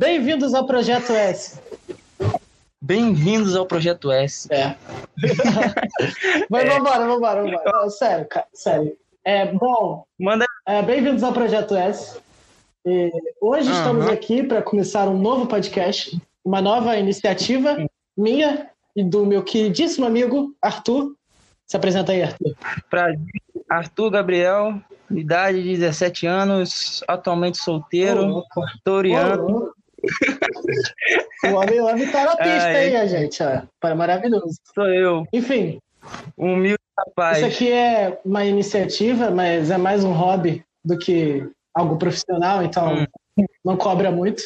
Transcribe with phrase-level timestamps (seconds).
[0.00, 1.60] Bem-vindos ao Projeto S.
[2.80, 4.48] Bem-vindos ao Projeto S.
[4.50, 4.74] É.
[6.48, 6.68] Mas é.
[6.70, 7.90] vambora, vambora, vambora.
[7.90, 8.96] sério, cara, sério.
[9.22, 10.46] É, bom, Manda...
[10.66, 12.18] É, Bem-vindos ao Projeto S.
[12.86, 13.76] E hoje uhum.
[13.76, 17.76] estamos aqui para começar um novo podcast, uma nova iniciativa
[18.16, 21.14] minha e do meu queridíssimo amigo Arthur.
[21.66, 22.56] Se apresenta aí, Arthur.
[22.88, 23.12] Pra
[23.68, 24.80] Arthur Gabriel,
[25.10, 28.42] idade de 17 anos, atualmente solteiro,
[28.82, 29.74] toriano.
[31.44, 33.42] o homem, homem tá na pista aí, gente.
[33.42, 33.94] Ó.
[33.94, 34.58] Maravilhoso.
[34.74, 35.24] Sou eu.
[35.32, 35.78] Enfim.
[36.36, 37.38] Humilde rapaz.
[37.38, 43.06] Isso aqui é uma iniciativa, mas é mais um hobby do que algo profissional, então
[43.38, 43.44] hum.
[43.64, 44.42] não cobra muito.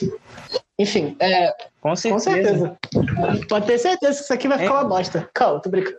[0.79, 1.53] Enfim, é.
[1.81, 2.77] Com certeza.
[2.93, 3.47] Com certeza.
[3.49, 4.77] Pode ter certeza que isso aqui vai ficar é.
[4.79, 5.29] uma bosta.
[5.33, 5.99] Calma, tô brincando.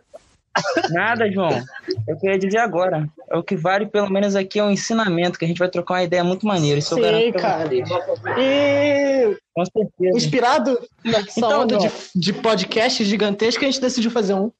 [0.90, 1.62] Nada, João.
[2.06, 3.08] Eu queria dizer agora.
[3.32, 6.02] O que vale, pelo menos, aqui é um ensinamento, que a gente vai trocar uma
[6.02, 6.78] ideia muito maneira.
[6.78, 7.68] Isso Sim, eu cara.
[7.74, 9.36] E...
[9.54, 10.16] Com certeza.
[10.16, 14.50] Inspirado nessa então, onda de, de podcast gigantesco, a gente decidiu fazer um.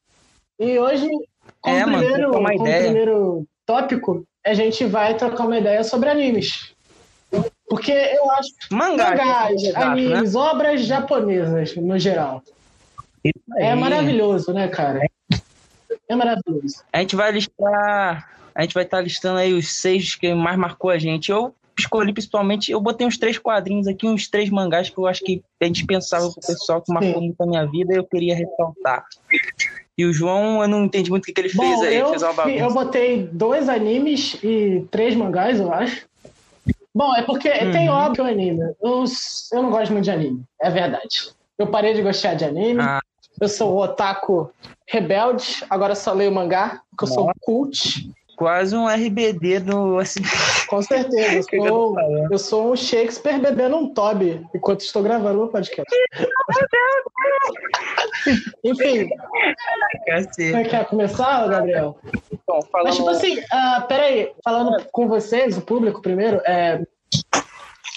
[0.59, 1.09] E hoje,
[1.61, 6.75] como, é, primeiro, mano, como primeiro tópico, a gente vai trocar uma ideia sobre animes.
[7.69, 9.73] Porque eu acho mangás, mangás né?
[9.75, 10.41] animes, né?
[10.41, 12.43] obras japonesas no geral.
[13.59, 15.01] É maravilhoso, né, cara?
[16.09, 16.83] É maravilhoso.
[16.93, 18.31] A gente vai listar.
[18.55, 21.31] A gente vai estar tá listando aí os seis que mais marcou a gente.
[21.31, 25.23] Eu escolhi principalmente, eu botei uns três quadrinhos aqui, uns três mangás que eu acho
[25.23, 27.27] que é indispensável pro pessoal que marcou Sim.
[27.27, 29.05] muito a minha vida e eu queria ressaltar.
[29.99, 31.97] E o João, eu não entendi muito o que, que ele Bom, fez aí.
[31.97, 36.07] Eu, fez eu botei dois animes e três mangás, eu acho.
[36.95, 37.73] Bom, é porque uhum.
[37.73, 38.75] tem óbvio anime.
[38.83, 39.05] Eu,
[39.53, 41.31] eu não gosto muito de anime, é verdade.
[41.59, 42.81] Eu parei de gostar de anime.
[42.81, 43.01] Ah.
[43.41, 44.53] Eu sou o otaku
[44.87, 48.11] rebelde, agora só leio mangá, porque eu sou cult.
[48.37, 49.99] Quase um RBD do.
[49.99, 50.21] Assim...
[50.69, 51.49] Com certeza.
[51.53, 51.97] Eu sou,
[52.31, 55.91] eu sou um Shakespeare bebendo um Toby enquanto estou gravando o podcast.
[58.63, 59.09] Enfim.
[60.07, 61.99] Você quer começar, Gabriel?
[62.47, 66.83] Bom, Mas, tipo assim, uh, peraí, falando com vocês, o público primeiro, é,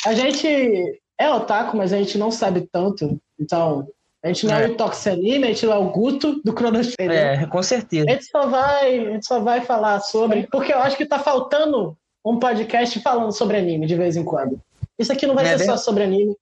[0.06, 3.20] a gente é otaku, mas a gente não sabe tanto.
[3.38, 3.86] Então,
[4.24, 7.14] a gente não é, é o Toxanime, a gente não é o Guto do Cronosfera.
[7.14, 8.10] É, com certeza.
[8.10, 10.48] A gente, só vai, a gente só vai falar sobre.
[10.52, 14.60] Porque eu acho que tá faltando um podcast falando sobre anime de vez em quando.
[14.98, 16.36] Isso aqui não vai é ser só sobre anime,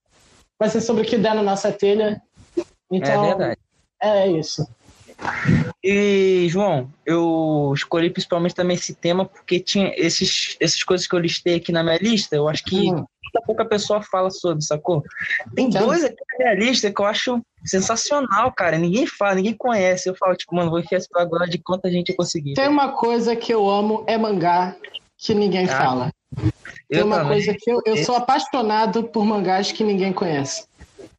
[0.59, 2.19] vai ser sobre o que der na nossa telha.
[2.91, 3.59] Então, é verdade.
[4.01, 4.67] É isso.
[5.83, 11.19] E, João, eu escolhi principalmente também esse tema porque tinha esses, essas coisas que eu
[11.19, 13.05] listei aqui na minha lista, eu acho que hum
[13.45, 15.03] pouca pessoa fala sobre, sacou?
[15.55, 18.77] Tem então, dois aqui na minha lista que eu acho sensacional, cara.
[18.77, 20.09] Ninguém fala, ninguém conhece.
[20.09, 22.53] Eu falo, tipo, mano, vou enfiar esse agora de quanta gente eu consegui.
[22.53, 24.75] Tem uma coisa que eu amo, é mangá,
[25.17, 26.13] que ninguém ah, fala.
[26.89, 27.31] Tem uma também.
[27.31, 30.67] coisa que eu, eu sou apaixonado por mangás que ninguém conhece.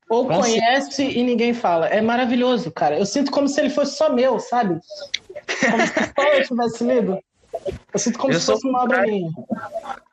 [0.09, 1.19] Ou Com conhece certeza.
[1.19, 1.87] e ninguém fala.
[1.87, 2.99] É maravilhoso, cara.
[2.99, 4.81] Eu sinto como se ele fosse só meu, sabe?
[5.71, 7.19] Como se só eu tivesse lido.
[7.93, 9.31] Eu sinto como eu se fosse uma obra minha.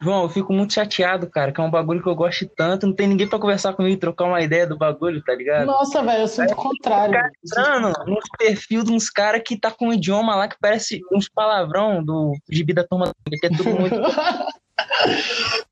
[0.01, 2.87] João, eu fico muito chateado, cara, que é um bagulho que eu gosto tanto.
[2.87, 5.65] Não tem ninguém pra conversar comigo e trocar uma ideia do bagulho, tá ligado?
[5.65, 7.13] Nossa, velho, eu sinto o contrário.
[7.13, 11.01] Cara entrando no perfil de uns caras que tá com um idioma lá que parece
[11.11, 13.95] uns palavrão do gibi da turma, que é tudo muito.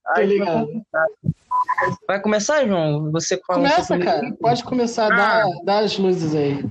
[0.08, 0.68] Ai, ligado.
[2.08, 3.12] Vai começar, João?
[3.12, 4.34] Você Começa, cara.
[4.40, 5.16] Pode começar, ah.
[5.16, 6.64] dá, dá as luzes aí.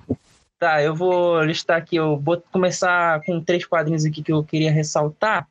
[0.59, 4.71] Tá, eu vou listar aqui, eu vou começar com três quadrinhos aqui que eu queria
[4.71, 5.48] ressaltar.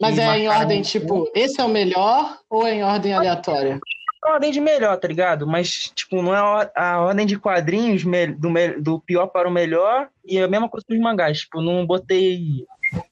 [0.00, 3.80] Mas é em ordem, tipo, esse é o melhor ou é em ordem aleatória?
[4.24, 5.44] É ordem de melhor, tá ligado?
[5.44, 8.04] Mas, tipo, não é a ordem de quadrinhos
[8.38, 8.48] do,
[8.80, 11.40] do pior para o melhor e é a mesma coisa dos mangás.
[11.40, 12.64] Tipo, não botei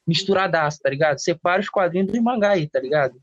[0.06, 1.18] misturadaço, tá ligado?
[1.18, 3.14] Separa os quadrinhos dos mangá aí, tá ligado?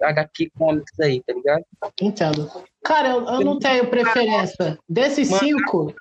[0.00, 1.64] HQ Comics aí, tá ligado?
[2.00, 2.50] Entendo.
[2.84, 4.78] Cara, eu, eu não tenho preferência.
[4.88, 5.94] Desses cinco.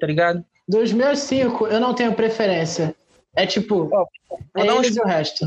[0.00, 0.44] Tá ligado?
[0.68, 2.94] Dos meus cinco, eu não tenho preferência.
[3.34, 4.06] É tipo, oh,
[4.56, 5.46] é eles e o resto.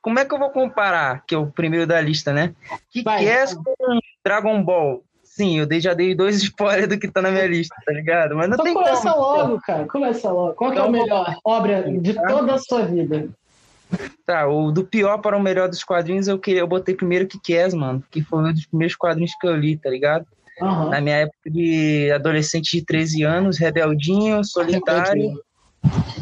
[0.00, 2.54] Como é que eu vou comparar, que é o primeiro da lista, né?
[2.90, 3.26] Que Vai.
[3.26, 5.02] é com Dragon Ball?
[5.22, 8.34] Sim, eu já dei dois spoilers do que tá na minha lista, tá ligado?
[8.34, 9.22] Mas não então tem começa como.
[9.22, 9.86] logo, cara.
[9.86, 10.54] Começa logo.
[10.54, 13.28] Qual então, é a então, melhor obra de toda a sua vida?
[14.26, 17.40] Tá, o do pior para o melhor dos quadrinhos, eu queria, eu botei primeiro que
[17.40, 20.26] Kies, mano, que foi um dos primeiros quadrinhos que eu li, tá ligado?
[20.60, 20.90] Uhum.
[20.90, 25.40] Na minha época de adolescente de 13 anos, rebeldinho, solitário,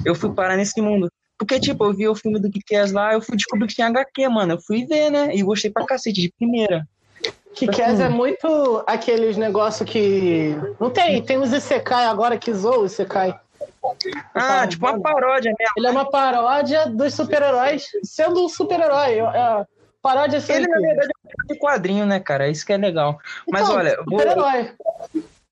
[0.05, 1.11] eu fui parar nesse mundo.
[1.39, 4.29] Porque, tipo, eu vi o filme do Kick-Ass lá, eu fui descobrir que tinha HQ,
[4.29, 4.55] mano.
[4.55, 5.35] Eu fui ver, né?
[5.35, 6.87] E gostei pra cacete, de primeira.
[7.55, 10.55] Kick-Ass é muito aqueles negócios que...
[10.81, 13.35] Não tem, tem os Isekai agora que zoam o Isekai.
[14.35, 15.73] Ah, tá, tipo uma paródia mesmo.
[15.77, 19.19] Ele é uma paródia dos super-heróis sendo um super-herói.
[19.19, 19.67] É,
[20.03, 21.11] paródia Ele, na verdade,
[21.49, 22.49] de quadrinho, né, cara?
[22.49, 23.19] Isso que é legal.
[23.51, 24.21] Mas então, olha, vou...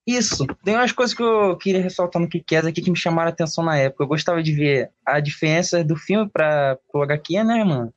[0.07, 0.47] Isso.
[0.63, 3.65] Tem umas coisas que eu queria ressaltar no Kikés aqui que me chamaram a atenção
[3.65, 4.05] na época.
[4.05, 7.93] Eu gostava de ver a diferença do filme para o HQ, né, mano?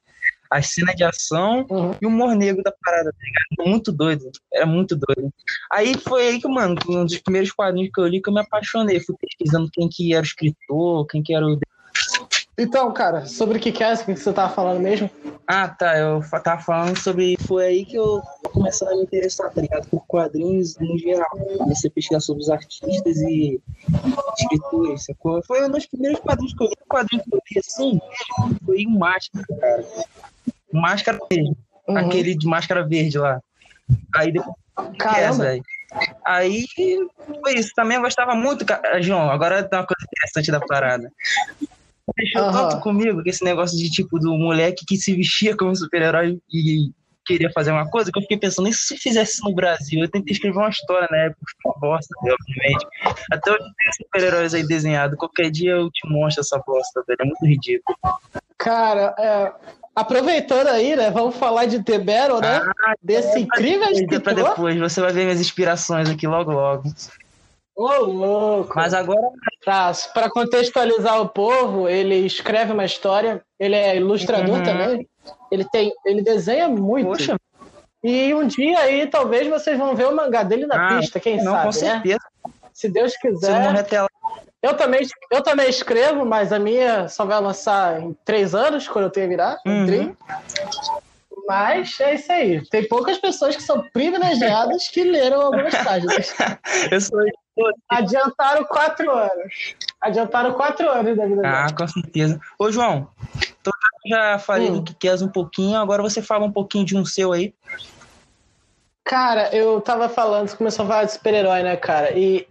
[0.49, 1.95] As cenas de ação uhum.
[2.01, 3.69] e o humor negro da parada, tá ligado?
[3.69, 4.31] Muito doido.
[4.53, 5.31] Era muito doido.
[5.71, 8.41] Aí foi aí que, mano, um dos primeiros quadrinhos que eu li que eu me
[8.41, 8.99] apaixonei.
[8.99, 11.59] Fui pesquisando quem que era o escritor, quem que era o
[12.59, 15.07] então, cara, sobre o que, que é o que você tava falando mesmo?
[15.45, 15.95] Ah, tá.
[15.95, 17.38] Eu tava falando sobre.
[17.45, 18.19] Foi aí que eu
[18.51, 19.88] comecei a me interessar, tá ligado?
[19.88, 21.29] Por quadrinhos no geral.
[21.59, 23.61] Comecei a pesquisar sobre os artistas e
[24.39, 25.39] escritores, sacou?
[25.45, 26.73] Foi um dos primeiros quadrinhos que eu li.
[26.83, 27.99] O quadrinho que eu li assim
[28.65, 29.85] foi um Máscara, cara.
[30.72, 31.56] Máscara verde.
[31.88, 31.98] Uhum.
[31.98, 33.40] Aquele de máscara verde lá.
[34.16, 34.56] Aí depois.
[35.00, 35.56] Caramba.
[35.56, 35.60] É,
[36.25, 36.66] Aí
[37.42, 37.72] foi isso.
[37.75, 38.66] Também eu gostava muito.
[39.02, 41.12] João, agora tem uma coisa interessante da parada
[42.18, 42.52] mexeu uhum.
[42.52, 46.92] tanto comigo que esse negócio de tipo do moleque que se vestia como super-herói e
[47.25, 50.00] queria fazer uma coisa, que eu fiquei pensando, e se fizesse no Brasil?
[50.00, 52.88] Eu tentei escrever uma história na época, uma bosta, obviamente.
[53.30, 55.18] Até hoje tem super-heróis aí desenhados.
[55.18, 57.18] Qualquer dia eu te mostro essa bosta, velho.
[57.19, 57.98] É muito ridículo.
[58.58, 59.54] Cara, é,
[59.97, 61.09] aproveitando aí, né?
[61.09, 62.61] Vamos falar de The Battle, né?
[62.85, 64.21] Ah, Desse é, incrível escritor.
[64.21, 66.83] Pra depois, você vai ver minhas inspirações aqui logo, logo.
[67.75, 68.73] Ô, louco!
[68.75, 69.27] Mas agora.
[69.65, 74.63] Tá, para contextualizar o povo, ele escreve uma história, ele é ilustrador uhum.
[74.63, 75.07] também.
[75.51, 75.91] Ele tem.
[76.05, 77.07] Ele desenha muito.
[77.07, 77.35] Poxa.
[78.03, 81.38] E um dia aí, talvez vocês vão ver o mangá dele na ah, pista, quem
[81.38, 81.71] não, sabe, com né?
[81.73, 82.19] certeza.
[82.45, 82.53] Né?
[82.77, 83.88] Se Deus quiser.
[83.88, 83.95] Se
[84.62, 85.01] eu também,
[85.31, 89.27] eu também escrevo, mas a minha só vai lançar em três anos, quando eu tenho
[89.27, 90.15] virar, uhum.
[91.47, 92.63] Mas é isso aí.
[92.69, 96.35] Tem poucas pessoas que são privilegiadas que leram algumas páginas.
[96.91, 97.19] eu sou
[97.89, 99.75] Adiantaram quatro anos.
[100.00, 101.75] Adiantaram quatro anos da vida Ah, dela.
[101.75, 102.39] com certeza.
[102.59, 103.09] Ô, João,
[103.59, 103.73] então
[104.07, 104.75] já falei hum.
[104.75, 107.56] do que queres um pouquinho, agora você fala um pouquinho de um seu aí.
[109.03, 112.12] Cara, eu tava falando, você começou a falar de super-herói, né, cara?
[112.12, 112.47] E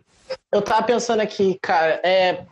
[0.52, 2.44] eu tava pensando aqui, cara, é.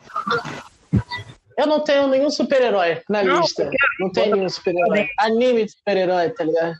[1.56, 3.70] Eu não tenho nenhum super-herói na não, lista.
[4.00, 5.08] Não tenho nenhum super-herói.
[5.18, 6.74] Anime de super-herói, tá ligado?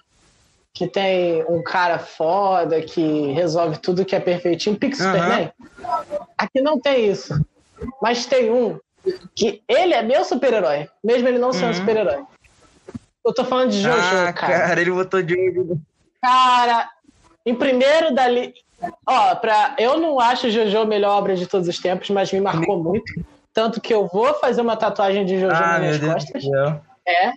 [0.75, 5.07] que tem um cara foda que resolve tudo que é perfeitinho, Pix uhum.
[5.07, 5.53] Superman.
[6.37, 7.33] Aqui não tem isso.
[8.03, 8.81] Mas tem um
[9.37, 11.75] que ele é meu super-herói, mesmo ele não sendo uhum.
[11.75, 12.25] super-herói.
[13.25, 14.59] Eu tô falando de Jojo, ah, cara.
[14.59, 14.81] cara.
[14.81, 15.81] ele botou Jojo.
[16.21, 16.91] Cara,
[17.47, 18.53] em primeiro dali.
[19.07, 19.75] Ó, pra...
[19.79, 23.13] eu não acho Jojo a melhor obra de todos os tempos, mas me marcou muito.
[23.53, 26.45] Tanto que eu vou fazer uma tatuagem de Jojo ah, nas minhas costas.
[27.07, 27.33] É,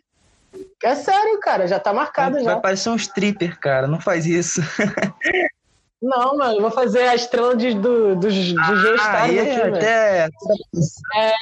[0.83, 2.53] é sério, cara, já tá marcado vai, já.
[2.53, 4.61] Vai parecer um stripper, cara, não faz isso.
[5.99, 8.61] Não, mano, eu vou fazer a estrela de, do, do, do
[8.99, 10.29] ah, aqui, até...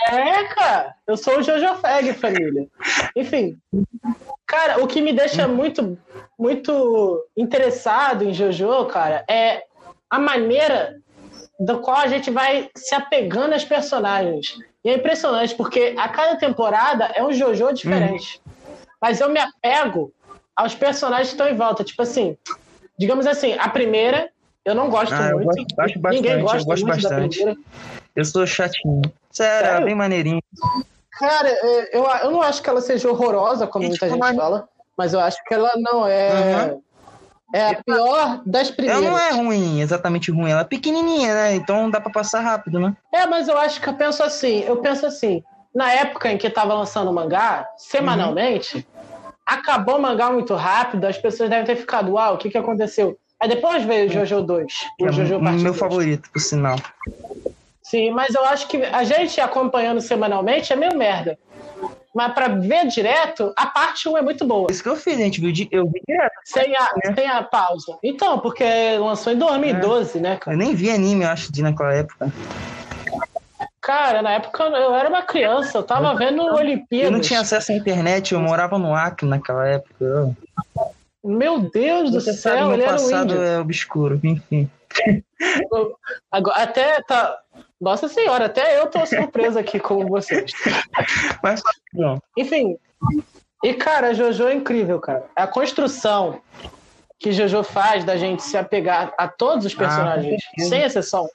[0.10, 2.66] É, cara, eu sou o Jojo Fag, família.
[3.18, 3.58] Enfim,
[4.48, 5.98] cara, o que me deixa muito,
[6.40, 9.66] muito interessado em Jojo, cara, é
[10.10, 10.96] a maneira
[11.60, 14.58] do qual a gente vai se apegando às personagens.
[14.84, 18.42] E é impressionante, porque a cada temporada é um Jojo diferente.
[18.46, 18.56] Hum
[19.06, 20.12] mas eu me apego
[20.56, 21.84] aos personagens que estão em volta.
[21.84, 22.36] Tipo assim,
[22.98, 24.32] digamos assim, a primeira
[24.64, 25.46] eu não gosto ah, muito.
[25.46, 27.58] Gosto, gosto bastante, Ninguém gosta eu gosto bastante.
[28.16, 29.04] Eu sou chatinho.
[29.30, 29.86] Sério, Sério?
[29.86, 30.42] bem maneirinho.
[31.12, 34.68] Cara, é, eu, eu não acho que ela seja horrorosa, como muita gente fala,
[34.98, 36.32] mas eu acho que ela não é.
[36.32, 36.82] Uhum.
[37.56, 39.04] É a pior das primeiras.
[39.04, 40.52] Ela não é ruim, exatamente ruim.
[40.52, 41.56] Ela é pequenininha, né?
[41.56, 42.96] Então dá pra passar rápido, né?
[43.14, 44.60] É, mas eu acho que eu penso assim.
[44.62, 45.44] Eu penso assim.
[45.74, 48.96] Na época em que tava lançando o mangá, semanalmente, uhum
[49.46, 53.18] acabou o mangá muito rápido, as pessoas devem ter ficado, uau, o que, que aconteceu?
[53.40, 54.74] Aí depois veio o Jojo 2.
[55.00, 55.78] O é Jojo meu 2.
[55.78, 56.78] favorito, por sinal.
[57.84, 61.38] Sim, mas eu acho que a gente acompanhando semanalmente é meio merda.
[62.16, 64.72] Mas pra ver direto, a parte 1 é muito boa.
[64.72, 65.44] Isso que eu fiz, gente.
[65.70, 66.32] Eu vi direto.
[66.46, 67.14] Sem a, né?
[67.14, 67.98] sem a pausa.
[68.02, 68.64] Então, porque
[68.98, 70.22] lançou em 2012, é.
[70.22, 70.56] né, cara?
[70.56, 72.32] Eu nem vi anime, eu acho, de naquela época.
[73.82, 77.06] Cara, na época eu era uma criança, eu tava eu, vendo Olimpíadas.
[77.06, 80.34] Eu não tinha acesso à internet, eu morava no Acre naquela época.
[81.22, 84.70] Meu Deus Você do céu, ele era um passado é obscuro, enfim.
[86.32, 87.38] Agora, até tá.
[87.80, 90.52] Nossa senhora, até eu tô surpresa aqui com vocês.
[91.44, 91.62] Mas
[91.94, 92.22] não.
[92.38, 92.78] Enfim.
[93.64, 95.26] E, cara, Jojo é incrível, cara.
[95.36, 96.42] A construção
[97.20, 101.28] que Jojo faz da gente se apegar a todos os ah, personagens, ah, sem exceção.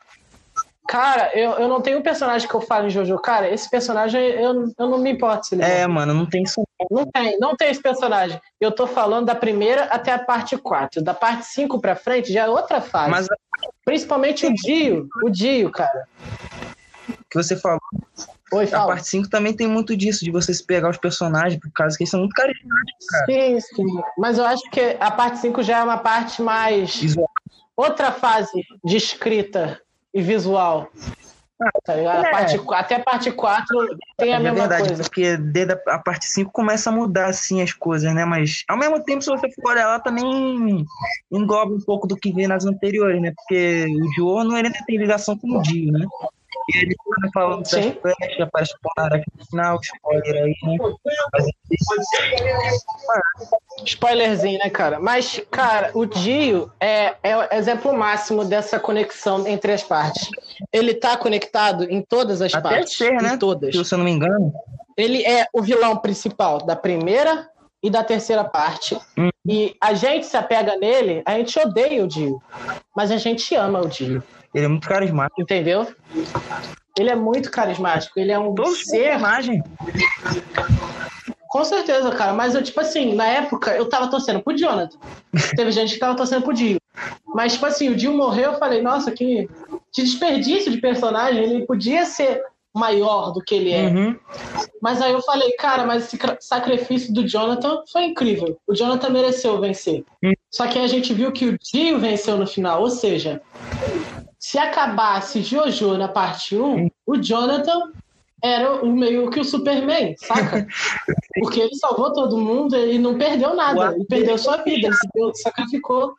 [0.89, 3.17] Cara, eu, eu não tenho um personagem que eu falo em Jojo.
[3.19, 6.63] Cara, esse personagem eu, eu não me importo se ele É, mano, não tem isso.
[6.91, 8.41] Não tem, não tem esse personagem.
[8.61, 11.01] Eu tô falando da primeira até a parte 4.
[11.01, 13.11] Da parte 5 pra frente já é outra fase.
[13.11, 13.29] Mas...
[13.91, 15.09] Principalmente o Dio.
[15.21, 16.07] O Dio, cara.
[17.29, 17.81] Que você falou.
[18.53, 21.73] Oi, a parte 5 também tem muito disso, de você se pegar os personagens, por
[21.73, 23.27] causa que eles são muito carismáticos, cara.
[23.27, 24.03] Sim, sim.
[24.17, 26.95] Mas eu acho que a parte 5 já é uma parte mais.
[26.95, 27.29] Visual.
[27.77, 29.81] Outra fase de escrita
[30.15, 30.89] e visual.
[31.85, 32.07] Tá é.
[32.07, 35.03] a parte, até a parte 4 tem a é mesma verdade, coisa.
[35.03, 38.25] Porque desde a, a parte 5 começa a mudar assim as coisas, né?
[38.25, 40.87] Mas ao mesmo tempo, se você for olhar lá, também
[41.31, 43.35] engloba um pouco do que vem nas anteriores, né?
[43.37, 46.07] Porque o Diono ele tem ligação com o Dio, né?
[46.73, 46.97] E ele
[47.35, 48.75] falando das flechas, aparece
[49.41, 50.77] spoiler aí, né?
[51.33, 51.47] Mas,
[53.85, 55.01] Spoilerzinho, né, cara?
[55.01, 60.29] Mas, cara, o Dio é, é o exemplo máximo dessa conexão entre as partes.
[60.73, 62.97] Ele tá conectado em todas as Até partes.
[62.97, 63.35] Ser, né?
[63.35, 63.75] Em todas.
[63.75, 64.53] Se eu não me engano.
[64.97, 67.49] Ele é o vilão principal da primeira
[67.83, 68.97] e da terceira parte.
[69.17, 69.31] Hum.
[69.47, 72.43] E a gente se apega nele, a gente odeia o Dio.
[72.95, 74.23] Mas a gente ama o Dio.
[74.55, 75.41] Ele é muito carismático.
[75.41, 75.87] Entendeu?
[76.99, 78.19] Ele é muito carismático.
[78.19, 79.17] Ele é um Todos ser.
[79.17, 79.63] Imagem.
[81.49, 82.33] Com certeza, cara.
[82.33, 84.97] Mas eu, tipo assim, na época eu tava torcendo pro Jonathan.
[85.57, 86.79] Teve gente que tava torcendo pro Dio.
[87.35, 89.49] Mas, tipo assim, o Dio morreu, eu falei, nossa, que,
[89.95, 91.43] desperdício de personagem.
[91.43, 92.43] Ele podia ser
[92.73, 93.89] maior do que ele é.
[93.89, 94.17] Uhum.
[94.81, 98.57] Mas aí eu falei, cara, mas esse sacrifício do Jonathan foi incrível.
[98.67, 100.05] O Jonathan mereceu vencer.
[100.23, 100.33] Uhum.
[100.51, 102.81] Só que a gente viu que o Dio venceu no final.
[102.81, 103.43] Ou seja,
[104.51, 106.91] se acabasse Jojo na parte 1, uhum.
[107.07, 107.93] o Jonathan
[108.43, 110.67] era o meio que o Superman, saca?
[111.39, 113.95] Porque ele salvou todo mundo e não perdeu nada.
[113.95, 116.17] Ele perdeu sua vida, ele se sacrificou.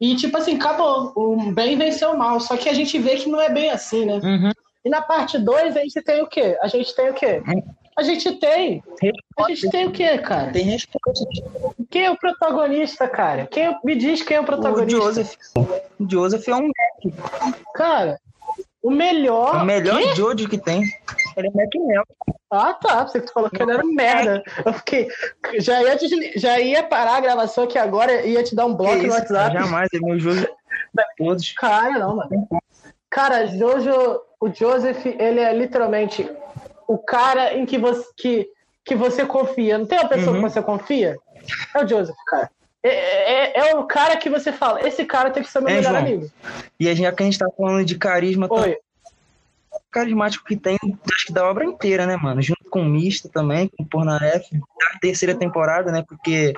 [0.00, 1.12] E, tipo assim, acabou.
[1.16, 2.38] O bem venceu o mal.
[2.38, 4.20] Só que a gente vê que não é bem assim, né?
[4.22, 4.52] Uhum.
[4.84, 6.56] E na parte 2 a gente tem o quê?
[6.62, 7.42] A gente tem o quê?
[7.98, 8.80] A gente tem.
[9.36, 10.52] A gente tem o quê, cara?
[10.52, 11.26] Tem resposta.
[11.90, 13.48] Quem é o protagonista, cara?
[13.48, 14.96] Quem, me diz quem é o protagonista.
[14.96, 15.34] O Joseph.
[15.56, 16.70] O Joseph é um
[17.74, 18.20] Cara,
[18.80, 19.56] o melhor.
[19.56, 20.00] O melhor?
[20.14, 20.84] Jojo que tem.
[21.36, 22.04] Ele é Mac
[22.52, 23.04] Ah, tá.
[23.04, 24.44] Você falou que ele era merda.
[24.64, 25.08] Eu fiquei.
[25.58, 25.98] Já ia,
[26.36, 29.58] já ia parar a gravação aqui agora ia te dar um bloco no WhatsApp.
[29.58, 30.46] Jamais, é meu Jojo.
[31.16, 31.52] Todos.
[31.54, 32.48] Cara, não, mano.
[33.10, 36.30] Cara, Jojo, o Joseph, ele é literalmente
[36.88, 38.50] o cara em que você, que,
[38.82, 39.76] que você confia.
[39.76, 40.42] Não tem uma pessoa uhum.
[40.42, 41.18] que você confia?
[41.76, 42.50] É o Joseph, cara.
[42.82, 45.74] É, é, é, o cara que você fala, esse cara tem que ser meu é,
[45.74, 46.02] melhor João.
[46.02, 46.30] amigo.
[46.80, 48.74] E já que a gente tá falando de carisma, Oi.
[48.74, 52.40] Tá carismático que tem, acho que da obra inteira, né, mano?
[52.40, 56.04] Junto com o Mista também, com o Pornaref, da terceira temporada, né?
[56.06, 56.54] Porque.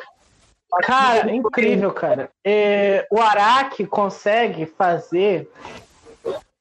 [0.83, 2.31] Cara, incrível, cara.
[2.45, 5.51] É, o Araki consegue fazer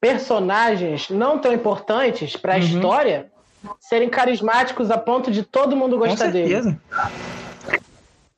[0.00, 2.62] personagens não tão importantes para a uhum.
[2.62, 3.30] história
[3.80, 6.70] serem carismáticos a ponto de todo mundo gostar Com certeza.
[6.70, 6.80] dele.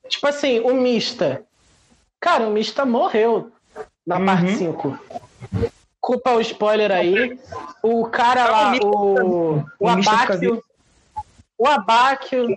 [0.09, 1.43] Tipo assim, o Mista.
[2.21, 3.51] Cara, o Mista morreu
[4.07, 4.27] na uhum.
[4.27, 4.99] parte 5.
[6.01, 7.39] Culpa o spoiler aí.
[7.83, 10.63] O cara lá, o, o, o Abáquio.
[11.57, 12.49] O Abáquio.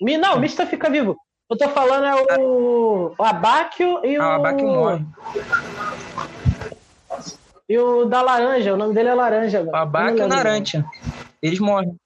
[0.00, 1.16] Não, o Mista fica vivo.
[1.50, 4.22] Eu tô falando é o, o Abáquio e o.
[4.22, 5.04] Ah, o Abáquio morre.
[7.68, 9.62] E o da laranja, o nome dele é laranja.
[9.62, 10.84] O Abáquio e o Naranja.
[11.42, 11.96] Eles morrem.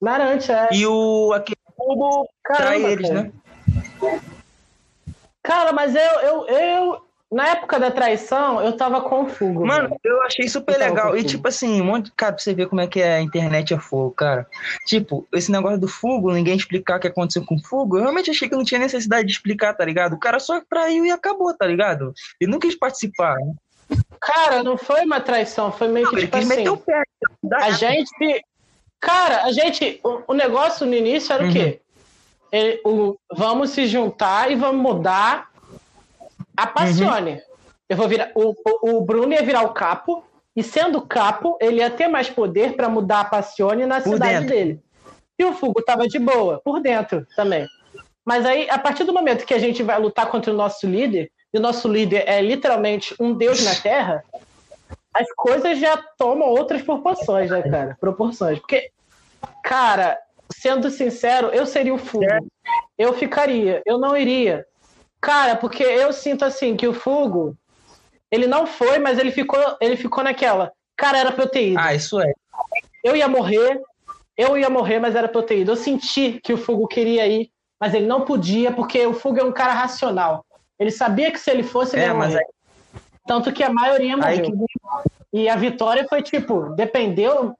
[0.00, 0.74] Naranja, é.
[0.74, 3.22] E o aquele cubo trai eles, cara.
[3.22, 3.32] né?
[5.42, 9.66] Cara, mas eu, eu, eu, na época da traição, eu tava com fogo.
[9.66, 11.16] Mano, eu achei super eu legal.
[11.16, 12.12] E tipo assim, um monte de.
[12.12, 14.46] Cara, pra você ver como é que é a internet é fogo, cara.
[14.86, 18.30] Tipo, esse negócio do fogo, ninguém explicar o que aconteceu com o fogo, eu realmente
[18.30, 20.14] achei que não tinha necessidade de explicar, tá ligado?
[20.14, 22.12] O cara só traiu e acabou, tá ligado?
[22.40, 23.36] Ele não quis participar.
[23.36, 23.54] Né?
[24.20, 26.68] Cara, não foi uma traição, foi meio que não, tipo assim.
[26.68, 27.02] O pé,
[27.54, 28.42] a gente
[29.02, 30.00] Cara, a gente.
[30.04, 31.50] O, o negócio no início era uhum.
[31.50, 31.64] o quê?
[31.64, 32.48] Uhum.
[32.52, 35.50] Ele, o, vamos se juntar e vamos mudar
[36.56, 37.32] a Passione.
[37.32, 37.40] Uhum.
[37.88, 38.30] Eu vou virar.
[38.36, 42.30] O, o, o, Bruno ia virar o capo, e sendo capo, ele ia ter mais
[42.30, 44.48] poder para mudar a Passione na por cidade dentro.
[44.48, 44.80] dele.
[45.36, 47.66] E o Fugo tava de boa, por dentro também.
[48.24, 51.28] Mas aí, a partir do momento que a gente vai lutar contra o nosso líder,
[51.52, 54.22] e o nosso líder é literalmente um deus na Terra,
[55.14, 57.96] as coisas já tomam outras proporções, né, cara?
[58.00, 58.58] Proporções.
[58.58, 58.90] Porque,
[59.62, 60.18] cara,
[60.52, 62.24] sendo sincero, eu seria o Fugo.
[62.96, 64.64] Eu ficaria, eu não iria.
[65.20, 67.56] Cara, porque eu sinto assim que o Fugo,
[68.30, 70.72] ele não foi, mas ele ficou, ele ficou naquela.
[70.96, 71.78] Cara, era ido.
[71.78, 72.32] Ah, isso é.
[73.04, 73.80] Eu ia morrer,
[74.36, 78.06] eu ia morrer, mas era pra eu senti que o Fugo queria ir, mas ele
[78.06, 80.44] não podia, porque o Fugo é um cara racional.
[80.78, 82.26] Ele sabia que se ele fosse, ele é, ia morrer.
[82.26, 82.44] Mas aí
[83.26, 84.42] tanto que a maioria morreu.
[84.42, 84.52] Que...
[85.32, 87.54] E a vitória foi, tipo, dependeu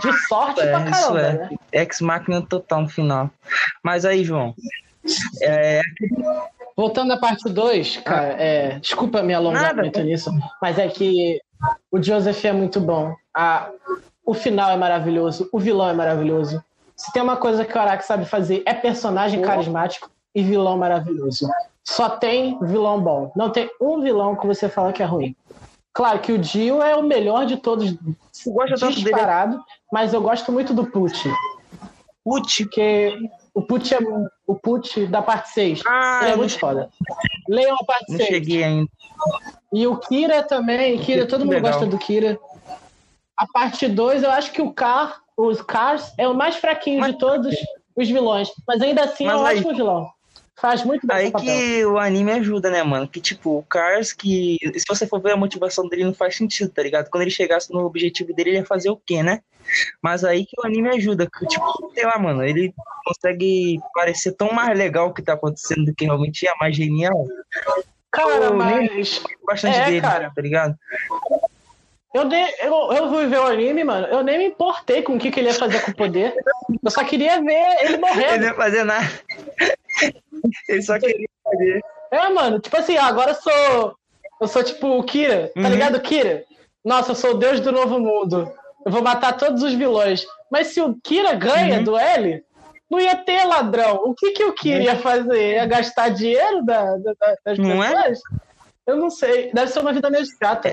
[0.00, 1.32] de ah, sorte é, pra caramba, é.
[1.32, 1.50] né?
[1.72, 3.30] Ex-máquina total no final.
[3.82, 4.54] Mas aí, João.
[5.42, 5.80] É...
[6.76, 8.42] Voltando à parte 2, cara, ah.
[8.42, 8.78] é...
[8.78, 9.82] desculpa me alongar Nada.
[9.82, 10.30] muito nisso,
[10.62, 11.40] mas é que
[11.90, 13.14] o Joseph é muito bom.
[13.34, 13.70] A...
[14.24, 16.62] o final é maravilhoso, o vilão é maravilhoso.
[16.96, 21.48] Se tem uma coisa que o Araki sabe fazer, é personagem carismático e vilão maravilhoso.
[21.90, 23.32] Só tem vilão bom.
[23.34, 25.34] Não tem um vilão que você fala que é ruim.
[25.92, 27.96] Claro que o Dio é o melhor de todos,
[28.32, 29.64] disparado, dele.
[29.92, 31.28] mas eu gosto muito do Put.
[32.24, 32.68] Put?
[32.68, 33.18] Que
[33.52, 33.98] o Put é
[34.46, 35.82] o Put da parte 6.
[35.84, 36.88] Ah, Ele é muito foda.
[37.48, 38.28] Leiam a parte não 6.
[38.28, 38.90] cheguei ainda.
[39.72, 40.96] E o Kira também.
[41.00, 41.72] Kira, todo mundo legal.
[41.72, 42.38] gosta do Kira.
[43.36, 47.12] A parte 2, eu acho que o Car, os Cars, é o mais fraquinho mas...
[47.12, 47.52] de todos
[47.96, 48.48] os vilões.
[48.64, 49.58] Mas ainda assim mas é um aí...
[49.58, 50.19] ótimo vilão.
[50.60, 53.08] Faz muito bem Aí que o anime ajuda, né, mano?
[53.08, 54.58] Que tipo, o Cars que.
[54.76, 57.08] Se você for ver a motivação dele, não faz sentido, tá ligado?
[57.08, 59.40] Quando ele chegasse no objetivo dele, ele ia fazer o quê, né?
[60.02, 61.26] Mas aí que o anime ajuda.
[61.26, 62.74] Que, tipo, sei lá, mano, ele
[63.04, 67.24] consegue parecer tão mais legal o que tá acontecendo do que realmente é mais genial.
[68.10, 69.22] Cara, mas.
[69.46, 70.32] Bastante é, dele, cara.
[70.34, 70.76] tá ligado?
[72.12, 74.06] Eu, de, eu, eu fui ver o anime, mano.
[74.08, 76.34] Eu nem me importei com o que, que ele ia fazer com o poder.
[76.82, 78.34] Eu só queria ver ele morrendo.
[78.34, 79.10] Ele não ia fazer nada.
[80.68, 81.80] Ele só queria fazer.
[82.10, 83.96] É, mano, tipo assim, agora eu sou.
[84.40, 85.68] Eu sou tipo o Kira, tá uhum.
[85.68, 86.44] ligado, Kira?
[86.84, 88.50] Nossa, eu sou o deus do novo mundo.
[88.84, 90.26] Eu vou matar todos os vilões.
[90.50, 91.84] Mas se o Kira ganha uhum.
[91.84, 92.42] do L,
[92.90, 93.96] não ia ter ladrão.
[94.04, 95.54] O que, que o Kira ia fazer?
[95.54, 97.14] Ia gastar dinheiro da, da,
[97.44, 97.94] das não é?
[97.94, 98.18] pessoas?
[98.18, 98.90] É?
[98.90, 99.52] Eu não sei.
[99.52, 100.72] Deve ser uma vida meio chata.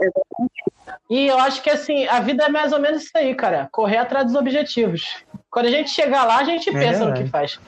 [1.10, 3.68] E eu acho que assim, a vida é mais ou menos isso aí, cara.
[3.72, 5.24] Correr atrás dos objetivos.
[5.50, 7.60] Quando a gente chegar lá, a gente é pensa no que faz.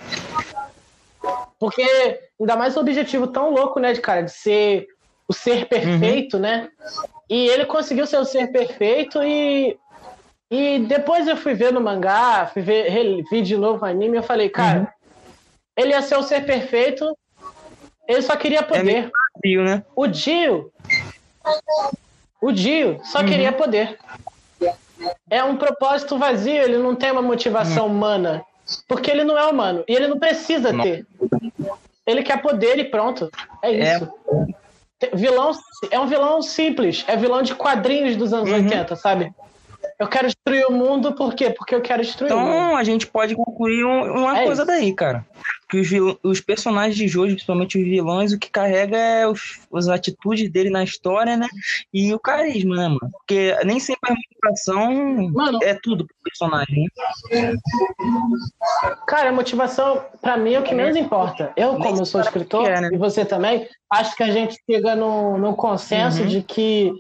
[1.60, 1.82] Porque
[2.40, 4.88] ainda mais um objetivo tão louco, né, de cara, de ser
[5.28, 6.42] o ser perfeito, uhum.
[6.42, 6.70] né?
[7.30, 9.78] E ele conseguiu ser o ser perfeito e
[10.52, 12.90] e depois eu fui ver no mangá, fui ver,
[13.30, 14.88] vi de novo o anime eu falei, cara, uhum.
[15.78, 17.16] ele ia ser o ser perfeito,
[18.08, 19.06] ele só queria poder.
[19.06, 19.84] É vazio, né?
[19.96, 20.72] O Dio,
[22.42, 23.26] o Dio só uhum.
[23.26, 23.98] queria poder.
[25.30, 27.94] É um propósito vazio, ele não tem uma motivação uhum.
[27.94, 28.46] humana.
[28.88, 29.84] Porque ele não é humano.
[29.88, 30.84] E ele não precisa não.
[30.84, 31.06] ter.
[32.06, 33.30] Ele quer poder e pronto.
[33.64, 33.96] É, é.
[33.96, 34.08] isso.
[35.02, 35.16] É.
[35.16, 35.52] Vilão
[35.90, 37.06] é um vilão simples.
[37.08, 38.58] É vilão de quadrinhos dos anos uhum.
[38.58, 39.34] 80, sabe?
[39.98, 41.50] Eu quero destruir o mundo, por quê?
[41.50, 42.56] Porque eu quero destruir então, o mundo.
[42.56, 44.72] Então a gente pode concluir um, uma é coisa isso.
[44.72, 45.26] daí, cara.
[45.70, 45.90] Que os,
[46.24, 50.70] os personagens de Jojo, principalmente os vilões, o que carrega é os, as atitudes dele
[50.70, 51.48] na história, né?
[51.94, 53.12] E o carisma, né, mano?
[53.12, 56.88] Porque nem sempre a motivação mano, é tudo pro personagem.
[59.08, 61.52] Cara, a motivação, pra mim, é o que menos importa.
[61.56, 62.90] Eu, como eu sou escritor, é, né?
[62.92, 66.28] e você também, acho que a gente chega no, no consenso uhum.
[66.28, 66.92] de que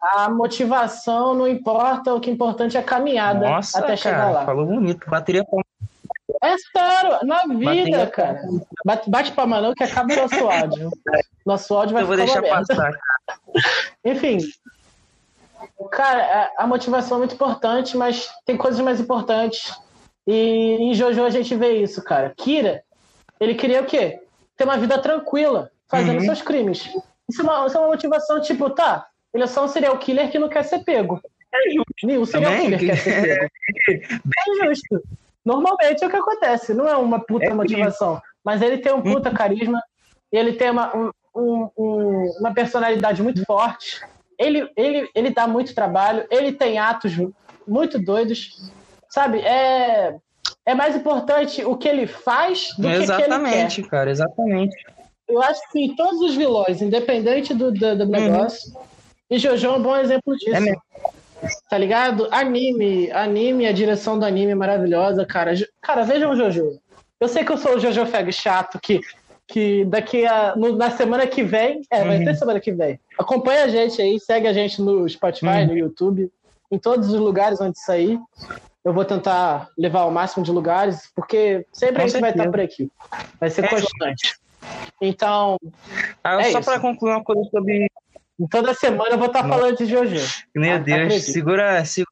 [0.00, 4.30] a motivação não importa, o que é importante é a caminhada Nossa, até cara, chegar
[4.30, 4.44] lá.
[4.44, 5.44] Falou bonito, bateria
[6.42, 8.40] É sério, na vida, cara.
[8.84, 10.90] Bate, bate pra Manu que acaba o nosso áudio.
[11.44, 12.90] Nosso áudio vai Eu vou deixar passar.
[14.02, 14.38] Enfim.
[15.90, 19.78] Cara, a motivação é muito importante, mas tem coisas mais importantes.
[20.26, 22.32] E em Jojo a gente vê isso, cara.
[22.34, 22.82] Kira,
[23.38, 24.20] ele queria o quê?
[24.56, 26.24] Ter uma vida tranquila, fazendo uhum.
[26.24, 26.88] seus crimes.
[27.28, 30.30] Isso é, uma, isso é uma motivação, tipo, tá, ele é só um serial killer
[30.30, 31.20] que não quer ser pego.
[31.52, 32.06] É justo.
[32.06, 32.78] Nenhum serial Também?
[32.78, 33.50] killer quer ser pego.
[34.48, 35.02] É justo.
[35.44, 36.74] Normalmente é o que acontece.
[36.74, 38.20] Não é uma puta é motivação.
[38.44, 39.34] Mas ele tem um puta uhum.
[39.34, 39.82] carisma.
[40.32, 44.00] Ele tem uma, um, um, uma personalidade muito forte.
[44.38, 46.26] Ele, ele, ele dá muito trabalho.
[46.30, 47.12] Ele tem atos
[47.66, 48.70] muito doidos.
[49.08, 49.40] Sabe?
[49.40, 50.16] É,
[50.66, 53.30] é mais importante o que ele faz do exatamente, que o que ele quer.
[53.30, 54.10] Exatamente, cara.
[54.10, 54.76] Exatamente.
[55.28, 58.10] Eu acho que todos os vilões, independente do, do, do uhum.
[58.10, 58.94] negócio, uhum
[59.30, 60.54] e Jojo é um bom exemplo disso.
[60.54, 60.74] É
[61.68, 62.28] tá ligado?
[62.30, 65.52] Anime, anime, a direção do anime é maravilhosa, cara.
[65.80, 66.80] Cara, vejam o Jojo.
[67.20, 69.00] Eu sei que eu sou o Jojo Fag chato, que,
[69.46, 70.54] que daqui a.
[70.56, 71.82] No, na semana que vem.
[71.90, 72.08] É, uhum.
[72.08, 72.98] vai ter semana que vem.
[73.18, 75.66] Acompanha a gente aí, segue a gente no Spotify, uhum.
[75.66, 76.30] no YouTube,
[76.70, 78.18] em todos os lugares onde sair.
[78.84, 82.20] Eu vou tentar levar o máximo de lugares, porque sempre Com a gente certeza.
[82.20, 82.90] vai estar por aqui.
[83.40, 84.38] Vai ser é constante.
[85.00, 85.58] Então.
[86.22, 87.88] Ah, é só para concluir uma coisa sobre
[88.50, 90.16] Toda semana eu vou estar tá falando de Jojo.
[90.54, 92.10] Meu ah, Deus, segura, segura.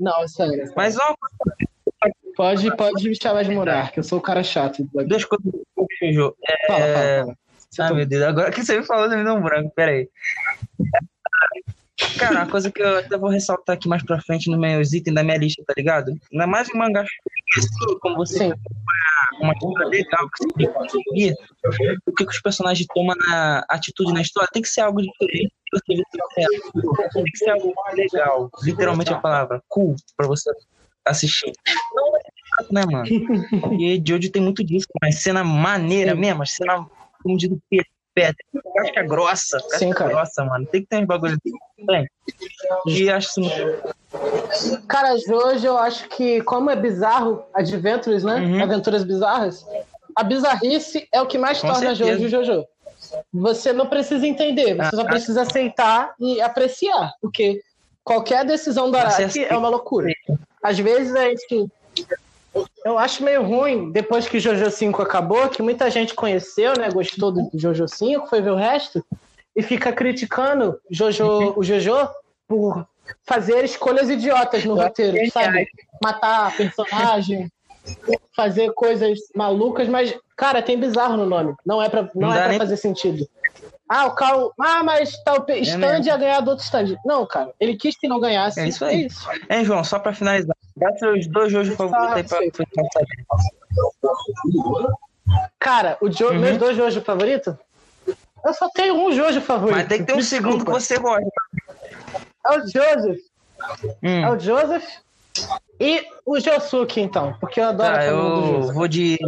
[0.00, 0.72] Não, sério.
[0.76, 1.14] Mas ó,
[2.36, 4.88] pode, pode me chamar de Monarca, eu sou o cara chato.
[5.06, 5.52] Duas coisas
[5.98, 6.36] que Jojo.
[6.48, 6.66] É...
[6.66, 7.24] Fala, fala,
[7.76, 7.88] fala.
[7.90, 10.08] Ah, meu Deus, agora que você me falou, me deu um branco, peraí.
[12.18, 15.14] Cara, uma coisa que eu até vou ressaltar aqui mais pra frente nos meus itens
[15.14, 16.12] da minha lista, tá ligado?
[16.32, 17.04] Ainda mais em mangá
[17.58, 18.52] assim, como você
[19.40, 21.34] uma história legal que você conseguir,
[22.06, 25.52] o que os personagens tomam na atitude na história tem que ser algo diferente.
[25.86, 30.50] Tem que ser algo legal, literalmente a palavra, cool, pra você
[31.04, 31.52] assistir.
[31.94, 32.20] Não é
[32.70, 33.04] né, mano?
[33.80, 36.86] E Jojo tem muito disso, mas cena maneira mesmo, cena
[37.22, 38.36] como diz o Pedro pedra.
[38.74, 39.58] Casca grossa.
[39.58, 40.10] Casca Sim, cara.
[40.10, 40.66] grossa, mano.
[40.66, 41.86] Tem que ter uns bagulho assim.
[41.86, 42.08] Tem.
[42.86, 43.42] E acho.
[44.88, 48.36] Cara, Jojo, eu acho que, como é bizarro, Adventures, né?
[48.36, 48.62] Uhum.
[48.62, 49.66] Aventuras bizarras,
[50.16, 52.26] a bizarrice é o que mais Com torna certeza.
[52.26, 52.64] Jojo Jojo.
[53.32, 57.60] Você não precisa entender, você ah, só precisa aceitar e apreciar, porque
[58.02, 60.08] qualquer decisão do Araki é uma loucura.
[60.62, 61.68] Às vezes a gente.
[62.84, 66.88] Eu acho meio ruim, depois que Jojo 5 acabou, que muita gente conheceu, né?
[66.90, 69.04] Gostou do Jojo 5, foi ver o resto,
[69.54, 72.08] e fica criticando Jojo, o Jojo
[72.46, 72.86] por
[73.24, 75.66] fazer escolhas idiotas no roteiro, sabe?
[76.02, 77.50] Matar personagem,
[78.34, 81.54] fazer coisas malucas, mas, cara, tem bizarro no nome.
[81.64, 82.58] Não é pra, não, não é pra nem...
[82.58, 83.26] fazer sentido.
[83.88, 84.52] Ah, o Cal.
[84.60, 86.96] Ah, mas tal é stand ia ganhar do outro stand.
[87.04, 87.52] Não, cara.
[87.60, 88.58] Ele quis que não ganhasse.
[88.60, 89.02] É isso aí.
[89.02, 89.28] É, isso.
[89.48, 90.56] é João, só pra finalizar.
[90.76, 92.66] Dá seus dois jogos favoritos aí pra,
[95.58, 96.28] Cara, o jo...
[96.28, 96.38] uhum.
[96.38, 97.54] meus dois jogos favoritos?
[98.44, 99.76] Eu só tenho um jogo favorito.
[99.76, 100.44] Mas tem que ter um Desculpa.
[100.44, 101.28] segundo que você gosta.
[102.46, 103.20] É o Joseph.
[104.02, 104.24] Hum.
[104.24, 104.86] É o Joseph.
[105.80, 107.36] E o Josuke, então.
[107.40, 109.18] Porque eu adoro tá, eu vou de.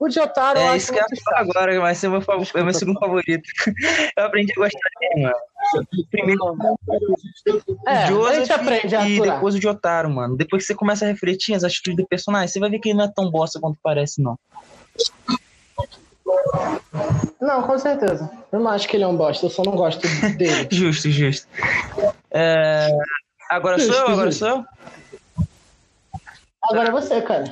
[0.00, 0.58] O Jotaro.
[0.58, 2.42] É isso que eu ia falar agora, vai ser meu, fav...
[2.54, 3.46] é meu segundo favorito.
[4.16, 5.86] Eu aprendi a gostar dele, mano.
[6.10, 6.56] Primeiro.
[7.86, 10.38] É, Joseph a gente aprende a e depois o Jotaro, mano.
[10.38, 12.96] Depois que você começa a refletir as atitudes do personagem, você vai ver que ele
[12.96, 14.38] não é tão bosta quanto parece, não.
[17.38, 18.30] Não, com certeza.
[18.50, 20.00] Eu não acho que ele é um bosta, eu só não gosto
[20.38, 20.66] dele.
[20.72, 21.46] justo, justo.
[22.30, 22.88] É...
[23.50, 24.12] Agora justo, sou eu?
[24.14, 24.64] Agora sou eu?
[26.64, 27.44] Agora é você, cara.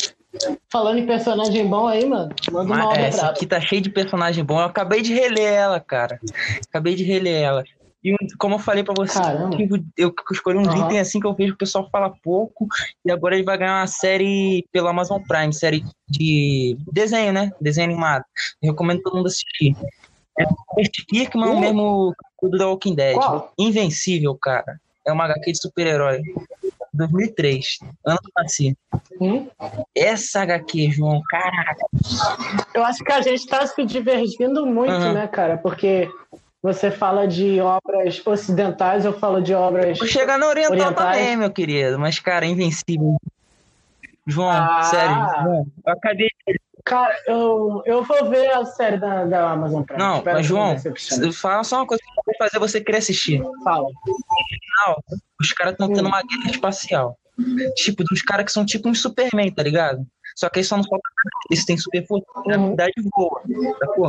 [0.71, 4.45] Falando em personagem bom aí, mano, manda uma obra Essa aqui tá cheia de personagem
[4.45, 4.61] bom.
[4.61, 6.21] Eu acabei de reler ela, cara.
[6.69, 7.65] Acabei de reler ela.
[8.05, 9.19] E como eu falei pra você,
[9.97, 10.87] eu, escolhi um uhum.
[10.87, 12.67] item assim que eu vejo que o pessoal fala pouco.
[13.05, 17.51] E agora ele vai ganhar uma série pelo Amazon Prime, série de desenho, né?
[17.61, 18.25] Desenho animado.
[18.63, 19.77] Eu recomendo todo mundo assistir.
[20.39, 20.45] É
[21.09, 21.61] Kirkman, uh.
[21.61, 23.15] mesmo do The Walking Dead.
[23.15, 23.53] Qual?
[23.59, 24.81] Invencível, cara.
[25.05, 26.23] É uma HQ de super-herói.
[26.99, 28.77] 2003, ano do nasci.
[29.21, 29.49] Hum?
[29.95, 31.87] Essa HQ, João, caraca.
[32.75, 35.13] Eu acho que a gente tá se divergindo muito, uhum.
[35.15, 35.57] né, cara?
[35.57, 36.11] Porque
[36.63, 39.99] você fala de obras ocidentais, eu falo de obras.
[39.99, 41.17] Vou chegar no oriental orientais.
[41.17, 41.99] também, meu querido.
[41.99, 43.17] Mas, cara, invencível.
[44.27, 44.83] João, ah.
[44.83, 45.15] sério.
[45.43, 46.29] João, eu acabei.
[46.89, 50.03] Cara, eu, eu vou ver a série da, da Amazon Prime.
[50.03, 50.75] Não, mas João,
[51.35, 53.43] fala só uma coisa que vai fazer você querer assistir.
[53.63, 53.87] Fala.
[53.87, 54.97] Não,
[55.39, 57.19] os caras estão tendo uma guerra espacial.
[57.77, 60.05] Tipo, dos caras que são tipo um Superman, tá ligado?
[60.39, 61.03] Só que aí só não falta
[61.51, 63.43] eles têm super força, na verdade voa,
[63.81, 64.09] sacou?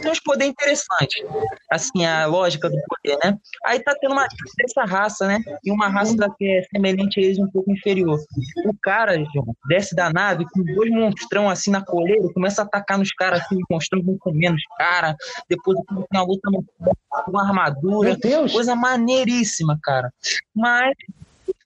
[0.00, 1.22] Tem uns poderes interessantes,
[1.70, 3.38] assim, a lógica do poder, né?
[3.62, 5.38] Aí tá tendo uma dessa raça, né?
[5.62, 8.18] E uma raça que é semelhante a eles um pouco inferior.
[8.64, 12.98] O cara, João, desce da nave com dois monstrão assim na coleira, começa a atacar
[12.98, 15.14] nos caras assim, monstrão vão comendo os caras,
[15.46, 18.16] depois tem uma luta com uma armadura,
[18.50, 20.10] coisa maneiríssima, cara.
[20.54, 20.94] Mas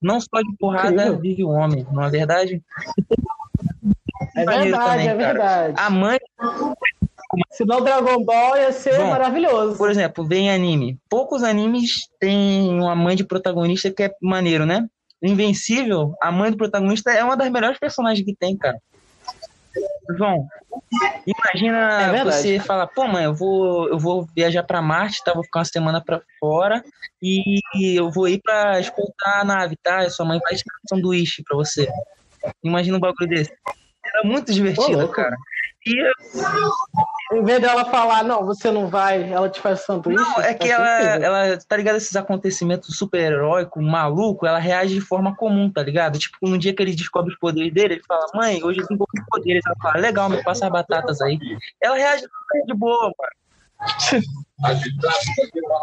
[0.03, 1.21] não só de porrada Incrível.
[1.21, 2.61] vive o homem, não é verdade?
[4.43, 5.75] É verdade, também, é verdade.
[5.77, 6.19] A mãe.
[7.53, 9.77] Senão Dragon Ball ia ser Bom, maravilhoso.
[9.77, 10.99] Por exemplo, vem anime.
[11.09, 14.87] Poucos animes têm uma mãe de protagonista que é maneiro, né?
[15.23, 18.79] Invencível, a mãe do protagonista é uma das melhores personagens que tem, cara.
[20.17, 20.49] João,
[21.27, 25.33] imagina é você falar, pô, mãe, eu vou, eu vou viajar para Marte, tá?
[25.33, 26.83] Vou ficar uma semana para fora
[27.23, 27.61] e
[27.97, 30.05] eu vou ir para escoltar a nave, tá?
[30.05, 31.89] E sua mãe vai tirar um sanduíche para você.
[32.65, 33.53] Imagina um bagulho desse.
[34.15, 35.37] Era muito divertido, cara.
[35.87, 36.13] E
[37.33, 40.23] em vez dela falar, não, você não vai, ela te faz sanduíche.
[40.23, 41.97] Não, é que ela, ela, tá ligado?
[41.97, 46.19] Esses acontecimentos super-heróicos, maluco, ela reage de forma comum, tá ligado?
[46.19, 48.99] Tipo, no dia que ele descobre os poderes dele, ele fala, mãe, hoje eu tenho
[48.99, 49.63] poucos poderes.
[49.65, 51.39] Ela fala, legal, me passa as batatas aí.
[51.81, 52.27] Ela reage
[52.67, 53.41] de boa, mano.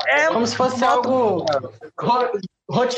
[0.07, 1.43] É como se fosse algo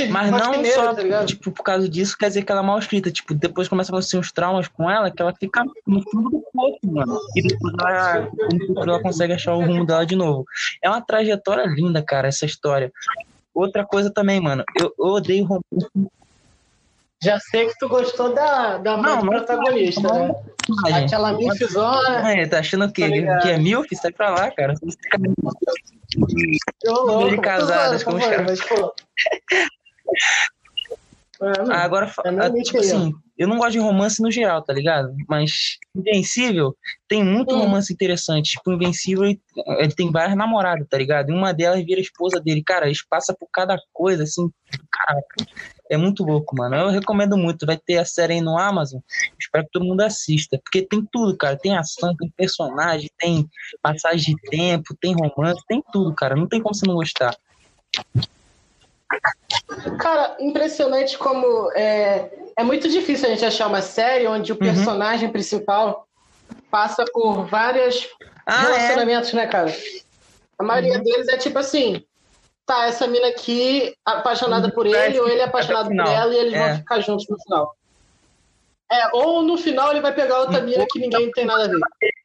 [0.10, 3.12] mas não só tá tipo, por causa disso quer dizer que ela é mal escrita.
[3.12, 6.44] Tipo, depois começa a acontecer uns traumas com ela que ela fica no fundo do
[6.52, 7.20] poço, mano.
[7.36, 8.30] E depois ela,
[8.78, 10.46] ela consegue achar o rumo dela de novo.
[10.82, 12.92] É uma trajetória linda, cara, essa história.
[13.54, 16.10] Outra coisa também, mano, eu, eu odeio romance
[17.22, 21.04] já sei que tu gostou da, da mãe não, protagonista, não, né?
[21.04, 22.32] Aquela milfzona.
[22.32, 23.94] É, tá achando que, tá que é milf?
[23.94, 24.74] Sai pra lá, cara.
[26.86, 27.30] Louco.
[27.30, 28.60] De casadas com os caras.
[31.42, 35.16] É, Agora, é tipo assim, eu não gosto de romance no geral, tá ligado?
[35.28, 36.76] Mas Invencível
[37.08, 37.60] tem muito hum.
[37.60, 38.52] romance interessante.
[38.52, 41.30] Tipo, Invencível ele tem várias namoradas, tá ligado?
[41.30, 42.62] E uma delas vira esposa dele.
[42.62, 44.52] Cara, eles passam por cada coisa, assim,
[44.92, 45.36] caraca.
[45.90, 46.76] É muito louco, mano.
[46.76, 47.66] Eu recomendo muito.
[47.66, 49.00] Vai ter a série aí no Amazon.
[49.40, 50.60] Espero que todo mundo assista.
[50.62, 51.58] Porque tem tudo, cara.
[51.58, 53.50] Tem ação, tem personagem, tem
[53.82, 56.36] passagem de tempo, tem romance, tem tudo, cara.
[56.36, 57.36] Não tem como você não gostar.
[59.98, 64.62] Cara, impressionante como é, é muito difícil a gente achar uma série onde o uhum.
[64.62, 66.08] personagem principal
[66.70, 68.08] passa por vários
[68.46, 68.62] ah, é?
[68.62, 69.36] relacionamentos, é?
[69.36, 69.74] né, cara?
[70.58, 71.04] A maioria uhum.
[71.04, 72.04] deles é tipo assim,
[72.66, 76.54] tá, essa mina aqui apaixonada por ele, ou ele é apaixonado por ela, e eles
[76.54, 76.68] é.
[76.68, 77.76] vão ficar juntos no final.
[78.92, 81.80] É, ou no final ele vai pegar outra mina que ninguém tem nada a ver.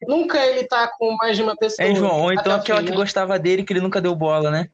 [0.07, 1.87] Nunca ele tá com mais de uma pessoa.
[1.87, 4.69] É, João, ou então aquela que gostava dele que ele nunca deu bola, né?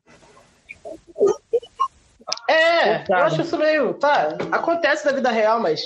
[2.51, 3.93] É, eu acho isso meio.
[3.93, 5.81] Tá, acontece na vida real, mas.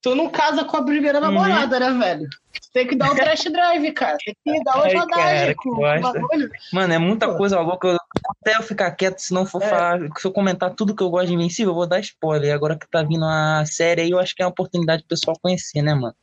[0.00, 1.24] Tu não casa com a primeira uhum.
[1.24, 1.98] namorada, uhum.
[1.98, 2.28] né, velho?
[2.72, 4.16] Tem que dar um test drive, cara.
[4.24, 6.50] Tem que dar uma rodagem com o bagulho.
[6.72, 7.96] Mano, é muita coisa louca.
[8.40, 9.66] Até eu ficar quieto, se não for é.
[9.66, 12.54] falar, se eu comentar tudo que eu gosto de Invencível, eu vou dar spoiler.
[12.54, 15.36] Agora que tá vindo a série aí, eu acho que é uma oportunidade do pessoal
[15.42, 16.14] conhecer, né, mano?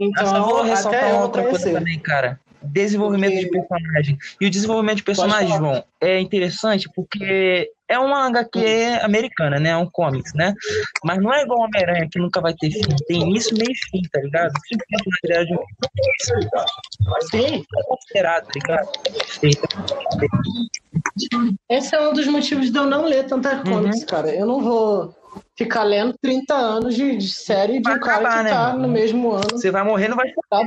[0.00, 4.18] Então, eu vou ressaltar uma outra coisa também, cara desenvolvimento de personagem.
[4.40, 8.58] E o desenvolvimento de personagem, João, é interessante porque é uma HQ
[9.02, 9.70] americana, né?
[9.70, 10.54] É um comics, né?
[11.04, 12.96] Mas não é igual Homem-Aranha, que nunca vai ter fim.
[13.06, 14.52] Tem início, meio fim, tá ligado?
[14.66, 15.58] Simplesmente na verdade.
[17.30, 17.64] Sim.
[17.76, 18.88] É considerado, tá ligado?
[21.68, 23.64] Esse é um dos motivos de eu não ler tanta uhum.
[23.64, 24.34] comics, cara.
[24.34, 25.14] Eu não vou
[25.56, 28.68] ficar lendo 30 anos de, de série de vai um cara acabar, que né, tá
[28.68, 28.82] mano?
[28.82, 29.50] no mesmo ano.
[29.52, 30.64] Você vai morrer, não vai ficar.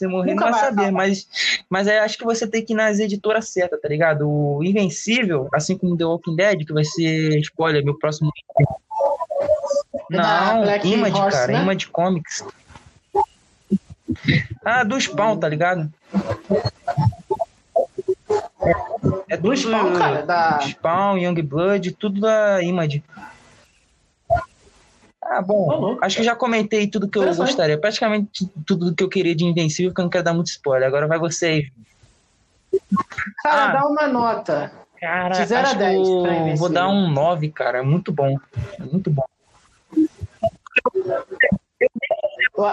[0.00, 1.28] Você morrer Nunca não vai, saber, mas,
[1.68, 4.26] mas é, acho que você tem que ir nas editoras certas, tá ligado?
[4.26, 8.32] O Invencível, assim como The Walking Dead, que vai ser, spoiler, meu próximo.
[10.08, 11.62] Não, Image, Horse, cara, né?
[11.62, 12.42] Image Comics.
[14.64, 15.92] Ah, do Spawn, tá ligado?
[18.62, 20.22] É, é do Spawn, cara.
[20.22, 20.60] Da...
[20.62, 23.04] Spawn, Youngblood, tudo da Image.
[25.30, 27.80] Ah, bom, acho que já comentei tudo que eu gostaria.
[27.80, 30.88] Praticamente tudo que eu queria de Invencível, porque eu não quero dar muito spoiler.
[30.88, 31.70] Agora vai vocês.
[33.40, 34.72] Cara, ah, dá uma nota.
[35.00, 35.96] Cara, de 0 a 10.
[35.96, 37.78] Vou, vou dar um 9, cara.
[37.78, 38.36] É muito bom.
[38.76, 39.22] É muito bom.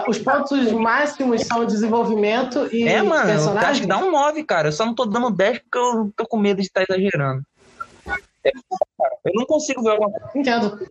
[0.08, 2.88] Os pontos máximos são desenvolvimento e.
[2.88, 3.62] É, mano, personagem?
[3.62, 4.68] eu acho que dá um 9, cara.
[4.68, 7.42] Eu só não tô dando 10 porque eu tô com medo de estar exagerando.
[8.44, 10.30] Eu não consigo ver alguma coisa.
[10.34, 10.88] Entendo.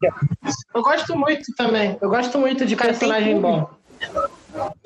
[0.73, 1.97] Eu gosto muito também.
[2.01, 3.69] Eu gosto muito de cara, personagem bom.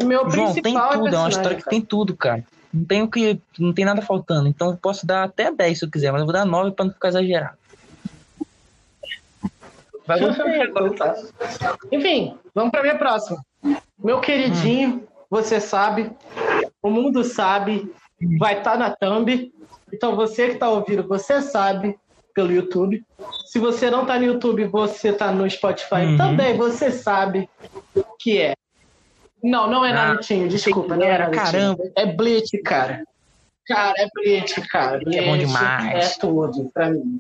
[0.04, 2.44] meu João, tem é tudo, é, é uma história que tem tudo, cara.
[2.74, 3.40] Não tem o que.
[3.60, 4.48] Não tem nada faltando.
[4.48, 6.86] Então eu posso dar até 10 se eu quiser, mas eu vou dar 9 pra
[6.86, 7.58] não ficar exagerado.
[10.06, 10.20] Vai
[10.96, 11.16] tá.
[11.92, 13.44] Enfim, vamos pra minha próxima.
[14.04, 15.08] Meu queridinho, hum.
[15.30, 16.12] você sabe,
[16.82, 17.94] o mundo sabe,
[18.40, 19.54] vai estar tá na thumb.
[19.94, 21.98] Então você que está ouvindo, você sabe,
[22.34, 23.04] pelo YouTube.
[23.46, 26.18] Se você não tá no YouTube, você tá no Spotify uhum.
[26.18, 27.50] também, você sabe
[28.20, 28.54] que é.
[29.44, 31.44] Não, não é ah, Narutinho, desculpa, não é Narutinho.
[31.44, 31.84] Caramba.
[31.96, 33.04] É Bleach, cara.
[33.68, 35.00] Cara, é Bleach, cara.
[35.00, 36.16] Bleach é bom demais.
[36.16, 37.20] É tudo pra mim.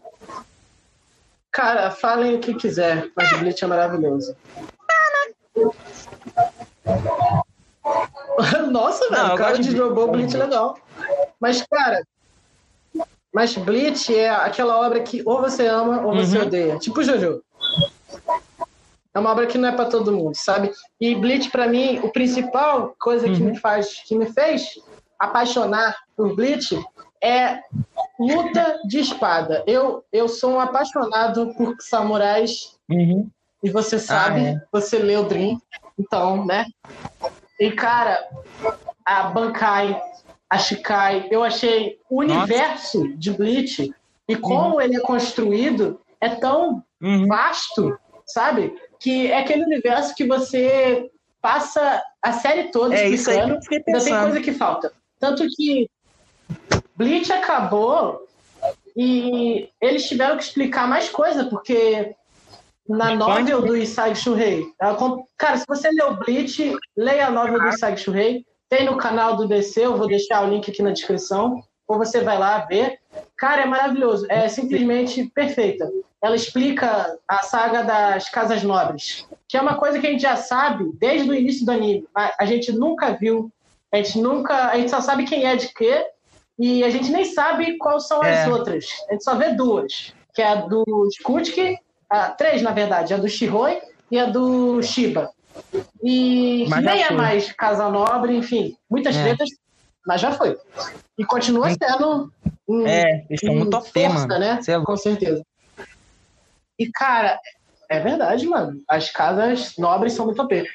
[1.52, 4.36] Cara, falem o que quiser, mas Bleach é maravilhoso.
[8.71, 10.78] Nossa, velho, o cara de jogou Bleach legal.
[11.39, 12.04] Mas, cara,
[13.34, 16.46] mas Bleach é aquela obra que ou você ama ou você uhum.
[16.46, 16.78] odeia.
[16.78, 17.41] Tipo Jojo.
[19.13, 20.72] É uma obra que não é para todo mundo, sabe?
[21.00, 23.36] E Bleach para mim, o principal coisa uhum.
[23.36, 24.80] que me faz, que me fez
[25.20, 26.78] apaixonar por Bleach
[27.24, 27.60] é
[28.20, 29.63] luta de espada.
[29.67, 32.78] Eu eu sou um apaixonado por samurais.
[32.89, 33.30] Uhum.
[33.63, 34.62] E você sabe, ah, é.
[34.72, 35.62] você leu Dream,
[35.98, 36.65] então, né?
[37.60, 38.28] E cara,
[39.06, 40.02] a Bankai
[40.51, 41.29] a Shikai.
[41.31, 42.39] Eu achei o Nossa.
[42.39, 43.95] universo de Bleach
[44.27, 44.81] e como uhum.
[44.81, 47.25] ele é construído é tão uhum.
[47.25, 48.75] vasto, sabe?
[48.99, 51.09] Que é aquele universo que você
[51.41, 53.15] passa a série toda é explicando.
[53.15, 53.39] Isso aí
[53.85, 54.93] ainda tem coisa que falta.
[55.17, 55.89] Tanto que
[56.97, 58.27] Bleach acabou
[58.95, 62.13] e eles tiveram que explicar mais coisa, porque
[62.89, 64.65] na novel do Isai Shuhei.
[65.37, 68.45] Cara, se você leu Bleach, leia a novel do Isai Shuhei.
[68.71, 72.21] Tem no canal do DC, eu vou deixar o link aqui na descrição, ou você
[72.21, 72.99] vai lá ver.
[73.36, 75.91] Cara, é maravilhoso, é simplesmente perfeita.
[76.23, 80.38] Ela explica a saga das Casas Nobres, que é uma coisa que a gente já
[80.38, 82.07] sabe desde o início do anime.
[82.15, 83.51] A gente nunca viu,
[83.91, 86.07] a gente nunca, a gente só sabe quem é de quê,
[86.57, 88.47] e a gente nem sabe quais são as é.
[88.47, 88.86] outras.
[89.10, 91.77] A gente só vê duas, que é a do Skutki,
[92.10, 95.29] a, três na verdade, a do Shiroi e a do Shiba.
[96.03, 99.23] E mas nem é mais Casa Nobre, enfim, muitas é.
[99.23, 99.49] tretas,
[100.05, 100.57] mas já foi.
[101.17, 102.31] E continua sendo.
[102.67, 104.39] Um, é, eles estão um muito força, tema.
[104.39, 104.59] né?
[104.67, 105.43] É Com certeza.
[106.79, 107.39] E, cara,
[107.89, 108.81] é verdade, mano.
[108.87, 110.65] As casas nobres são muito OP.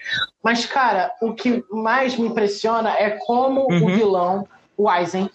[0.45, 3.85] Mas, cara, o que mais me impressiona é como uhum.
[3.85, 5.31] o vilão, o Aizen.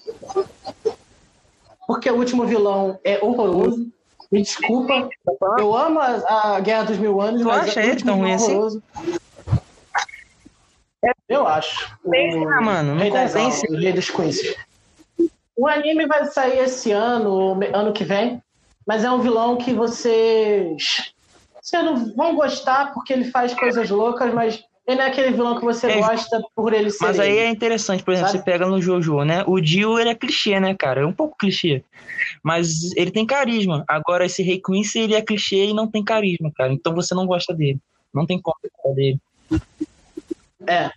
[1.88, 3.91] porque o último vilão é horroroso.
[4.32, 5.10] Me desculpa.
[5.58, 8.34] Eu amo a, a Guerra dos Mil Anos, tu mas acha é ele tão ruim
[8.34, 8.82] assim?
[11.41, 11.97] Eu acho.
[12.10, 12.63] Pensa, o...
[12.63, 13.65] mano, não convence.
[13.67, 14.39] O Rei dos Queens.
[15.58, 18.41] O anime vai sair esse ano, ano que vem,
[18.88, 21.13] mas é um vilão que vocês.
[21.62, 25.58] Vocês não vão gostar porque ele faz coisas loucas, mas ele não é aquele vilão
[25.58, 27.06] que você é, gosta por ele ser.
[27.06, 27.39] Mas aí ele.
[27.39, 28.43] é interessante, por exemplo, Sabe?
[28.43, 29.43] você pega no Jojo, né?
[29.47, 31.01] O Dio, ele é clichê, né, cara?
[31.01, 31.84] É um pouco clichê.
[32.43, 33.84] Mas ele tem carisma.
[33.88, 36.73] Agora, esse Rei Quincy, ele é clichê e não tem carisma, cara.
[36.73, 37.80] Então você não gosta dele.
[38.13, 39.19] Não tem como gostar dele.
[40.67, 40.91] É.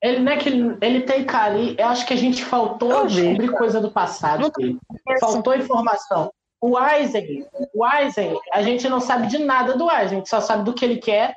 [0.00, 1.74] Ele, né, que ele, ele tem carinho.
[1.76, 4.78] Eu acho que a gente faltou descobrir coisa do passado dele.
[5.20, 6.32] Faltou informação.
[6.60, 10.40] O Eisen, o Eisen, a gente não sabe de nada do Eisen, a gente só
[10.40, 11.36] sabe do que ele quer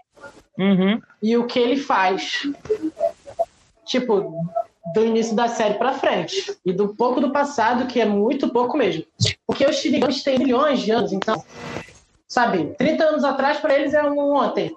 [0.57, 0.99] uhum.
[1.21, 2.41] e o que ele faz.
[3.85, 4.45] Tipo,
[4.93, 6.57] do início da série para frente.
[6.65, 9.03] E do pouco do passado, que é muito pouco mesmo.
[9.45, 11.43] Porque os Shinigamis têm milhões de anos, então,
[12.27, 14.75] sabe, 30 anos atrás para eles é um ontem.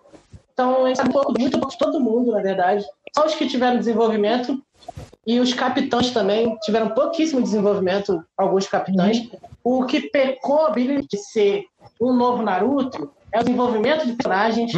[0.55, 2.85] Então, gente sabe muito pouco de todo mundo, na verdade.
[3.15, 4.63] Só os que tiveram desenvolvimento
[5.27, 9.29] e os capitães também tiveram pouquíssimo desenvolvimento, alguns capitães.
[9.65, 11.65] O que pecou a Billy de ser
[12.01, 14.73] um novo Naruto é o desenvolvimento de personagens,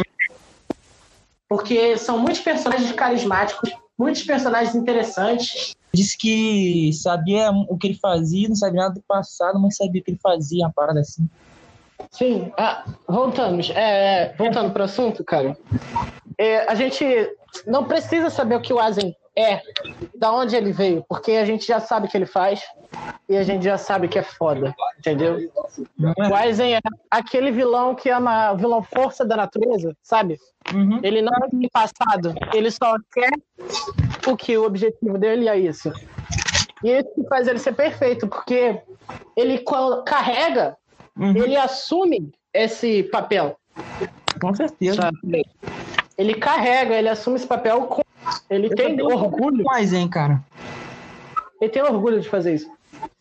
[1.47, 5.75] porque são muitos personagens carismáticos, muitos personagens interessantes.
[5.93, 10.03] Disse que sabia o que ele fazia, não sabia nada do passado, mas sabia o
[10.03, 11.29] que ele fazia, uma parada assim.
[12.11, 13.69] Sim, ah, voltamos.
[13.71, 15.57] É, voltando para o assunto, cara.
[16.37, 17.05] É, a gente
[17.65, 19.61] não precisa saber o que o Asen é,
[20.15, 22.59] da onde ele veio, porque a gente já sabe o que ele faz
[23.29, 25.37] e a gente já sabe que é foda, entendeu?
[25.99, 26.79] O Aizen é
[27.11, 30.39] aquele vilão que é uma vilão força da natureza, sabe?
[30.73, 30.99] Uhum.
[31.03, 33.29] Ele não tem passado, ele só quer
[34.27, 35.91] o que o objetivo dele é isso.
[36.83, 38.81] E isso faz ele ser perfeito, porque
[39.35, 39.63] ele
[40.05, 40.75] carrega,
[41.17, 41.35] uhum.
[41.35, 43.57] ele assume esse papel.
[44.39, 45.01] Com certeza.
[45.01, 45.45] Sabe?
[46.17, 48.01] Ele carrega, ele assume esse papel com
[48.49, 49.63] ele eu tem orgulho.
[49.63, 50.43] Mais, hein, cara?
[51.61, 52.69] Ele tem orgulho de fazer isso.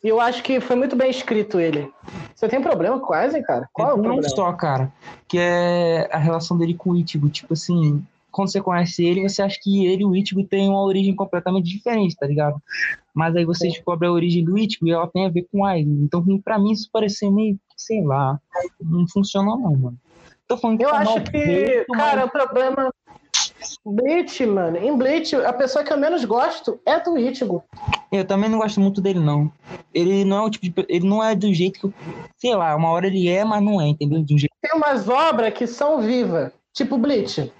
[0.02, 1.90] E eu acho que foi muito bem escrito ele.
[2.34, 3.68] Você tem problema com o Aizen, cara?
[3.72, 4.22] Qual é o problema?
[4.22, 4.92] Não só, cara.
[5.26, 7.28] Que é a relação dele com o Ichigo.
[7.28, 10.82] Tipo assim, quando você conhece ele, você acha que ele e o Ichigo têm uma
[10.82, 12.60] origem completamente diferente, tá ligado?
[13.14, 13.72] Mas aí você Sim.
[13.72, 16.02] descobre a origem do Ichigo e ela tem a ver com o Aizen.
[16.02, 18.40] Então, pra mim, isso parecia meio, sei lá,
[18.80, 19.98] não funcionou não, mano.
[20.48, 22.26] Tô falando que eu acho que, cara, mas...
[22.26, 22.90] o problema
[23.84, 24.76] Bleach, mano.
[24.76, 27.62] Em Bleach, a pessoa que eu menos gosto é do Ichigo.
[28.10, 29.50] Eu também não gosto muito dele, não.
[29.94, 31.86] Ele não é o tipo de, Ele não é do jeito que.
[31.86, 31.94] Eu,
[32.36, 34.22] sei lá, uma hora ele é, mas não é, entendeu?
[34.22, 34.52] De um jeito...
[34.60, 36.52] Tem umas obras que são vivas.
[36.72, 37.52] Tipo Bleach.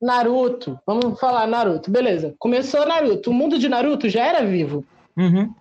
[0.00, 0.78] Naruto.
[0.86, 1.90] Vamos falar Naruto.
[1.90, 2.34] Beleza.
[2.38, 3.30] Começou Naruto.
[3.30, 4.84] O mundo de Naruto já era vivo.
[5.16, 5.52] Uhum.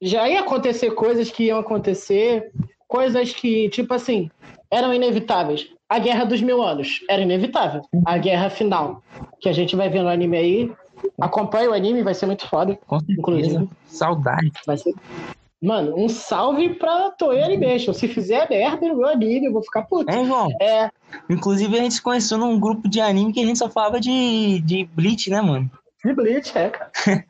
[0.00, 2.52] Já ia acontecer coisas que iam acontecer.
[2.88, 4.30] Coisas que, tipo assim,
[4.70, 7.00] eram inevitáveis a Guerra dos Mil Anos.
[7.08, 7.82] Era inevitável.
[8.04, 9.02] A guerra final.
[9.40, 10.72] Que a gente vai ver no anime aí.
[11.20, 12.78] Acompanha o anime, vai ser muito foda.
[12.86, 13.20] Com certeza.
[13.20, 13.68] Inclusive.
[13.86, 14.52] Saudade.
[14.66, 14.94] Vai ser...
[15.62, 17.92] Mano, um salve pra Toei Animation.
[17.92, 20.10] Se fizer merda no meu anime, eu vou ficar puto.
[20.10, 20.48] É, João?
[20.60, 20.90] É.
[21.30, 24.60] Inclusive, a gente se conheceu num grupo de anime que a gente só falava de,
[24.60, 25.70] de Bleach, né, mano?
[26.06, 26.90] De Bleach, é, cara.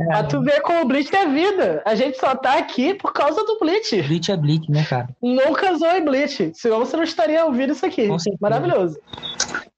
[0.00, 0.04] é.
[0.06, 1.80] Pra tu ver como o Bleach é vida.
[1.84, 4.02] A gente só tá aqui por causa do Bleach.
[4.02, 5.08] Bleach é Bleach, né, cara?
[5.22, 6.50] Nunca usou em Bleach.
[6.54, 8.08] Senão você não estaria ouvindo isso aqui.
[8.40, 8.98] Maravilhoso.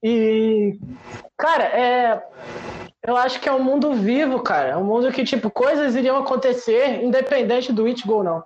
[0.03, 0.79] E,
[1.37, 2.23] cara, é.
[3.07, 4.71] Eu acho que é um mundo vivo, cara.
[4.71, 8.43] É um mundo que, tipo, coisas iriam acontecer independente do Ichigo ou não.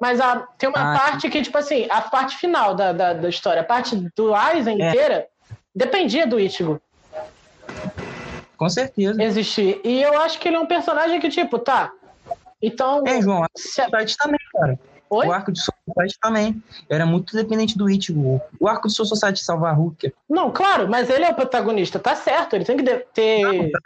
[0.00, 3.28] Mas a, tem uma ah, parte que, tipo assim, a parte final da, da, da
[3.28, 4.88] história, a parte do Aizen é.
[4.88, 5.26] inteira,
[5.74, 6.80] dependia do Ichigo.
[8.60, 9.22] Com certeza.
[9.22, 9.80] Existir.
[9.82, 11.90] E eu acho que ele é um personagem que, tipo, tá.
[12.60, 13.02] Então.
[13.06, 13.80] É, João, se...
[14.18, 14.78] também, cara.
[15.08, 15.26] Oi?
[15.26, 16.62] O arco de Society também.
[16.86, 18.38] Era muito dependente do Ichigo.
[18.60, 20.12] O arco de Society salvar a Hulk.
[20.28, 21.98] Não, claro, mas ele é o protagonista.
[21.98, 23.42] Tá certo, ele tem que ter.
[23.44, 23.78] Não, tá...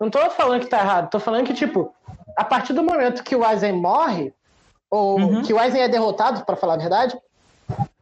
[0.00, 1.08] Não tô falando que tá errado.
[1.08, 1.94] Tô falando que, tipo,
[2.36, 4.34] a partir do momento que o Aizen morre,
[4.90, 5.42] ou uhum.
[5.42, 7.16] que o Aizen é derrotado, para falar a verdade,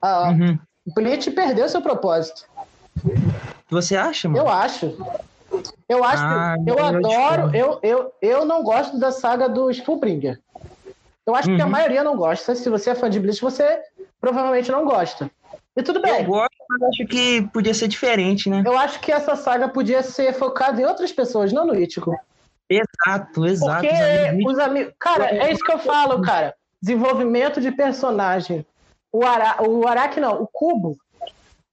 [0.02, 0.58] uh, uhum.
[0.94, 2.48] Bleach perdeu seu propósito.
[3.68, 4.40] Você acha, mano?
[4.40, 4.96] Eu acho.
[5.88, 10.40] Eu acho ah, que eu adoro, eu, eu, eu não gosto da saga do Spellbringer.
[11.26, 11.56] Eu acho uhum.
[11.56, 11.70] que a uhum.
[11.70, 12.54] maioria não gosta.
[12.54, 13.80] Se você é fã de Bleach, você
[14.20, 15.30] provavelmente não gosta.
[15.76, 16.22] E tudo bem.
[16.22, 18.62] Eu gosto, mas acho que podia ser diferente, né?
[18.64, 22.16] Eu acho que essa saga podia ser focada em outras pessoas, não no Ichigo.
[22.68, 23.80] Exato, exato.
[23.80, 24.52] Porque os amigos...
[24.52, 24.94] Os amigos...
[24.98, 26.54] Cara, é isso que eu falo, cara.
[26.80, 28.64] Desenvolvimento de personagem.
[29.12, 29.62] O, Ara...
[29.62, 30.96] o Araki, não, o Cubo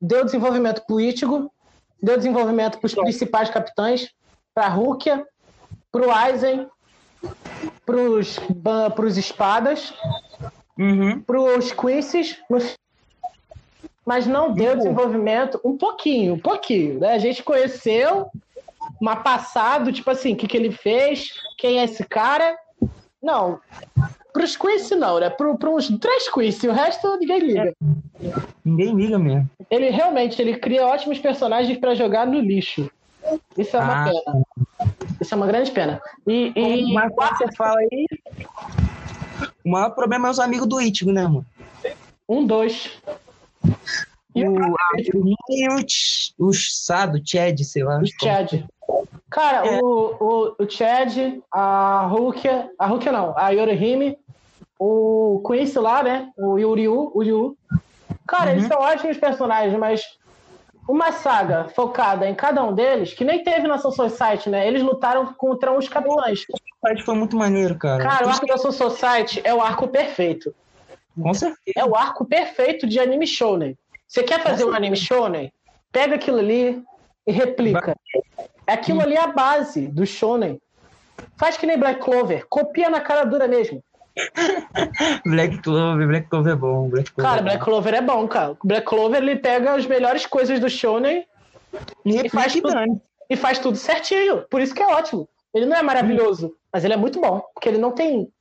[0.02, 1.52] deu desenvolvimento pro Ichigo,
[2.02, 4.10] deu desenvolvimento para os principais capitães,
[4.54, 5.26] para a Rukia,
[5.92, 6.68] para o Aizen
[7.86, 8.40] pros,
[8.96, 9.94] pros espadas,
[10.78, 11.22] uhum.
[11.22, 12.38] pros Quincy's,
[14.06, 17.00] mas não deu desenvolvimento um pouquinho, um pouquinho.
[17.00, 17.14] Né?
[17.14, 18.30] A gente conheceu,
[19.02, 22.58] uma passado, tipo assim, o que, que ele fez, quem é esse cara.
[23.22, 23.60] Não,
[24.38, 25.32] pros Quincy não, né?
[25.32, 27.74] Pro, uns três Quincy, o resto ninguém liga.
[28.22, 28.34] É.
[28.64, 29.50] Ninguém liga mesmo.
[29.72, 32.88] Ele realmente, ele cria ótimos personagens para jogar no lixo.
[33.58, 34.12] Isso é uma ah.
[34.12, 34.44] pena.
[35.20, 36.00] Isso é uma grande pena.
[36.28, 36.94] E, e...
[36.94, 38.06] Mas quando você fala aí,
[39.66, 41.46] o maior problema é os amigos do Ichigo, né, mano?
[42.30, 42.92] Um, dois.
[44.36, 44.56] E o,
[45.50, 48.00] e o, o Sado, Chad, sei lá.
[48.00, 48.64] O Chad.
[49.32, 49.80] Cara, é.
[49.82, 54.18] o, o, o Chad, a Rukia, a Rukia não, a Yorihime,
[54.80, 56.30] o Quincy lá, né?
[56.38, 57.58] O Yuryu, o Yu.
[58.28, 58.58] Cara, uhum.
[58.58, 60.18] eles são ótimos personagens, mas
[60.88, 64.68] uma saga focada em cada um deles, que nem teve na Soul Society, né?
[64.68, 66.46] Eles lutaram contra uns capitães.
[66.50, 68.02] O Society foi muito maneiro, cara.
[68.02, 70.54] Cara, o arco da Soul Society é o arco perfeito.
[71.22, 71.74] Com certeza.
[71.76, 73.78] É o arco perfeito de anime shonen.
[74.08, 75.52] Você quer fazer um anime shonen?
[75.92, 76.82] Pega aquilo ali
[77.26, 77.96] e replica.
[78.66, 80.62] É aquilo ali é a base do shonen.
[81.36, 82.46] Faz que nem Black Clover.
[82.48, 83.84] Copia na cara dura mesmo.
[85.26, 86.90] Black Clover, Black Clover é bom.
[86.90, 88.58] Black Clover cara, é Black Clover é bom, cara.
[88.64, 91.26] Black Clover ele pega as melhores coisas do shonen
[92.06, 94.44] e, e faz tudo, e faz tudo certinho.
[94.50, 95.28] Por isso que é ótimo.
[95.54, 98.32] Ele não é maravilhoso, mas ele é muito bom, porque ele não tem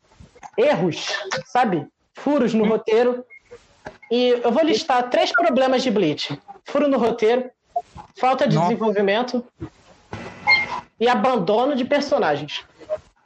[0.56, 1.08] erros,
[1.46, 1.86] sabe?
[2.14, 3.24] Furos no roteiro.
[4.10, 7.50] E eu vou listar três problemas de Bleach: furo no roteiro,
[8.16, 8.68] falta de Nossa.
[8.68, 9.44] desenvolvimento
[10.98, 12.64] e abandono de personagens.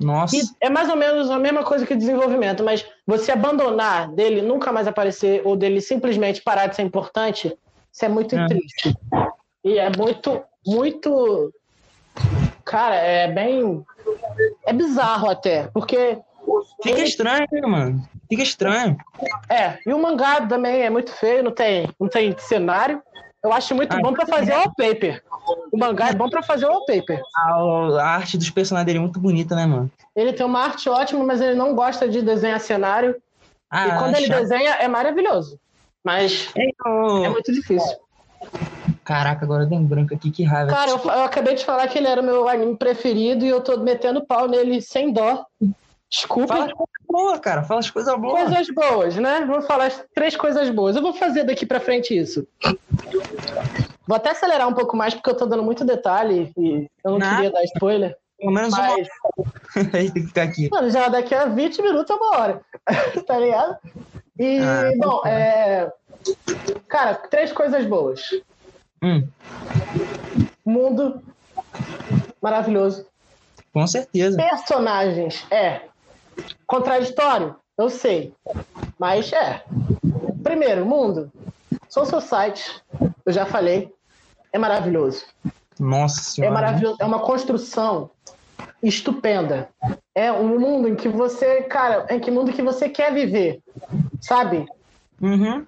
[0.01, 0.35] Nossa.
[0.35, 4.73] E é mais ou menos a mesma coisa que desenvolvimento, mas você abandonar dele nunca
[4.73, 7.57] mais aparecer ou dele simplesmente parar de ser importante,
[7.93, 8.47] isso é muito é.
[8.47, 8.97] triste.
[9.63, 11.53] E é muito, muito.
[12.65, 13.85] Cara, é bem.
[14.65, 16.19] É bizarro até, porque.
[16.83, 18.09] Fica estranho, né, mano?
[18.29, 18.97] Fica estranho.
[19.49, 23.03] É, e o mangá também é muito feio, não tem, não tem cenário.
[23.43, 25.23] Eu acho muito ah, bom para fazer wallpaper.
[25.73, 27.23] O mangá é bom para fazer wallpaper.
[27.35, 27.53] A,
[28.01, 29.91] a arte dos personagens dele é muito bonita, né, mano?
[30.15, 33.17] Ele tem uma arte ótima, mas ele não gosta de desenhar cenário.
[33.71, 35.59] Ah, e quando ele desenha, é maravilhoso.
[36.05, 37.97] Mas é, muito difícil.
[39.05, 40.71] Caraca, agora deu um branco aqui, que raiva.
[40.71, 43.79] Cara, eu, eu, acabei de falar que ele era meu anime preferido e eu tô
[43.79, 45.45] metendo pau nele sem dó.
[46.11, 46.49] Desculpa.
[46.49, 47.63] Fala as coisas boas, cara.
[47.63, 48.43] Fala as coisas boas.
[48.43, 49.45] Coisas boas, né?
[49.47, 50.97] Vou falar as três coisas boas.
[50.97, 52.47] Eu vou fazer daqui pra frente isso.
[54.07, 57.19] Vou até acelerar um pouco mais, porque eu tô dando muito detalhe e eu não
[57.19, 57.37] Nada.
[57.37, 58.17] queria dar spoiler.
[58.39, 59.07] Pelo menos mas...
[59.77, 60.69] uma tem que ficar aqui.
[60.71, 62.61] Mano, já daqui a 20 minutos é uma hora.
[63.27, 63.79] tá ligado?
[64.39, 65.93] E, ah, bom, é...
[66.89, 68.31] Cara, três coisas boas.
[69.03, 69.29] Hum.
[70.65, 71.23] Mundo
[72.43, 73.07] maravilhoso.
[73.73, 74.37] Com certeza.
[74.37, 75.83] Personagens, é.
[76.67, 77.57] Contraditório?
[77.77, 78.35] Eu sei.
[78.99, 79.65] Mas é.
[80.43, 81.33] Primeiro, mundo.
[81.89, 82.83] Sou Society,
[83.27, 83.93] eu já falei.
[84.53, 85.25] É maravilhoso.
[85.79, 86.53] Nossa senhora.
[86.53, 86.97] É maravilhoso.
[87.01, 88.11] É uma construção
[88.83, 89.69] estupenda.
[90.15, 93.61] É um mundo em que você, cara, é que mundo que você quer viver,
[94.21, 94.67] sabe?
[95.21, 95.65] Uhum.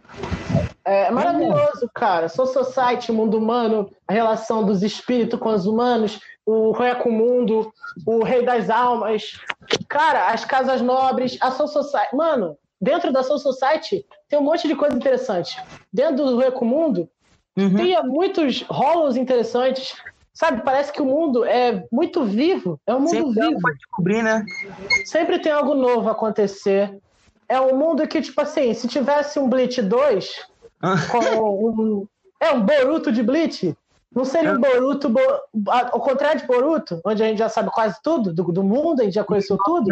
[0.84, 2.28] É maravilhoso, cara.
[2.28, 7.12] Soul Society, mundo humano, a relação dos espíritos com os humanos, o Rei com o
[7.12, 7.72] Mundo,
[8.06, 9.38] o Rei das Almas.
[9.92, 12.16] Cara, as casas nobres, a Soul Society.
[12.16, 15.62] Mano, dentro da Soul Society tem um monte de coisa interessante.
[15.92, 17.10] Dentro do Rei com o Mundo,
[17.58, 17.74] uhum.
[17.74, 19.94] tem muitos rolos interessantes.
[20.32, 22.80] Sabe, parece que o mundo é muito vivo.
[22.86, 23.60] É um mundo Sempre vivo.
[23.60, 24.46] Pode descobrir, né?
[25.04, 26.98] Sempre tem algo novo a acontecer.
[27.46, 30.46] É um mundo que, tipo assim, se tivesse um Bleach 2,
[30.80, 30.94] ah.
[31.10, 31.18] com
[31.68, 32.06] um.
[32.40, 33.76] É um Boruto de Bleach,
[34.14, 35.20] não seria um Boruto, bo...
[35.66, 39.04] ao contrário de Boruto, onde a gente já sabe quase tudo do, do mundo, a
[39.04, 39.86] gente já conheceu tudo.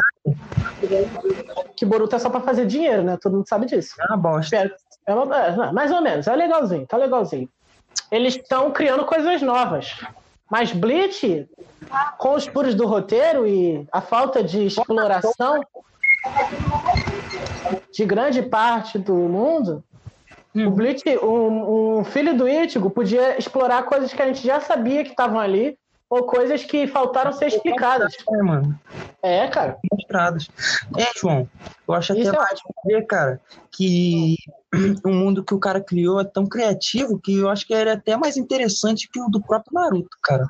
[1.74, 3.16] Que Boruto é só para fazer dinheiro, né?
[3.20, 3.94] Todo mundo sabe disso.
[4.00, 4.70] É uma bosta.
[5.06, 5.36] É uma...
[5.36, 7.48] É, mais ou menos, é legalzinho, tá legalzinho.
[8.10, 9.96] Eles estão criando coisas novas.
[10.50, 11.48] Mas Bleach,
[12.18, 15.62] com os puros do roteiro e a falta de exploração
[17.92, 19.82] de grande parte do mundo,
[20.54, 20.66] Hum.
[20.66, 25.04] O Bleach, um, um, filho do Ichigo podia explorar coisas que a gente já sabia
[25.04, 25.78] que estavam ali,
[26.08, 28.14] ou coisas que faltaram ser explicadas.
[28.28, 28.78] É, mano.
[29.22, 29.78] É, cara.
[29.92, 30.48] Mostradas.
[30.98, 31.48] É, João,
[31.86, 32.74] eu acho até é ótimo.
[32.84, 33.40] ver, cara,
[33.70, 34.36] que
[35.04, 37.94] o mundo que o cara criou é tão criativo que eu acho que ele é
[37.94, 40.46] até mais interessante que o do próprio Naruto, cara.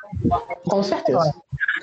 [0.64, 1.34] Com certeza.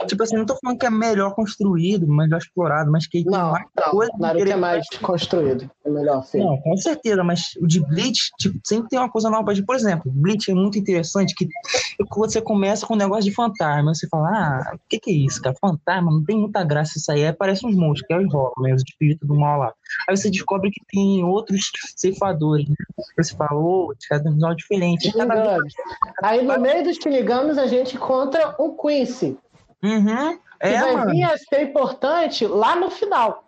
[0.08, 3.66] Tipo assim, não tô falando que é melhor construído, melhor explorado, mas que não, tem
[3.76, 3.92] não.
[3.92, 4.12] coisa.
[4.20, 6.46] Naruto é mais construído, é melhor feito.
[6.46, 9.54] Não, com certeza, mas o de Bleach, tipo, sempre tem uma coisa nova.
[9.66, 11.48] Por exemplo, Bleach é muito interessante que
[12.16, 15.42] você começa com um negócio de fantasma, você fala, ah, o que que é isso,
[15.42, 15.56] cara?
[15.60, 18.54] Fantasma, não tem muita graça isso aí, aí parece uns monstros, que é os Rola,
[18.60, 18.74] né?
[18.74, 19.74] Os espíritos do mal lá.
[20.08, 22.76] Aí você descobre que tem outros ceifadores, né?
[23.18, 25.12] Você falou, cada um diferente.
[25.12, 25.58] Cada...
[26.24, 29.38] Aí no meio dos Shinigamis a gente encontra um Quincy.
[29.84, 30.38] Uhum.
[30.60, 31.12] É, que vai mano.
[31.12, 33.48] vir a ser importante lá no final.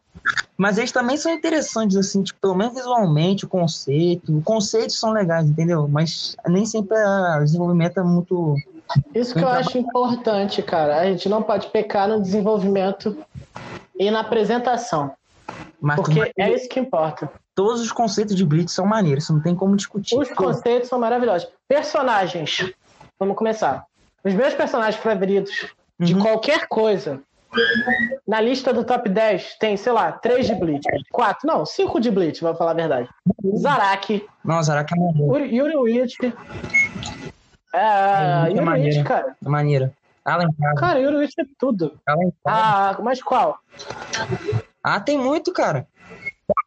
[0.57, 4.37] Mas eles também são interessantes, assim, tipo, pelo menos visualmente, o conceito.
[4.37, 5.87] Os conceitos são legais, entendeu?
[5.87, 8.55] Mas nem sempre o desenvolvimento é muito.
[9.15, 10.99] Isso que eu acho importante, cara.
[10.99, 13.17] A gente não pode pecar no desenvolvimento
[13.97, 15.11] e na apresentação.
[15.81, 17.31] Mas porque é isso que importa.
[17.55, 20.17] Todos os conceitos de Blitz são maneiros, não tem como discutir.
[20.17, 21.49] Os conceitos são maravilhosos.
[21.67, 22.71] Personagens.
[23.17, 23.85] Vamos começar.
[24.23, 25.67] Os meus personagens favoritos
[25.99, 26.21] de uhum.
[26.21, 27.21] qualquer coisa.
[28.27, 30.85] Na lista do top 10 tem, sei lá, 3 de Blitz.
[31.11, 33.09] 4, não, 5 de Blitz, vou falar a verdade.
[33.57, 34.25] Zaraki.
[34.43, 35.45] Não, Zaraki é maneiro.
[35.45, 36.15] Yuri Witch.
[37.73, 39.35] É, é Yuri Witch, cara.
[39.43, 39.91] É maneira.
[40.23, 40.75] Alencar.
[40.75, 41.99] Cara, Yuri Witch é tudo.
[42.05, 42.33] Alencar.
[42.45, 43.57] Ah, mas qual?
[44.95, 45.87] Ah, tem muito, cara.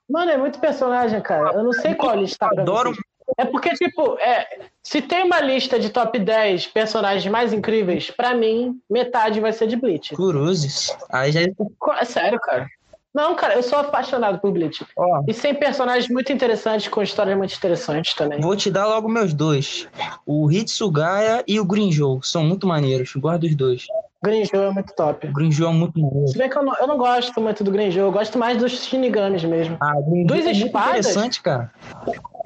[0.09, 1.53] Mano, é muito personagem, cara.
[1.55, 2.47] Eu não sei qual lista.
[2.47, 2.95] Adoro
[3.39, 4.47] é porque, tipo, é,
[4.83, 9.67] se tem uma lista de top 10 personagens mais incríveis, pra mim, metade vai ser
[9.67, 10.15] de Bleach.
[10.15, 10.97] Cruzes.
[11.11, 11.41] Aí já.
[11.41, 12.67] É sério, cara.
[13.15, 14.87] Não, cara, eu sou apaixonado por Bleach.
[14.97, 15.23] Oh.
[15.29, 18.41] E tem personagens muito interessantes, com histórias muito interessantes também.
[18.41, 19.87] Vou te dar logo meus dois.
[20.25, 22.23] O Hitsugaya e o Grinjou.
[22.23, 23.15] São muito maneiros.
[23.15, 23.87] Guardo os dois.
[24.23, 25.27] Grinjou é muito top.
[25.27, 26.29] Grinjou é muito maneiro.
[26.29, 28.73] Se bem que eu não, eu não gosto muito do Grinjou, eu gosto mais dos
[28.85, 29.77] Shinigamis mesmo.
[29.81, 31.07] Ah, o Dos é espadas.
[31.07, 31.73] interessante, cara.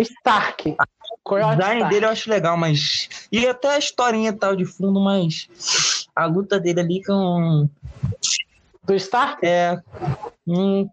[0.01, 0.77] Stark.
[1.25, 3.09] o design dele eu acho legal, mas.
[3.31, 5.49] E até a historinha tal de fundo, mas.
[6.15, 7.69] A luta dele ali com.
[8.85, 9.45] Do Stark?
[9.45, 9.79] É.
[10.47, 10.89] Hum,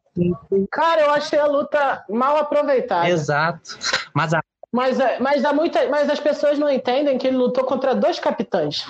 [0.72, 3.08] Cara, eu achei a luta mal aproveitada.
[3.08, 3.78] Exato.
[4.14, 4.42] Mas a
[4.74, 8.18] mas, é, mas, há muita, mas as pessoas não entendem que ele lutou contra dois
[8.18, 8.84] capitães.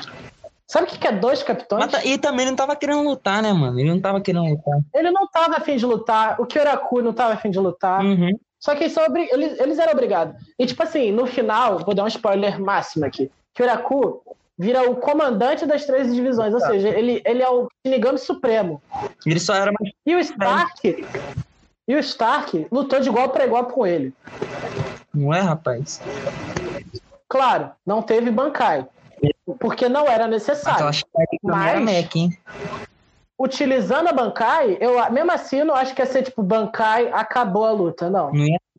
[0.68, 1.86] Sabe o que é dois capitões?
[1.92, 3.80] Mas, e também não tava querendo lutar, né, mano?
[3.80, 4.80] Ele não tava querendo lutar.
[4.94, 6.40] Ele não tava afim de lutar.
[6.40, 8.04] O Kyoraku não tava afim de lutar.
[8.04, 8.32] Uhum.
[8.60, 8.98] Só que eles,
[9.32, 10.42] eles, eles eram obrigados.
[10.58, 13.30] E, tipo assim, no final, vou dar um spoiler máximo aqui.
[13.54, 14.24] Kyoraku
[14.58, 16.68] vira o comandante das três divisões, ou tá.
[16.68, 18.82] seja, ele, ele é o Shinigami Supremo.
[19.26, 19.94] Ele só era mais.
[20.06, 21.06] E o Stark.
[21.86, 24.14] E o Stark lutou de igual para igual com ele.
[25.14, 26.02] Não é, rapaz?
[27.28, 28.88] Claro, não teve Bankai.
[29.60, 30.86] Porque não era necessário.
[31.44, 32.38] Mas, era Mac, hein?
[33.38, 37.66] utilizando a Bankai, eu mesmo assim eu não acho que ia ser tipo Bankai acabou
[37.66, 38.32] a luta, não.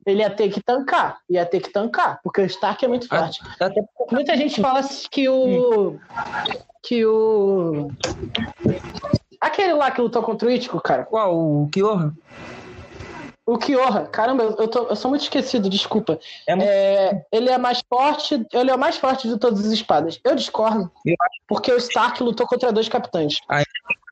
[0.06, 3.40] Ele ia ter que tancar, ia ter que tancar, porque o Stark é muito forte.
[3.60, 3.82] Até...
[4.10, 5.98] Muita gente fala que o
[6.82, 7.90] que o
[9.40, 11.04] aquele lá que lutou contra o Ichigo, cara.
[11.04, 11.36] Qual?
[11.36, 12.14] O Kyoha?
[13.46, 16.18] O Kyoha, caramba, eu, tô, eu sou muito esquecido, desculpa.
[16.46, 16.68] É muito...
[16.68, 20.18] É, ele é mais forte, ele é o mais forte de todas as espadas.
[20.24, 20.90] Eu discordo,
[21.46, 23.36] porque o Stark lutou contra dois capitães.
[23.50, 23.64] Ai.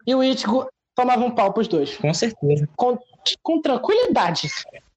[0.07, 1.97] E o Ichigo tomava um pau pros dois.
[1.97, 2.69] Com certeza.
[2.77, 2.99] Com,
[3.43, 4.51] com tranquilidade.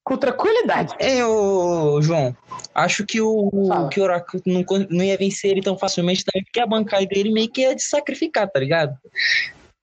[0.03, 0.93] Com tranquilidade.
[0.99, 2.35] É, ô, João,
[2.73, 3.49] acho que o,
[3.89, 7.31] que o Oracle não, não ia vencer ele tão facilmente também, porque a bancada dele
[7.31, 8.97] meio que ia de sacrificar, tá ligado?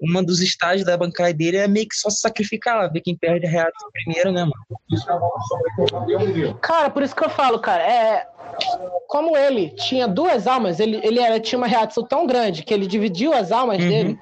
[0.03, 3.17] Uma dos estágios da bancada dele é meio que só se sacrificar lá, ver quem
[3.17, 4.53] perde a reação primeiro, né, mano?
[6.61, 8.27] Cara, por isso que eu falo, cara, é.
[9.07, 12.87] Como ele tinha duas almas, ele, ele era, tinha uma reação tão grande que ele
[12.87, 13.89] dividiu as almas uhum.
[13.89, 14.19] dele.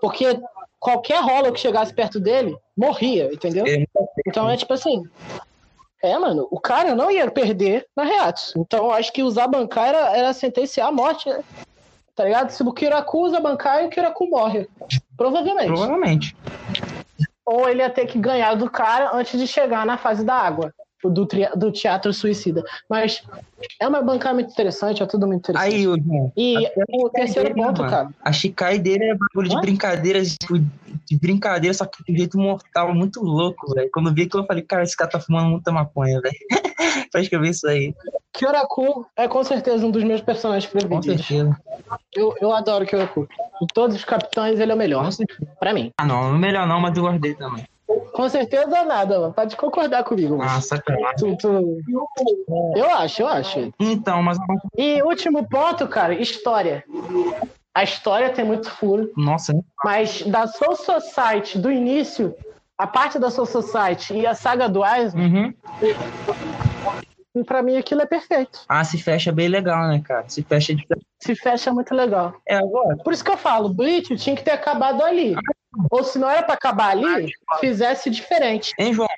[0.00, 0.38] Porque
[0.80, 3.64] qualquer rolo que chegasse perto dele morria, entendeu?
[4.26, 5.04] Então é tipo assim.
[6.02, 8.52] É, mano, o cara não ia perder na Reatos.
[8.56, 11.42] Então eu acho que usar bancar era, era sentenciar a morte, né?
[12.16, 12.48] Tá ligado?
[12.48, 14.66] Se o Kiraku usa Bankai, o Kiraku morre.
[15.18, 15.66] Provavelmente.
[15.66, 16.36] Provavelmente.
[17.44, 20.72] Ou ele ia ter que ganhar do cara antes de chegar na fase da água.
[21.04, 22.64] Do, do teatro suicida.
[22.88, 23.22] Mas
[23.80, 25.74] é uma bancada muito interessante, é tudo muito interessante.
[25.74, 26.56] Aí, irmão, e
[26.94, 28.08] o terceiro dele, ponto, mano, cara.
[28.24, 32.92] A Chikai dele é bagulho de brincadeira, tipo, de brincadeira, só que de jeito mortal,
[32.92, 33.88] muito louco, velho.
[33.92, 36.34] Quando eu vi aquilo, eu falei, cara, esse cara tá fumando muita maconha, velho.
[37.12, 37.94] pra escrever isso aí.
[38.36, 41.06] Kyoraku é com certeza um dos meus personagens preferidos.
[41.06, 41.56] Com certeza.
[42.14, 43.28] Eu, eu adoro Kyoraku.
[43.60, 45.08] De todos os capitães, ele é o melhor.
[45.58, 45.92] Pra mim.
[45.98, 47.66] Ah, não, o melhor não, mas eu guardei também.
[48.12, 49.32] Com certeza nada, mano.
[49.32, 50.36] Pode concordar comigo.
[50.36, 50.50] Mano.
[50.50, 51.36] Ah, sacanagem.
[51.36, 51.82] Tu, tu...
[52.74, 53.72] Eu acho, eu acho.
[53.78, 54.38] Então, mas.
[54.76, 56.84] E último ponto, cara, história.
[57.74, 59.12] A história tem muito furo.
[59.16, 59.58] Nossa.
[59.84, 62.34] Mas da Soul Society do início
[62.78, 65.54] a parte da Soul Society e a saga do Aizen, uhum.
[67.44, 68.60] Pra mim aquilo é perfeito.
[68.68, 70.28] Ah, se fecha bem legal, né, cara?
[70.28, 70.86] Se fecha de...
[71.20, 72.34] Se fecha muito legal.
[72.46, 72.96] É agora.
[72.98, 75.34] Por isso que eu falo, Bleach tinha que ter acabado ali.
[75.90, 77.30] Ou se não era pra acabar ali,
[77.60, 78.72] fizesse diferente.
[78.78, 79.08] Hein, João?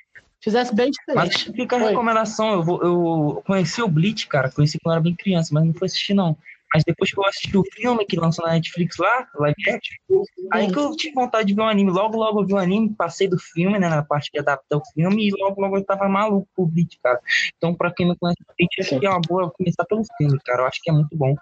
[0.41, 1.47] Fizesse bem diferente.
[1.47, 2.53] Mas fica a recomendação.
[2.53, 4.49] Eu, vou, eu conheci o Bleach, cara.
[4.49, 6.37] Conheci quando eu era bem criança, mas não fui assistir, não.
[6.73, 10.71] Mas depois que eu assisti o filme que lançou na Netflix lá, live action, aí
[10.71, 11.91] que eu tive vontade de ver o um anime.
[11.91, 14.81] Logo, logo eu vi o anime, passei do filme, né, na parte que adapta o
[14.93, 17.19] filme, e logo, logo eu tava maluco por Bleach, cara.
[17.57, 20.37] Então, pra quem não conhece o Bleach, acho que é uma boa começar pelo filme,
[20.45, 20.61] cara.
[20.61, 21.35] Eu acho que é muito bom.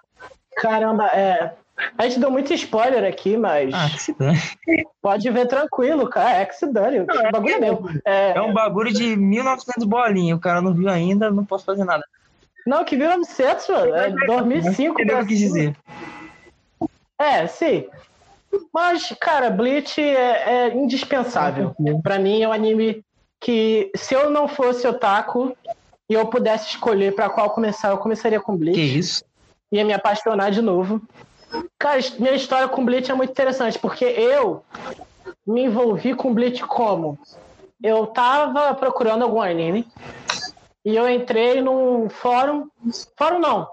[0.56, 1.54] Caramba, é.
[1.96, 3.72] A gente deu muito spoiler aqui, mas.
[3.72, 4.38] Ah, que se dane.
[5.00, 6.38] Pode ver tranquilo, cara.
[6.38, 7.00] É que se dane.
[7.00, 7.84] Não, é, bagulho é, meu.
[8.04, 8.30] É...
[8.36, 10.34] é um bagulho de 1900 bolinha.
[10.34, 12.04] O cara não viu ainda, não posso fazer nada.
[12.68, 13.94] Não, que 1900, mano.
[13.94, 15.00] É 2005.
[15.00, 15.74] Entendeu o que dizer.
[17.18, 17.86] É, sim.
[18.72, 21.74] Mas, cara, Bleach é, é indispensável.
[22.02, 23.02] Para mim é um anime
[23.40, 25.56] que, se eu não fosse otaku
[26.10, 28.78] e eu pudesse escolher para qual começar, eu começaria com Bleach.
[28.78, 29.24] Que isso?
[29.72, 31.00] Ia me apaixonar de novo.
[31.78, 34.62] Cara, minha história com Bleach é muito interessante, porque eu
[35.46, 37.18] me envolvi com Bleach como?
[37.82, 39.86] Eu tava procurando algum anime
[40.88, 42.66] e eu entrei num fórum.
[43.14, 43.68] Fórum não.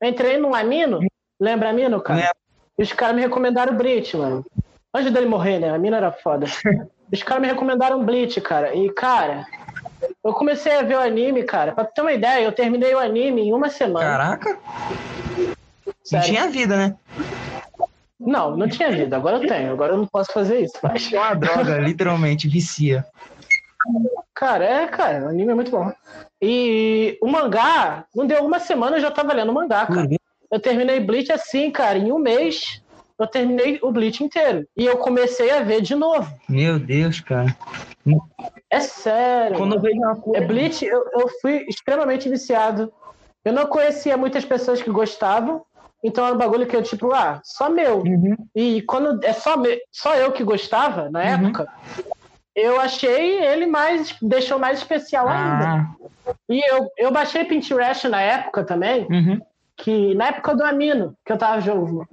[0.00, 1.00] Eu entrei num Amino.
[1.40, 2.30] Lembra Amino, cara?
[2.78, 4.46] E os caras me recomendaram Bleach, mano.
[4.94, 5.70] Antes dele morrer, né?
[5.70, 6.46] A mina era foda.
[7.12, 8.76] Os caras me recomendaram Bleach, cara.
[8.76, 9.44] E, cara,
[10.24, 11.72] eu comecei a ver o anime, cara.
[11.72, 14.06] Pra ter uma ideia, eu terminei o anime em uma semana.
[14.06, 14.56] Caraca!
[16.04, 16.12] Sério.
[16.12, 16.96] Não tinha vida, né?
[18.20, 19.16] Não, não tinha vida.
[19.16, 19.72] Agora eu tenho.
[19.72, 20.78] Agora eu não posso fazer isso.
[20.80, 21.12] Mas...
[21.12, 23.04] É uma droga, literalmente, vicia.
[24.34, 25.92] Cara, é, cara, o anime é muito bom.
[26.40, 30.08] E o mangá, não deu uma semana, eu já tava lendo o mangá, cara.
[30.08, 30.16] Uhum.
[30.50, 32.82] Eu terminei Bleach assim, cara, em um mês
[33.18, 34.66] eu terminei o Bleach inteiro.
[34.76, 36.30] E eu comecei a ver de novo.
[36.48, 37.56] Meu Deus, cara.
[38.68, 39.56] É sério.
[39.56, 40.42] Quando eu vejo uma coisa...
[40.42, 42.92] É Bleach, eu, eu fui extremamente viciado.
[43.44, 45.62] Eu não conhecia muitas pessoas que gostavam,
[46.02, 47.98] então era um bagulho que eu, tipo, ah, só meu.
[47.98, 48.36] Uhum.
[48.54, 49.78] E quando é só, me...
[49.90, 51.26] só eu que gostava, na uhum.
[51.26, 51.68] época,
[52.54, 54.14] eu achei ele mais.
[54.20, 55.32] deixou mais especial ah.
[55.32, 56.36] ainda.
[56.48, 59.06] E eu, eu baixei Pinterest na época também.
[59.10, 59.40] Uhum.
[59.76, 61.62] Que na época do Amino, que eu tava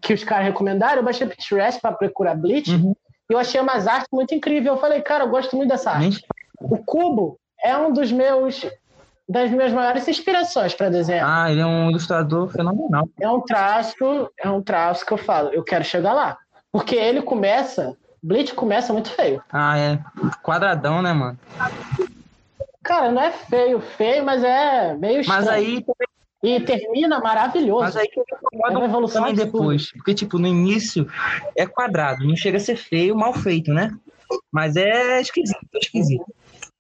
[0.01, 2.71] que os caras recomendaram, eu baixei Pinterest para procurar Bleach.
[2.71, 2.95] Uhum.
[3.29, 4.65] E eu achei umas artes muito incríveis.
[4.65, 6.25] Eu falei, cara, eu gosto muito dessa arte.
[6.59, 8.65] O Cubo é um dos meus
[9.29, 11.29] das minhas maiores inspirações para desenhar.
[11.29, 13.07] Ah, ele é um ilustrador fenomenal.
[13.21, 16.35] É um traço, é um traço que eu falo, eu quero chegar lá.
[16.71, 19.41] Porque ele começa, Bleach começa muito feio.
[19.51, 19.99] Ah, é.
[20.43, 21.37] Quadradão, né, mano?
[22.83, 25.45] Cara, não é feio, feio, mas é meio estranho.
[25.45, 25.83] Mas aí
[26.41, 27.83] e termina maravilhoso.
[27.83, 29.91] Mas aí que incomoda é uma evolução também depois.
[29.91, 31.07] Porque, tipo, no início
[31.55, 33.91] é quadrado, não chega a ser feio, mal feito, né?
[34.51, 36.25] Mas é esquisito, é esquisito.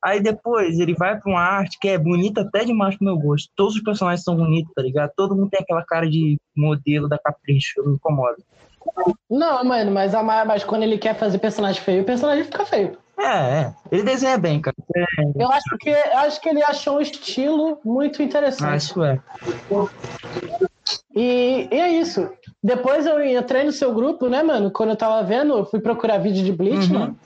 [0.01, 3.51] Aí depois ele vai pra uma arte que é bonita até demais pro meu gosto.
[3.53, 5.11] Todos os personagens são bonitos, tá ligado?
[5.15, 8.37] Todo mundo tem aquela cara de modelo da Capricho, eu me incomodo.
[9.29, 12.97] Não, mano, mas, a, mas quando ele quer fazer personagem feio, o personagem fica feio.
[13.19, 13.73] É, é.
[13.91, 14.75] Ele desenha bem, cara.
[14.95, 15.43] É.
[15.43, 18.93] Eu acho que eu acho que ele achou um estilo muito interessante.
[18.93, 19.19] Acho é.
[21.13, 22.29] E, e, é isso.
[22.63, 24.71] Depois eu entrei no seu grupo, né, mano?
[24.71, 26.99] Quando eu tava vendo, eu fui procurar vídeo de Bleach, uhum.
[26.99, 27.19] mano.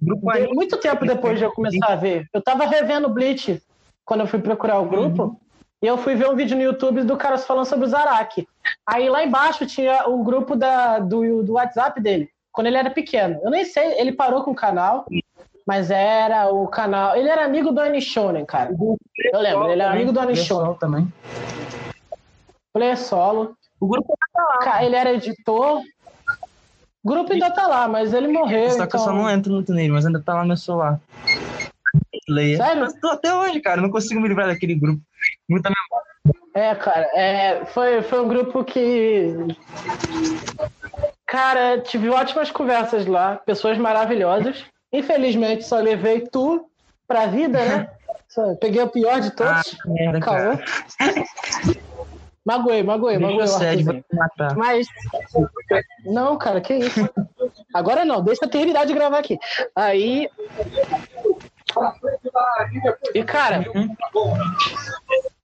[0.00, 2.28] Grupo muito tempo depois de eu começar a ver.
[2.34, 3.62] Eu tava revendo Bleach
[4.04, 5.22] quando eu fui procurar o grupo.
[5.22, 5.36] Uhum.
[5.82, 8.46] E eu fui ver um vídeo no YouTube do cara falando sobre o Zaraki.
[8.86, 13.40] Aí lá embaixo tinha o grupo da, do, do WhatsApp dele, quando ele era pequeno.
[13.42, 15.06] Eu nem sei, ele parou com o canal,
[15.66, 17.16] mas era o canal.
[17.16, 18.76] Ele era amigo do Anishonen, cara.
[19.32, 20.74] Eu lembro, ele era amigo do Anishonen.
[20.74, 21.10] também.
[22.74, 23.56] Player solo.
[23.80, 24.84] O grupo tá lá.
[24.84, 25.80] Ele era editor.
[27.02, 28.70] O grupo ainda tá lá, mas ele morreu.
[28.72, 30.56] Só que eu só então não entro muito nele, mas ainda tá lá no meu
[30.58, 31.00] celular.
[32.28, 32.58] Leia.
[32.58, 32.82] Sério?
[32.82, 33.80] Mas tô até hoje, cara.
[33.80, 35.00] Não consigo me livrar daquele grupo.
[35.50, 36.10] Muita memória.
[36.54, 39.34] É, cara, é, foi, foi um grupo que.
[41.26, 44.64] Cara, tive ótimas conversas lá, pessoas maravilhosas.
[44.92, 46.66] Infelizmente, só levei tu
[47.06, 47.90] pra vida, né?
[48.28, 49.76] Só peguei o pior de todos.
[49.84, 50.36] Ah, merda, Caô.
[52.44, 53.46] Magoei, magoei, magoei.
[53.46, 54.04] Sede,
[54.56, 54.86] Mas.
[56.04, 57.08] Não, cara, que isso.
[57.74, 59.38] Agora não, deixa eu terminar de gravar aqui.
[59.76, 60.28] Aí.
[63.14, 63.64] E, cara,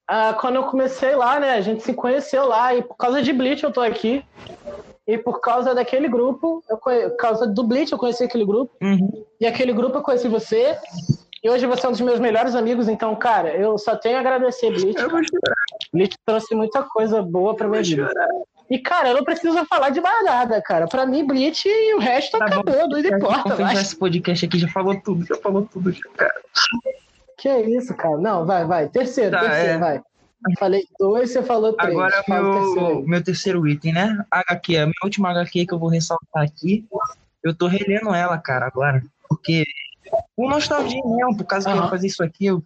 [0.09, 3.33] ah, quando eu comecei lá, né, a gente se conheceu lá, e por causa de
[3.33, 4.25] Bleach eu tô aqui.
[5.07, 7.09] E por causa daquele grupo, eu conhe...
[7.11, 8.75] por causa do Bleach eu conheci aquele grupo.
[8.83, 9.25] Uhum.
[9.41, 10.77] E aquele grupo eu conheci você.
[11.43, 14.21] E hoje você é um dos meus melhores amigos, então, cara, eu só tenho a
[14.21, 15.01] agradecer, Bleach.
[15.01, 15.57] Eu vou chorar.
[15.93, 18.11] Bleach trouxe muita coisa boa pra minha vida.
[18.69, 20.89] E, cara, eu não preciso falar de mais nada, cara.
[20.89, 22.89] Pra mim, Bleach e o resto tá acabou, bom.
[22.89, 23.57] não importa.
[23.57, 23.81] Mas...
[23.81, 26.35] Esse podcast aqui já falou tudo, já falou tudo, cara.
[27.37, 28.17] Que isso, cara?
[28.17, 28.89] Não, vai, vai.
[28.89, 29.79] Terceiro, tá, terceiro, é.
[29.79, 30.03] vai.
[30.59, 31.93] Falei dois, você falou três.
[31.93, 34.25] Agora, meu, terceiro meu terceiro item, né?
[34.31, 36.87] HQ, a minha última HQ que eu vou ressaltar aqui.
[37.43, 39.03] Eu tô relendo ela, cara, agora.
[39.29, 39.65] Porque
[40.37, 41.79] por nostalgia mesmo, por causa uhum.
[41.79, 42.47] que eu fazer isso aqui.
[42.47, 42.63] Eu...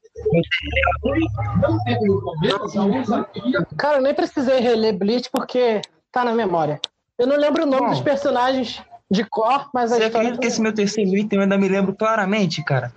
[3.76, 5.80] Cara, eu nem precisei reler Bleach porque
[6.12, 6.80] tá na memória.
[7.18, 10.46] Eu não lembro o nome Bom, dos personagens de cor, mas a Você acredita que
[10.46, 12.92] esse meu terceiro item eu ainda me lembro claramente, cara?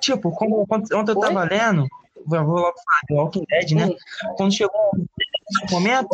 [0.00, 1.48] Tipo, quando ontem eu tava Oi?
[1.48, 1.86] lendo,
[2.26, 3.94] vou logo falar do Walking Dead, né?
[4.36, 6.08] Quando chegou um momento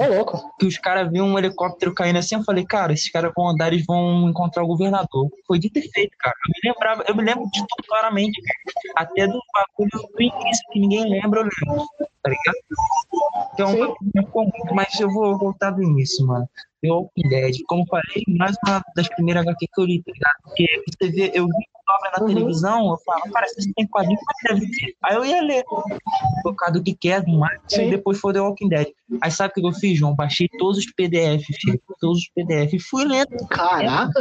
[0.58, 3.72] que os caras viram um helicóptero caindo assim, eu falei, cara, esses caras vão andar,
[3.72, 5.30] eles vão encontrar o governador.
[5.46, 6.34] Foi de ter feito, cara.
[6.46, 8.40] Eu me lembrava, eu me lembro de tudo claramente,
[8.96, 11.86] até do bagulho do início que ninguém lembra, eu lembro,
[12.22, 12.56] tá ligado?
[13.54, 14.74] Então, Sim.
[14.74, 16.48] mas eu vou voltar do início, mano.
[16.82, 20.34] The Walking Dead, como falei, mais uma das primeiras HQ que eu li, tá ligado?
[20.44, 22.28] Porque você vê, eu vi obra na uhum.
[22.28, 24.94] televisão, eu falo, cara, se tem quadrinho, deve ter.
[25.02, 25.64] Aí eu ia ler,
[26.42, 28.88] por causa do que quer, marketing, e depois foi The Walking Dead.
[29.20, 30.14] Aí sabe o que eu fiz, João?
[30.14, 33.36] Baixei todos os PDF, filho, todos os PDF, e fui lendo.
[33.48, 34.12] Caraca!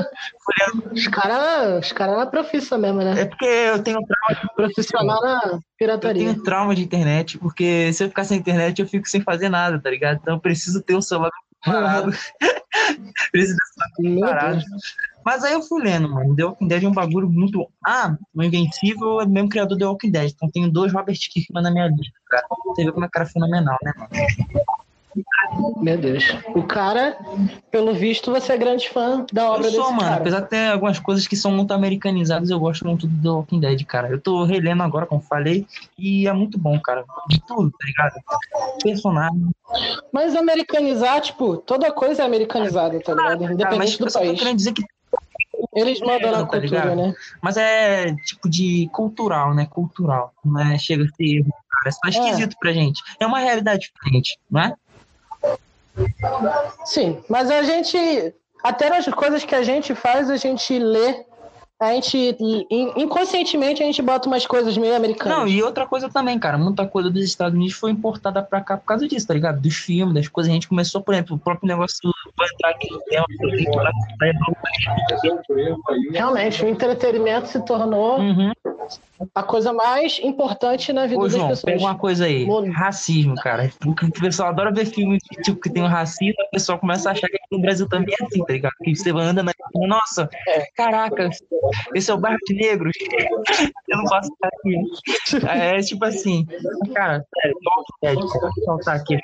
[0.43, 0.93] Fui lendo.
[0.93, 3.21] Os caras os cara na profissa mesmo, né?
[3.21, 4.49] É porque eu tenho trauma.
[4.55, 6.23] Profissional na pirataria.
[6.23, 9.49] Eu tenho trauma de internet, porque se eu ficar sem internet, eu fico sem fazer
[9.49, 10.19] nada, tá ligado?
[10.21, 11.31] Então eu preciso ter um celular
[11.63, 12.11] parado.
[13.31, 13.57] preciso
[13.97, 14.63] ter parado.
[15.25, 16.35] Mas aí eu fui lendo, mano.
[16.35, 17.67] The Walking Dead é um bagulho muito.
[17.85, 20.31] Ah, o Invencível é o mesmo criador do The Walking Dead.
[20.31, 22.47] Então tenho dois Robert Kirkman na minha lista, cara.
[22.65, 24.09] Você vê como é cara fenomenal, né, mano?
[25.77, 26.23] Meu Deus.
[26.55, 27.17] O cara,
[27.71, 30.09] pelo visto, você é grande fã da obra eu sou, desse mano.
[30.09, 30.21] Cara.
[30.21, 33.59] Apesar de ter algumas coisas que são muito americanizadas, eu gosto muito do The Walking
[33.59, 34.09] Dead, cara.
[34.09, 35.65] Eu tô relendo agora, como falei,
[35.97, 37.03] e é muito bom, cara.
[37.27, 38.13] De tudo, tá ligado?
[38.83, 39.49] Personagem.
[40.11, 43.43] Mas americanizar, tipo, toda coisa é americanizada, tá ligado?
[43.45, 44.39] Independente ah, mas do país.
[44.39, 44.83] querendo dizer que
[45.75, 46.95] eles mandam na tá cultura, ligado?
[46.95, 47.13] né?
[47.41, 49.65] Mas é tipo de cultural, né?
[49.65, 50.33] Cultural.
[50.43, 51.87] Não é, chega a ser cara.
[51.87, 52.09] É só é.
[52.09, 52.59] esquisito é.
[52.59, 53.01] pra gente.
[53.19, 54.73] É uma realidade diferente, não é?
[56.85, 58.33] Sim, mas a gente.
[58.63, 61.25] Até nas coisas que a gente faz, a gente lê
[61.81, 62.35] a gente
[62.97, 65.37] inconscientemente a gente bota umas coisas meio americanas.
[65.37, 68.75] Não, e outra coisa também, cara, muita coisa dos Estados Unidos foi importada pra cá
[68.75, 69.61] por causa disso, tá ligado?
[69.61, 70.51] Dos filmes, das coisas.
[70.51, 72.13] A gente começou, por exemplo, o próprio negócio do
[72.53, 72.89] entrar aqui
[76.11, 78.51] Realmente, o entretenimento se tornou uhum.
[79.35, 81.73] A coisa mais importante na vida Ô, das João, pessoas.
[81.73, 83.71] Pega uma coisa aí, racismo, cara.
[83.85, 87.27] O pessoal adora ver filmes tipo, que tem um racismo, o pessoal começa a achar
[87.27, 88.73] que aqui no Brasil também é assim, tá ligado?
[88.83, 89.51] Que você anda na.
[89.87, 90.65] Nossa, é.
[90.75, 91.29] caraca,
[91.93, 92.93] esse é o bairro de negros.
[93.87, 95.47] Eu não posso estar aqui.
[95.47, 96.47] É tipo assim,
[96.93, 97.57] cara, sério,
[98.03, 98.13] é,
[98.63, 99.17] soltar aqui.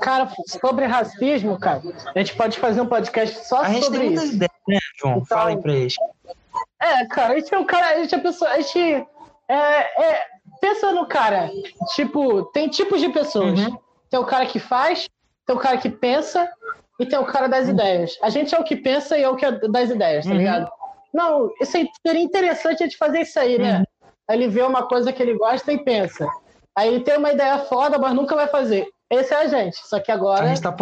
[0.00, 1.82] Cara, sobre racismo, cara,
[2.14, 4.34] a gente pode fazer um podcast só a sobre isso.
[4.34, 5.14] Ideias, né, João?
[5.14, 5.94] Então, Fala aí pra eles.
[6.80, 9.06] É, cara, a gente é um cara, a gente é pessoa, a gente
[9.48, 10.26] é, é,
[10.60, 11.50] pensa no cara,
[11.94, 13.60] tipo, tem tipos de pessoas.
[13.60, 13.78] Uhum.
[14.08, 15.08] Tem o cara que faz,
[15.46, 16.50] tem o cara que pensa
[16.98, 17.72] e tem o cara das uhum.
[17.72, 18.18] ideias.
[18.22, 20.38] A gente é o que pensa e é o que é das ideias, tá uhum.
[20.38, 20.70] ligado?
[21.12, 21.72] Não, isso
[22.06, 23.78] seria interessante a gente fazer isso aí, né?
[23.78, 24.08] Uhum.
[24.30, 26.28] Ele vê uma coisa que ele gosta e pensa.
[26.76, 28.88] Aí ele tem uma ideia foda, mas nunca vai fazer.
[29.10, 29.76] Esse é a gente.
[29.88, 30.44] Só que agora.
[30.44, 30.72] A gente, tá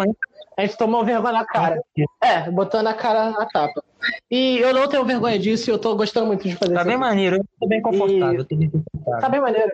[0.59, 1.81] a gente tomou vergonha na cara.
[2.21, 3.81] É, botando a cara na tapa.
[4.29, 6.85] E eu não tenho vergonha disso e eu tô gostando muito de fazer tá isso.
[6.85, 8.41] Tá bem maneiro, eu tô bem confortável.
[8.41, 8.45] E...
[8.45, 9.21] Tô bem confortável.
[9.21, 9.73] Tá bem maneiro.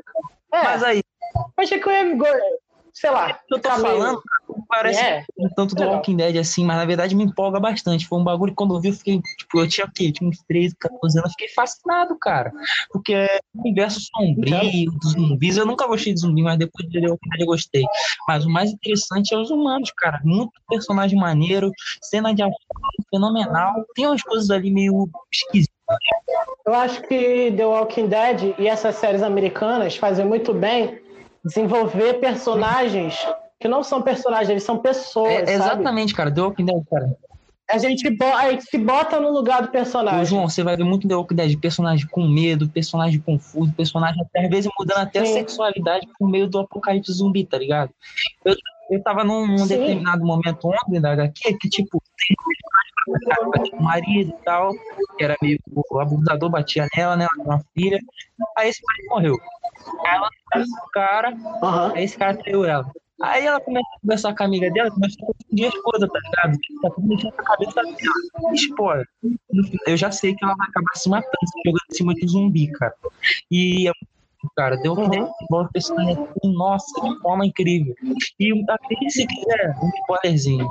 [0.53, 0.63] É.
[0.63, 1.03] Mas aí.
[1.57, 2.17] Achei que eu ia
[2.95, 3.41] sei lá.
[3.51, 4.23] Eu tô falando,
[4.69, 5.25] parece é.
[5.37, 5.87] um tanto do é.
[5.87, 8.07] Walking Dead assim, mas na verdade me empolga bastante.
[8.07, 10.13] Foi um bagulho que quando eu vi, eu fiquei, tipo, eu tinha o quê?
[10.13, 12.53] Tinha uns 13, 14 anos, eu fiquei fascinado, cara.
[12.91, 15.57] Porque é um universo sombrio dos zumbis.
[15.57, 17.85] Eu nunca gostei de zumbi, mas depois de The Walking Dead eu gostei.
[18.29, 20.21] Mas o mais interessante é os humanos, cara.
[20.25, 21.71] Muito personagem maneiro,
[22.01, 22.55] cena de ação
[23.11, 23.85] fenomenal.
[23.95, 25.75] Tem umas coisas ali meio esquisitas.
[26.65, 31.04] Eu acho que The Walking Dead e essas séries americanas fazem muito bem
[31.45, 33.27] desenvolver personagens
[33.61, 35.49] que não são personagens, eles são pessoas.
[35.49, 36.17] É, exatamente, sabe?
[36.17, 36.31] cara.
[36.31, 37.17] The Walking Dead, cara.
[37.71, 40.21] A gente, a gente se bota no lugar do personagem.
[40.21, 44.21] Ô, João, você vai ver muito The Walking Dead, personagem com medo, personagem confuso, personagem
[44.21, 45.31] até às vezes mudando até Sim.
[45.31, 47.91] a sexualidade por meio do apocalipse zumbi, tá ligado?
[48.45, 48.55] Eu,
[48.91, 52.03] eu tava num, num determinado momento ontem da HQ que, tipo,
[53.55, 54.73] batia o marido e tal,
[55.17, 57.27] que era meio o abusador, batia nela, né?
[57.39, 57.99] Ela uma filha.
[58.59, 59.37] Aí esse marido morreu.
[60.07, 61.95] Ela o cara, uhum.
[61.95, 62.91] aí esse cara traiu ela.
[63.23, 66.19] Aí ela começa a conversar com a amiga dela, começa a confundir as coisas, tá
[66.19, 66.59] ligado?
[66.83, 68.55] Tá tudo mexendo na cabeça dela.
[68.55, 69.07] Spoiler.
[69.87, 72.73] Eu já sei que ela vai acabar se matando, se jogando em cima de zumbi,
[72.73, 72.95] cara.
[73.51, 73.89] E
[74.57, 75.69] cara, deu um uhum.
[75.73, 77.95] personagem nossa, de forma incrível.
[78.39, 80.67] E até se quiser, um spoilerzinho.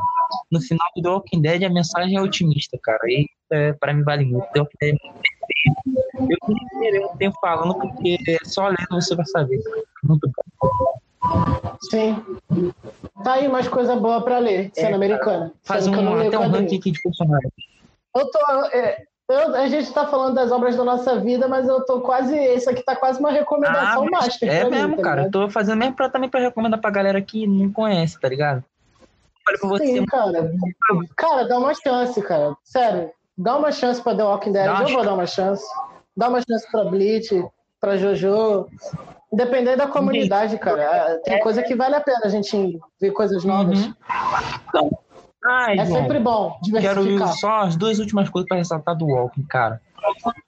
[0.52, 3.02] no final do The Walking Dead a mensagem é otimista, cara.
[3.06, 4.48] E é, pra mim vale muito.
[4.54, 5.34] The Walking Dead é muito.
[6.20, 9.60] Eu querer um tempo falando, porque só lendo você vai saber.
[10.04, 11.00] Muito bom.
[11.90, 12.16] Sim.
[13.24, 15.54] Tá aí mais coisa boa pra ler, cena é, americana.
[15.64, 17.54] Faz um, até um ranking aqui de personagens.
[18.16, 18.66] Eu tô.
[18.74, 19.04] É,
[19.34, 22.38] eu, a gente tá falando das obras da nossa vida, mas eu tô quase.
[22.38, 24.50] Isso aqui tá quase uma recomendação ah, master.
[24.50, 25.22] É mesmo, mim, tá cara.
[25.24, 25.44] Ligado?
[25.44, 28.64] Eu tô fazendo mesmo pra, também pra recomendar pra galera que não conhece, tá ligado?
[29.48, 29.86] Olha pra você.
[29.86, 30.52] Sim, cara.
[31.16, 32.56] Cara, dá uma chance, cara.
[32.64, 33.12] Sério.
[33.38, 34.66] Dá uma chance pra The Walking Dead.
[34.66, 35.66] Eu vou dar uma chance.
[36.16, 37.46] Dá uma chance pra Bleach,
[37.82, 38.68] pra Jojo.
[39.32, 40.82] Dependendo da comunidade, cara.
[40.84, 43.80] É, tem coisa que vale a pena a gente ver coisas novas.
[44.74, 44.92] Uhum.
[45.46, 49.82] Ai, é sempre bom Quero só as duas últimas coisas para ressaltar do Walking, cara.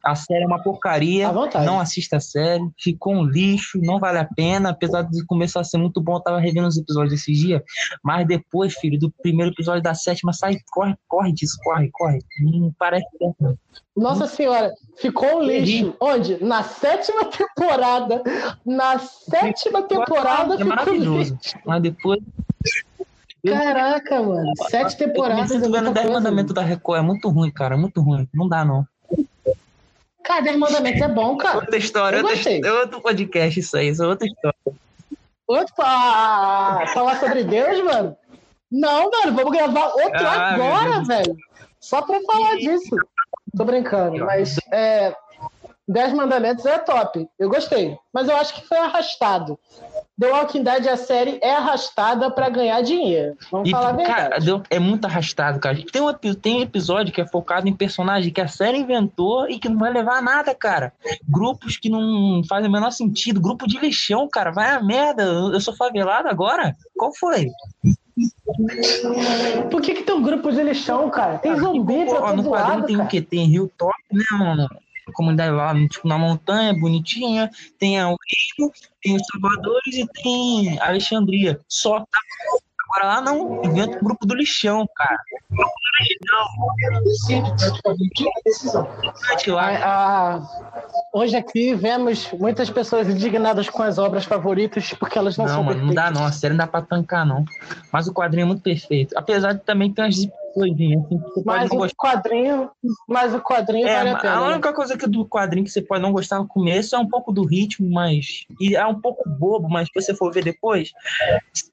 [0.03, 1.31] A série é uma porcaria.
[1.65, 2.69] Não assista a série.
[2.77, 3.79] Ficou um lixo.
[3.81, 4.69] Não vale a pena.
[4.69, 7.61] Apesar de começar a ser muito bom, eu tava revendo os episódios esses dias.
[8.03, 12.19] Mas depois, filho, do primeiro episódio da sétima, sai, corre, corre disso, corre, corre.
[12.41, 13.57] Não parece certo.
[13.95, 15.95] Nossa senhora, ficou um lixo.
[15.99, 16.43] Onde?
[16.43, 18.21] Na sétima temporada.
[18.65, 21.33] Na sétima temporada é ficou maravilhoso.
[21.33, 21.57] Lixo.
[21.65, 22.19] Mas depois
[23.45, 24.51] Caraca, mano.
[24.69, 25.51] Sete temporadas.
[25.51, 26.99] Eu vendo 10 mandamentos da Record.
[26.99, 27.77] É muito ruim, cara.
[27.77, 28.27] Muito ruim.
[28.33, 28.85] Não dá, não.
[30.23, 31.57] Cara, 10 mandamentos é bom, cara.
[31.57, 32.23] Outra história.
[32.23, 33.89] Outra, é outro podcast isso aí.
[33.89, 34.57] Isso é outra história.
[35.47, 38.17] Outro pra falar sobre Deus, mano?
[38.71, 39.35] Não, mano.
[39.35, 41.37] Vamos gravar outro ah, agora, velho.
[41.79, 42.95] Só pra falar disso.
[43.55, 44.25] Tô brincando.
[44.25, 45.15] Mas é,
[45.87, 47.27] Dez Mandamentos é top.
[47.37, 47.97] Eu gostei.
[48.11, 49.59] Mas eu acho que foi arrastado.
[50.17, 53.35] The Walking Dead, a série, é arrastada para ganhar dinheiro.
[53.51, 54.45] Vamos e, falar verdade.
[54.45, 55.77] Cara, é muito arrastado, cara.
[55.91, 59.59] Tem um, tem um episódio que é focado em personagem que a série inventou e
[59.59, 60.93] que não vai levar a nada, cara.
[61.27, 63.41] Grupos que não fazem o menor sentido.
[63.41, 64.51] Grupo de lixão, cara.
[64.51, 65.23] Vai a merda.
[65.23, 66.73] Eu sou favelado agora?
[66.95, 67.47] Qual foi?
[69.69, 71.39] Por que, que tem um grupo de lixão, cara?
[71.39, 73.07] Tem zumbi pra todo No quadrinho lado, tem cara.
[73.07, 73.21] o quê?
[73.21, 74.69] Tem Rio Top, né, mano?
[75.13, 77.49] Comunidade lá, tipo, na montanha, bonitinha,
[77.79, 78.15] tem o
[78.59, 81.59] Rio, tem os Salvadores e tem Alexandria.
[81.67, 82.19] Só tá
[82.87, 85.17] Agora lá não, inventa o grupo do lixão, cara.
[91.11, 95.63] hoje aqui vemos muitas pessoas indignadas com as obras favoritas porque elas não, não são
[95.63, 97.43] mano, Não dá não, a série não dá pra tancar não.
[97.91, 99.17] Mas o quadrinho é muito perfeito.
[99.17, 100.15] Apesar de também ter umas
[100.55, 102.71] coisinhas assim, que você mas o quadrinho,
[103.07, 104.35] mas o quadrinho é, vale a pena.
[104.35, 104.75] A única né?
[104.75, 107.45] coisa que do quadrinho que você pode não gostar no começo é um pouco do
[107.45, 110.93] ritmo, mas e é um pouco bobo, mas se você for ver depois,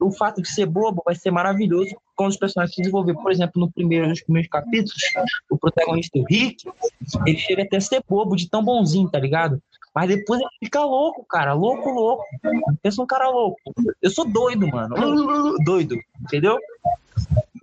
[0.01, 3.15] o fato de ser bobo vai ser maravilhoso quando os personagens se desenvolver.
[3.15, 5.01] Por exemplo, no primeiro, nos primeiros capítulos,
[5.49, 6.69] o protagonista, o Rick,
[7.25, 9.63] ele chega até a ser bobo de tão bonzinho, tá ligado?
[9.95, 11.53] Mas depois ele fica louco, cara.
[11.53, 12.25] Louco, louco.
[12.83, 13.59] Pensa um cara louco.
[14.01, 14.95] Eu sou doido, mano.
[15.65, 15.97] Doido.
[16.23, 16.59] Entendeu?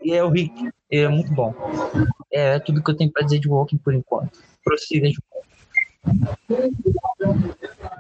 [0.10, 0.72] E é o Rick.
[0.90, 1.54] Ele é muito bom.
[2.32, 4.40] É tudo que eu tenho pra dizer de Walking por enquanto.
[4.64, 5.20] Prossiga de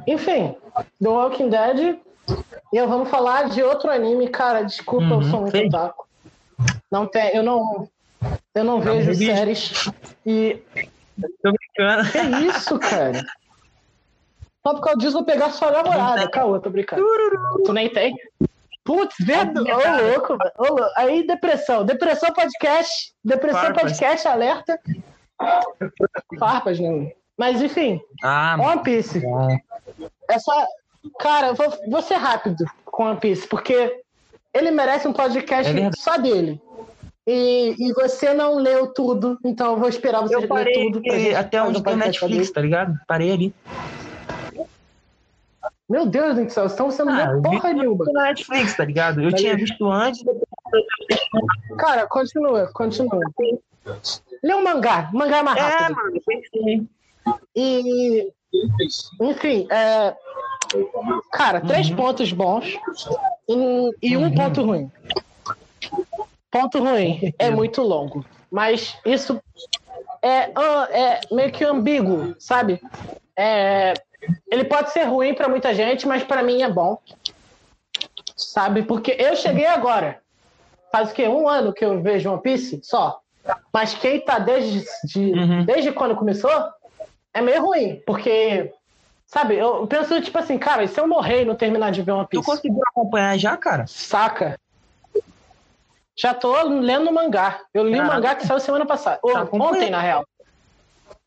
[0.07, 0.55] Enfim,
[0.99, 1.99] The Walking Dead.
[2.73, 4.63] E eu vamos falar de outro anime, cara.
[4.63, 6.07] Desculpa, uhum, eu sou muito otaku.
[6.91, 7.87] Não tem, eu não,
[8.55, 9.87] eu não, não vejo séries
[10.25, 10.59] e.
[11.43, 12.11] Tô brincando.
[12.11, 13.23] Que isso, cara?
[14.65, 16.27] Só por causa disso vou pegar sua namorada.
[16.29, 17.03] Caô, tô brincando.
[17.63, 18.15] Tu nem tem?
[18.83, 19.61] Putz, vendo?
[19.61, 20.93] Ô, oh, louco, ô, louco.
[20.97, 21.85] Aí, depressão.
[21.85, 23.13] Depressão podcast.
[23.23, 23.83] Depressão Farpas.
[23.83, 24.79] podcast, alerta.
[26.39, 27.11] Farpas, não.
[27.37, 28.01] Mas, enfim.
[28.23, 29.21] Ah, One Piece.
[30.29, 30.67] Essa.
[31.19, 34.01] Cara, vou, vou ser rápido com One Piece, porque
[34.53, 36.61] ele merece um podcast é só dele.
[37.25, 41.01] E, e, você não leu tudo, então eu vou esperar você eu ler tudo.
[41.37, 42.97] até onde tem Netflix, tá ligado?
[43.07, 43.53] Parei ali.
[45.89, 48.05] Meu Deus do céu, estão sendo ah, porra nenhuma.
[48.13, 49.21] na Netflix, tá ligado?
[49.21, 50.23] Eu tinha visto antes.
[51.79, 53.19] Cara, continua, continua.
[54.43, 55.99] Lê um mangá, mangá mais é, rápido.
[55.99, 56.73] É,
[57.25, 58.31] mano, E,
[59.19, 60.15] enfim, é,
[61.31, 61.95] cara, três uhum.
[61.95, 62.77] pontos bons
[63.47, 64.35] e, e um uhum.
[64.35, 64.91] ponto ruim.
[66.51, 68.23] Ponto ruim, é muito longo.
[68.51, 69.41] Mas isso
[70.21, 70.51] é,
[70.91, 72.79] é meio que ambíguo, sabe?
[73.35, 73.93] É,
[74.47, 76.97] ele pode ser ruim para muita gente, mas para mim é bom.
[78.35, 78.83] Sabe?
[78.83, 80.21] Porque eu cheguei agora.
[80.91, 81.27] Faz o quê?
[81.27, 83.19] Um ano que eu vejo One Piece só.
[83.73, 85.65] Mas quem tá desde, de, uhum.
[85.65, 86.51] desde quando começou
[87.33, 88.01] é meio ruim.
[88.05, 88.73] Porque,
[89.25, 92.11] sabe, eu penso tipo assim, cara, e se eu morrer e não terminar de ver
[92.11, 92.43] One Piece?
[92.43, 93.85] Tu conseguiu acompanhar já, cara?
[93.87, 94.59] Saca.
[96.15, 97.61] Já tô lendo mangá.
[97.73, 99.19] Eu li o mangá que saiu semana passada.
[99.21, 100.25] Tá ontem, na real.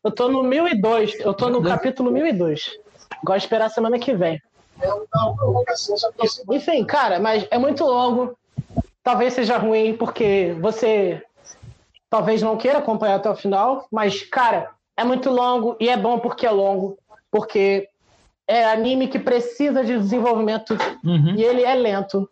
[0.03, 1.19] Eu tô no 1002.
[1.19, 2.82] Eu tô no capítulo 1002.
[3.23, 4.41] Gosto de esperar semana que vem.
[6.51, 8.37] Enfim, cara, mas é muito longo.
[9.03, 11.21] talvez seja ruim porque você
[12.09, 16.19] talvez não queira acompanhar até o final, mas, cara, é muito longo e é bom
[16.19, 16.97] porque é longo,
[17.31, 17.89] porque
[18.47, 21.35] é anime que precisa de desenvolvimento uhum.
[21.35, 22.29] e ele é lento.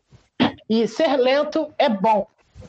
[0.70, 2.28] E ser lento é bom.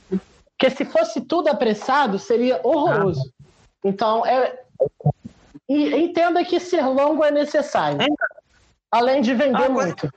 [0.08, 3.20] Porque se fosse tudo apressado, seria horroroso.
[3.20, 3.44] Ah.
[3.84, 4.60] Então, é...
[5.72, 8.02] E entenda que ser longo é necessário.
[8.02, 8.06] É.
[8.90, 10.12] Além de vender muito.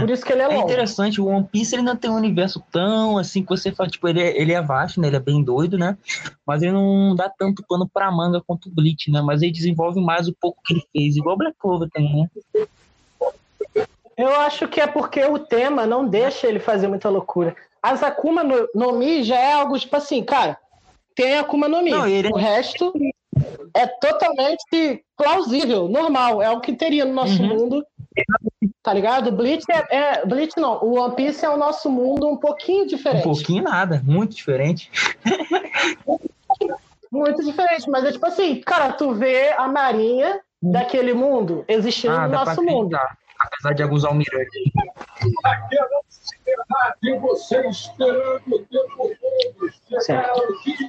[0.00, 0.60] Por isso que ele é, é longo.
[0.60, 3.90] É interessante, o One Piece ele não tem um universo tão assim que você fala,
[3.90, 5.08] tipo, ele é, ele é vasto, né?
[5.08, 5.98] Ele é bem doido, né?
[6.46, 9.20] Mas ele não dá tanto pano pra manga quanto o Bleach, né?
[9.20, 12.22] Mas ele desenvolve mais o pouco que ele fez, igual o Black Clover também,
[12.54, 12.66] né?
[14.16, 17.54] Eu acho que é porque o tema não deixa ele fazer muita loucura.
[17.82, 20.58] As Akuma no, no Mi já é algo tipo assim, cara,
[21.14, 21.90] tem Akuma no Mi.
[21.90, 22.28] Não, ele...
[22.28, 22.90] O resto
[23.74, 27.48] é totalmente plausível, normal, é o que teria no nosso uhum.
[27.48, 27.86] mundo.
[28.82, 29.30] Tá ligado?
[29.30, 33.26] Bleach é, é, Bleach não, o One Piece é o nosso mundo um pouquinho diferente.
[33.26, 34.90] Um pouquinho nada, muito diferente.
[37.12, 40.72] muito diferente, mas é tipo assim, cara, tu vê a marinha hum.
[40.72, 42.96] daquele mundo existindo ah, no nosso mundo.
[43.40, 44.62] Apesar de alguns almirantes.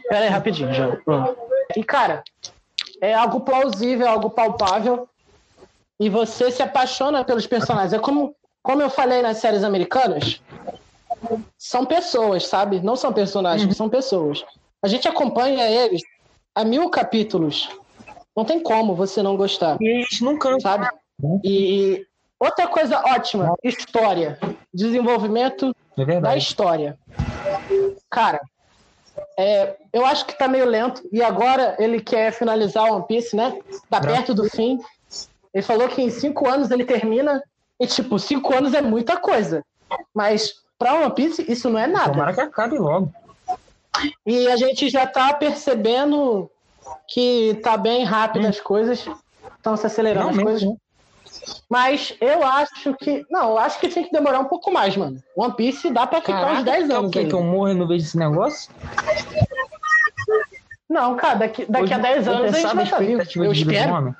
[0.10, 0.98] Pera aí, rapidinho, já.
[1.76, 2.24] E, cara,
[3.02, 5.08] é algo plausível, é algo palpável.
[6.00, 7.94] E você se apaixona pelos personagens.
[7.94, 10.42] É como, como eu falei nas séries americanas,
[11.58, 12.80] são pessoas, sabe?
[12.80, 13.74] Não são personagens, uhum.
[13.74, 14.46] são pessoas.
[14.82, 16.02] A gente acompanha eles
[16.56, 17.70] a mil capítulos.
[18.36, 19.78] Não tem como você não gostar.
[19.82, 20.58] E eles nunca.
[20.62, 20.88] Sabe?
[21.44, 22.06] E
[22.40, 24.40] outra coisa ótima: história.
[24.74, 26.98] Desenvolvimento é da história.
[28.10, 28.40] Cara,
[29.38, 31.02] é, eu acho que tá meio lento.
[31.12, 33.58] E agora ele quer finalizar o One Piece, né?
[33.90, 34.80] Tá perto do fim.
[35.54, 37.42] Ele falou que em cinco anos ele termina.
[37.80, 39.64] E, tipo, cinco anos é muita coisa.
[40.14, 42.12] Mas pra One Piece, isso não é nada.
[42.12, 43.12] Tomara que acabe logo.
[44.26, 46.50] E a gente já tá percebendo
[47.08, 48.50] que tá bem rápido hum.
[48.50, 49.06] as coisas.
[49.58, 50.70] Estão se acelerando não, as coisas.
[51.70, 53.26] Mas eu acho que.
[53.30, 55.22] Não, eu acho que tinha que demorar um pouco mais, mano.
[55.36, 57.12] One Piece dá pra ficar Caraca, uns 10 anos.
[57.12, 58.72] Quer que eu morro e não vejo esse negócio?
[60.90, 63.22] Não, cara, daqui, daqui Hoje, a 10 anos a gente vai estar vivo.
[63.36, 64.16] Eu espero.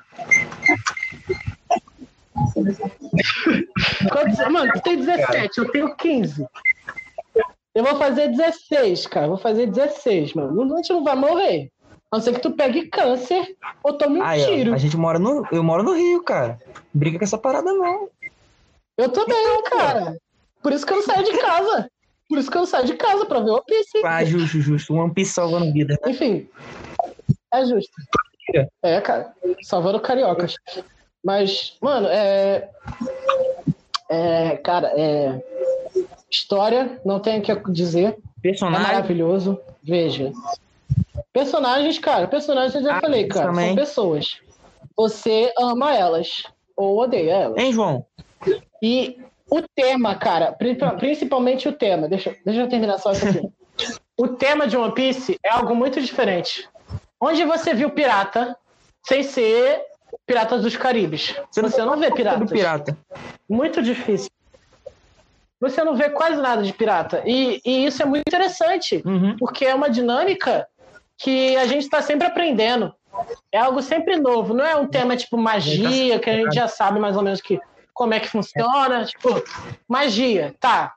[4.50, 6.46] Mano, tu tem 17, eu tenho 15.
[7.74, 9.28] Eu vou fazer 16, cara.
[9.28, 10.74] Vou fazer 16, mano.
[10.74, 11.70] A gente não vai morrer.
[12.12, 14.74] A não ser que tu pegue câncer ou tome um tiro.
[14.74, 15.46] a gente mora no.
[15.52, 16.58] Eu moro no Rio, cara.
[16.92, 18.08] Briga com essa parada, não.
[18.98, 20.16] Eu também, então, cara.
[20.60, 21.90] Por isso que eu não saio de casa.
[22.28, 24.04] Por isso que eu não saio de casa, pra ver o One Piece.
[24.04, 24.94] Ah, justo, justo.
[24.94, 25.96] One Piece salvando vida.
[26.06, 26.48] Enfim.
[27.54, 27.92] É justo.
[28.82, 29.32] É, cara.
[29.62, 30.56] Salvando cariocas.
[31.24, 32.68] Mas, mano, é.
[34.08, 35.42] É, cara, é.
[36.30, 38.18] História, não tenho o que dizer.
[38.42, 38.84] Personagem.
[38.84, 39.60] É maravilhoso.
[39.82, 40.32] Veja.
[41.32, 43.68] Personagens, cara, personagens eu já ah, falei, cara, também.
[43.68, 44.40] são pessoas.
[44.96, 46.44] Você ama elas
[46.76, 47.58] ou odeia elas.
[47.58, 48.06] Hein, João?
[48.82, 49.18] E
[49.50, 53.48] o tema, cara, principalmente o tema, deixa, deixa eu terminar só isso aqui.
[54.16, 56.68] o tema de One Piece é algo muito diferente.
[57.20, 58.56] Onde você viu pirata
[59.06, 59.84] sem ser
[60.26, 61.34] Piratas dos Caribes?
[61.50, 62.50] Você, você não, não vê piratas.
[62.50, 62.96] pirata.
[63.48, 64.30] Muito difícil.
[65.60, 67.22] Você não vê quase nada de pirata.
[67.26, 69.36] E, e isso é muito interessante, uhum.
[69.38, 70.66] porque é uma dinâmica
[71.20, 72.94] que a gente está sempre aprendendo.
[73.52, 76.98] É algo sempre novo, não é um tema tipo magia, que a gente já sabe
[76.98, 77.60] mais ou menos que,
[77.92, 79.04] como é que funciona.
[79.04, 79.42] Tipo,
[79.86, 80.94] magia, tá.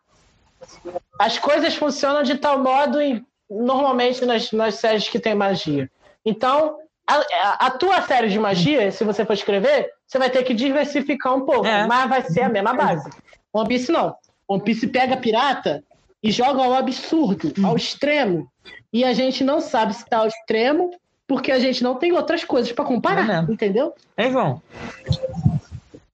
[1.20, 5.92] As coisas funcionam de tal modo, em, normalmente, nas, nas séries que tem magia.
[6.26, 10.54] Então, a, a, tua série de magia, se você for escrever, você vai ter que
[10.54, 11.86] diversificar um pouco, é.
[11.86, 13.10] mas vai ser a mesma base.
[13.52, 14.16] One Piece não.
[14.48, 15.84] One Piece pega pirata
[16.24, 18.48] e joga ao absurdo, ao extremo.
[18.92, 20.92] E a gente não sabe se está ao extremo,
[21.28, 23.94] porque a gente não tem outras coisas para comparar, é entendeu?
[24.16, 24.62] É, João.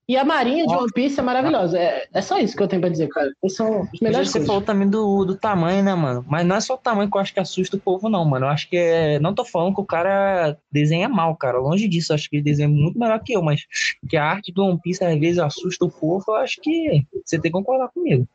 [0.09, 1.77] E a marinha de One Piece é maravilhosa.
[1.77, 3.31] É, é só isso que eu tenho pra dizer, cara.
[3.43, 6.25] Esses são os melhores Você falou também do, do tamanho, né, mano?
[6.27, 8.47] Mas não é só o tamanho que eu acho que assusta o povo, não, mano.
[8.47, 9.19] Eu acho que é.
[9.19, 11.59] Não tô falando que o cara desenha mal, cara.
[11.59, 13.67] Longe disso, eu acho que ele desenha muito melhor que eu, mas
[14.09, 17.37] que a arte do One Piece às vezes assusta o povo, eu acho que você
[17.37, 18.27] tem que concordar comigo.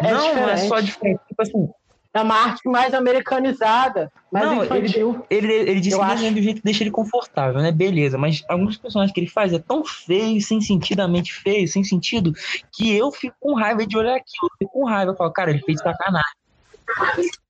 [0.00, 0.40] É não, diferente.
[0.40, 1.20] não é só diferente.
[1.28, 1.68] Tipo assim,
[2.14, 5.26] é uma arte mais americanizada, mais não, infantil.
[5.28, 6.32] Ele, ele, ele disse que acho.
[6.32, 7.72] do jeito que deixa ele confortável, né?
[7.72, 12.32] Beleza, mas alguns personagens que ele faz é tão feio, sem sentidamente feio, sem sentido,
[12.72, 14.48] que eu fico com raiva de olhar aquilo.
[14.52, 16.34] Eu fico com raiva, eu falo, cara, ele fez sacanagem.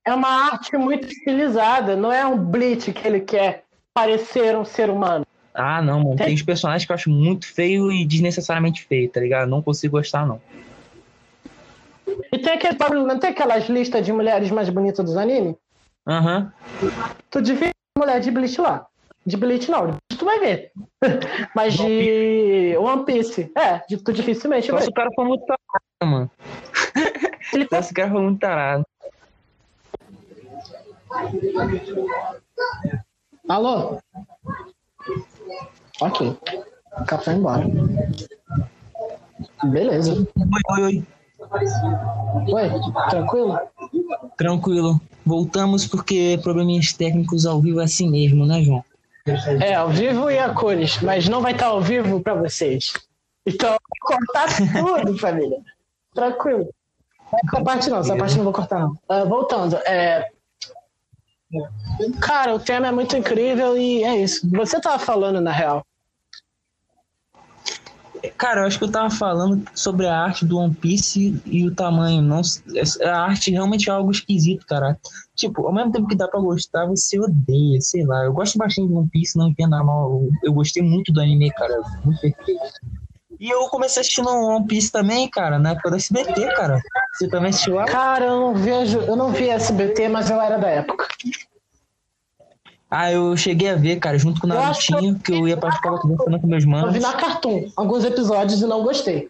[0.03, 4.89] É uma arte muito estilizada, não é um blitz que ele quer parecer um ser
[4.89, 5.27] humano.
[5.53, 6.15] Ah, não, mano.
[6.15, 9.47] Tem, tem os personagens que eu acho muito feio e desnecessariamente feio, tá ligado?
[9.47, 10.41] Não consigo gostar, não.
[12.31, 15.55] E tem, aquele, não tem aquelas listas de mulheres mais bonitas dos animes?
[16.07, 16.51] Aham.
[16.81, 16.91] Uhum.
[17.31, 18.87] Tu devia mulher de Bleach lá.
[19.25, 20.71] De Bleach não, tu vai ver.
[21.55, 24.81] Mas de One Piece, é, de, tu dificilmente vai.
[24.81, 26.31] Nossa, o cara foi muito tarado, mano.
[27.53, 28.85] Ele Nossa, o cara foi muito tarado.
[33.49, 33.99] Alô?
[36.01, 36.37] Ok.
[36.99, 37.65] O cara foi embora.
[39.63, 40.13] Beleza.
[40.13, 41.14] Oi, oi, oi.
[41.51, 42.69] Oi,
[43.09, 43.59] tranquilo?
[44.37, 45.01] Tranquilo.
[45.25, 48.83] Voltamos porque probleminhas técnicos ao vivo é assim mesmo, né, João?
[49.59, 52.93] É, ao vivo e a cores, mas não vai estar ao vivo para vocês.
[53.45, 55.57] Então, cortar tudo, família.
[56.13, 56.69] Tranquilo.
[57.43, 58.91] Essa parte não, essa parte não vou cortar, não.
[59.09, 60.29] Uh, voltando, é...
[62.21, 64.47] Cara, o tema é muito incrível e é isso.
[64.51, 65.85] Você tava falando, na real,
[68.37, 71.73] Cara, eu acho que eu tava falando sobre a arte do One Piece e o
[71.73, 72.21] tamanho.
[72.21, 72.41] Não,
[73.03, 74.97] a arte realmente é algo esquisito, cara.
[75.35, 78.23] Tipo, ao mesmo tempo que dá pra gostar, você odeia, sei lá.
[78.23, 80.23] Eu gosto bastante de One Piece, não entenda mal.
[80.43, 81.81] Eu gostei muito do anime, cara.
[82.03, 82.61] Muito perfeito.
[83.39, 86.81] E eu comecei assistindo One Piece também, cara, na época do SBT, cara.
[87.13, 87.85] Você também assistiu lá?
[87.85, 91.05] Cara, eu não vejo, eu não vi SBT, mas eu era da época.
[92.89, 95.99] Ah, eu cheguei a ver, cara, junto com o Narutinho, que, eu ia pra escola
[95.99, 96.87] conversando com meus manos.
[96.87, 99.29] Eu vi na Cartoon alguns episódios e não gostei.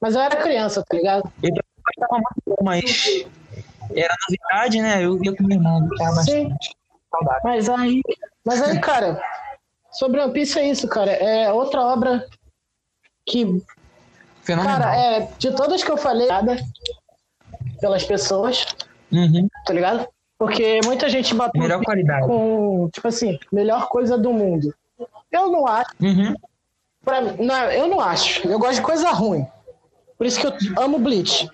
[0.00, 1.30] Mas eu era criança, tá ligado?
[1.42, 3.24] Eu gostava muito, mas
[3.94, 5.04] era novidade, né?
[5.04, 5.88] Eu ia com meu irmão,
[6.24, 6.54] Sim.
[7.42, 8.02] Mas aí,
[8.44, 9.20] mas aí, cara,
[9.90, 11.10] sobre One Piece é isso, cara.
[11.10, 12.26] É outra obra
[13.26, 13.62] que.
[14.42, 14.78] Fenomenal.
[14.78, 16.28] Cara, é, de todas que eu falei,
[17.80, 18.66] pelas pessoas,
[19.12, 19.48] uhum.
[19.66, 20.06] tá ligado?
[20.40, 22.26] Porque muita gente bateu melhor qualidade.
[22.26, 24.74] com, tipo assim, melhor coisa do mundo.
[25.30, 25.90] Eu não acho.
[26.00, 26.34] Uhum.
[27.04, 28.48] Pra, não, eu não acho.
[28.48, 29.46] Eu gosto de coisa ruim.
[30.16, 31.46] Por isso que eu amo Bleach.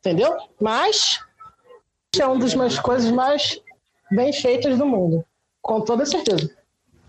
[0.00, 0.36] Entendeu?
[0.60, 1.20] Mas
[2.18, 3.60] é uma das minhas coisas mais
[4.10, 5.24] bem feitas do mundo.
[5.62, 6.50] Com toda certeza.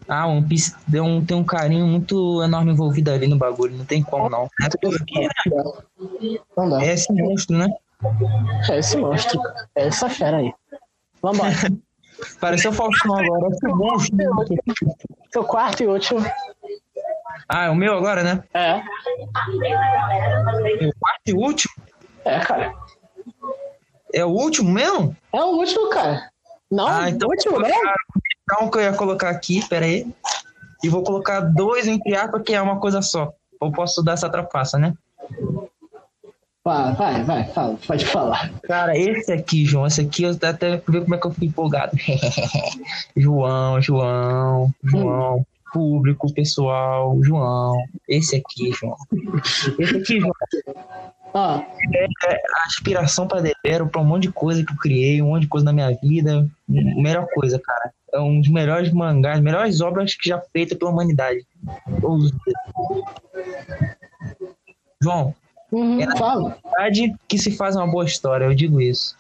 [0.08, 3.76] Ah, One Piece tem um, tem um carinho muito enorme envolvido ali no bagulho.
[3.76, 4.48] Não tem como, não.
[4.62, 5.28] É, porque,
[6.56, 6.86] não dá.
[6.86, 7.68] é esse monstro, né?
[8.70, 9.42] É esse monstro.
[9.76, 10.54] É essa fera aí.
[11.26, 11.52] Vambora.
[12.40, 13.48] Pareceu Faustão agora.
[15.34, 16.20] Seu quarto e último.
[17.50, 18.44] Ah, é o meu agora, né?
[18.54, 18.78] É.
[20.88, 21.74] O quarto e último?
[22.24, 22.74] É, cara.
[24.14, 25.16] É o último mesmo?
[25.34, 26.30] É o último, cara.
[26.72, 27.70] Não, ah, então último, né?
[28.44, 30.08] Então que eu ia colocar aqui, pera aí.
[30.84, 33.34] E vou colocar dois entre aspas, que é uma coisa só.
[33.62, 34.94] Eu posso dar essa trapaça, né?
[36.66, 38.52] Vai, vai, vai, fala, pode falar.
[38.64, 41.96] Cara, esse aqui, João, esse aqui eu até ver como é que eu fico empolgado.
[43.16, 45.44] João, João, João, hum.
[45.72, 47.78] público, pessoal, João.
[48.10, 48.98] Esse aqui, João.
[49.78, 50.34] Esse aqui, João.
[51.36, 51.64] Ah.
[51.94, 55.44] É a aspiração para Debero, para um monte de coisa que eu criei, um monte
[55.44, 56.50] de coisa na minha vida.
[56.68, 57.94] Melhor coisa, cara.
[58.12, 61.46] É um dos melhores mangás, melhores obras que já feitas pela humanidade.
[65.00, 65.36] João,
[65.72, 69.16] Uhum, é na verdade que se faz uma boa história, eu digo isso.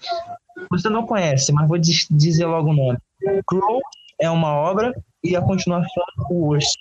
[0.69, 2.97] Você não conhece, mas vou dizer logo o nome.
[3.45, 3.81] Crow
[4.19, 4.93] é uma obra
[5.23, 6.77] e a continuação o Urso.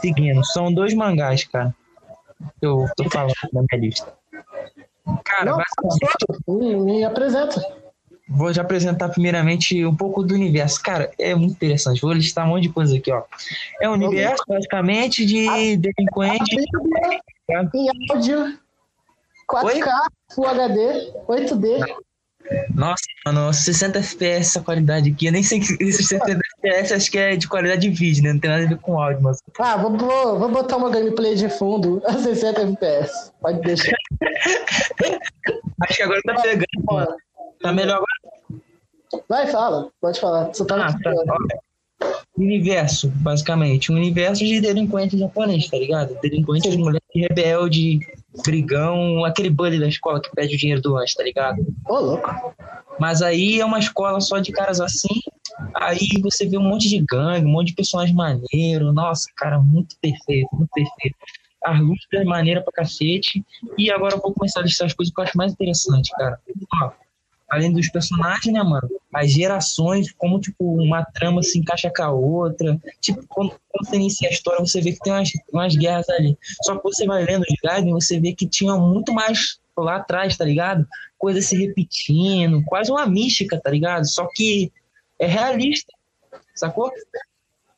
[0.00, 1.74] Seguindo, são dois mangás, cara.
[2.60, 4.12] Eu tô falando na minha lista.
[5.24, 5.56] Cara,
[6.46, 7.60] não, me, me apresenta.
[8.28, 10.82] Vou já apresentar primeiramente um pouco do universo.
[10.82, 12.00] Cara, é muito interessante.
[12.00, 13.22] Vou listar um monte de coisa aqui, ó.
[13.80, 15.76] É um universo, basicamente, de
[17.48, 17.70] delinquente.
[17.74, 18.58] Em áudio,
[19.50, 19.80] 4K, Oi?
[20.34, 21.96] Full HD, 8D.
[22.74, 25.26] Nossa, mano, 60 FPS essa qualidade aqui.
[25.26, 28.32] Eu nem sei que esses 60 FPS acho que é de qualidade de vídeo, né?
[28.32, 29.38] Não tem nada a ver com áudio, mas.
[29.58, 33.32] Ah, vou, vou, vou botar uma gameplay de fundo a 60 FPS.
[33.40, 33.92] Pode deixar.
[35.82, 37.16] acho que agora tá pegando.
[37.60, 38.62] Tá melhor agora?
[39.28, 39.90] Vai, fala.
[40.00, 40.46] Pode falar.
[40.46, 41.12] Você tá ah, tá.
[42.36, 43.92] Universo, basicamente.
[43.92, 46.18] Um universo de delinquentes japoneses, tá ligado?
[46.20, 48.00] Delinquentes, mulher rebelde,
[48.44, 51.64] brigão, aquele bully da escola que pede o dinheiro do lanche, tá ligado?
[51.88, 52.30] Ô, louco.
[52.98, 55.20] Mas aí é uma escola só de caras assim.
[55.74, 58.92] Aí você vê um monte de gangue, um monte de personagens maneiro.
[58.92, 61.16] Nossa, cara, muito perfeito, muito perfeito.
[61.64, 63.44] As lutas é maneira pra cacete.
[63.78, 66.38] E agora eu vou começar a listar as coisas que eu acho mais interessante, cara.
[66.82, 66.90] Ó,
[67.52, 68.88] além dos personagens, né, mano?
[69.12, 72.80] As gerações, como, tipo, uma trama se encaixa com a outra.
[72.98, 76.38] Tipo, quando, quando você inicia a história, você vê que tem umas, umas guerras ali.
[76.62, 80.34] Só que você vai lendo os Gaiden, você vê que tinha muito mais lá atrás,
[80.34, 80.88] tá ligado?
[81.18, 84.08] Coisas se repetindo, quase uma mística, tá ligado?
[84.08, 84.72] Só que
[85.18, 85.92] é realista,
[86.54, 86.90] sacou?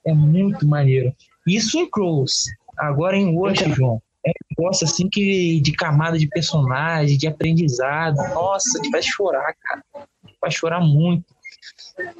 [0.06, 1.12] É muito maneiro.
[1.44, 2.44] Isso em Crows.
[2.76, 4.01] Agora em Watch, João.
[4.24, 8.16] É um negócio assim que de camada de personagem, de aprendizado.
[8.34, 9.82] Nossa, te faz chorar, cara.
[10.26, 11.24] Te faz chorar muito.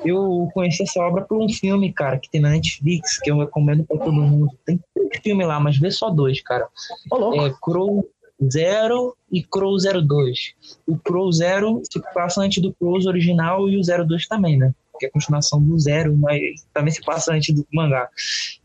[0.05, 3.85] Eu conheci essa obra por um filme, cara, que tem na Netflix, que eu recomendo
[3.85, 4.51] para todo mundo.
[4.65, 6.69] Tem um filme lá, mas vê só dois, cara.
[7.11, 8.07] Oh, é Crow
[8.51, 10.55] Zero e Crow 02.
[10.87, 14.75] O Crow Zero se passa antes do Crow original e o 02 também, né?
[14.99, 16.41] Que é a continuação do Zero, mas
[16.73, 18.09] também se passa antes do mangá.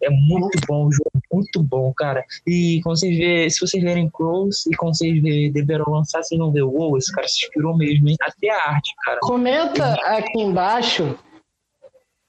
[0.01, 2.23] É muito bom o jogo, muito bom, cara.
[2.45, 6.39] E quando vocês vê, se vocês verem Crows e quando vocês vê, deveram lançar, vocês
[6.39, 8.15] vão ver, uou, esse cara se inspirou mesmo, hein?
[8.21, 9.19] Até a arte, cara.
[9.21, 11.17] Comenta aqui embaixo,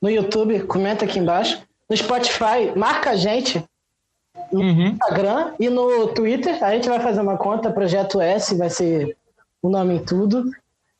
[0.00, 1.62] no YouTube, comenta aqui embaixo.
[1.88, 3.62] No Spotify, marca a gente
[4.52, 4.86] no uhum.
[4.88, 6.62] Instagram e no Twitter.
[6.62, 9.16] A gente vai fazer uma conta, Projeto S, vai ser
[9.62, 10.50] o nome em tudo.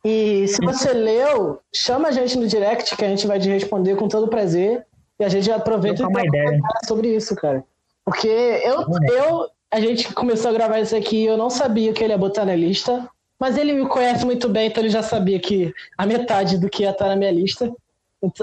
[0.05, 0.98] E se você uhum.
[0.98, 4.86] leu, chama a gente no direct que a gente vai te responder com todo prazer.
[5.18, 7.62] E a gente aproveita e ideia sobre isso, cara.
[8.05, 12.14] Porque eu, eu, a gente começou a gravar isso aqui eu não sabia que ele
[12.14, 13.09] ia botar na lista.
[13.39, 16.82] Mas ele me conhece muito bem, então ele já sabia que a metade do que
[16.82, 17.72] ia estar na minha lista.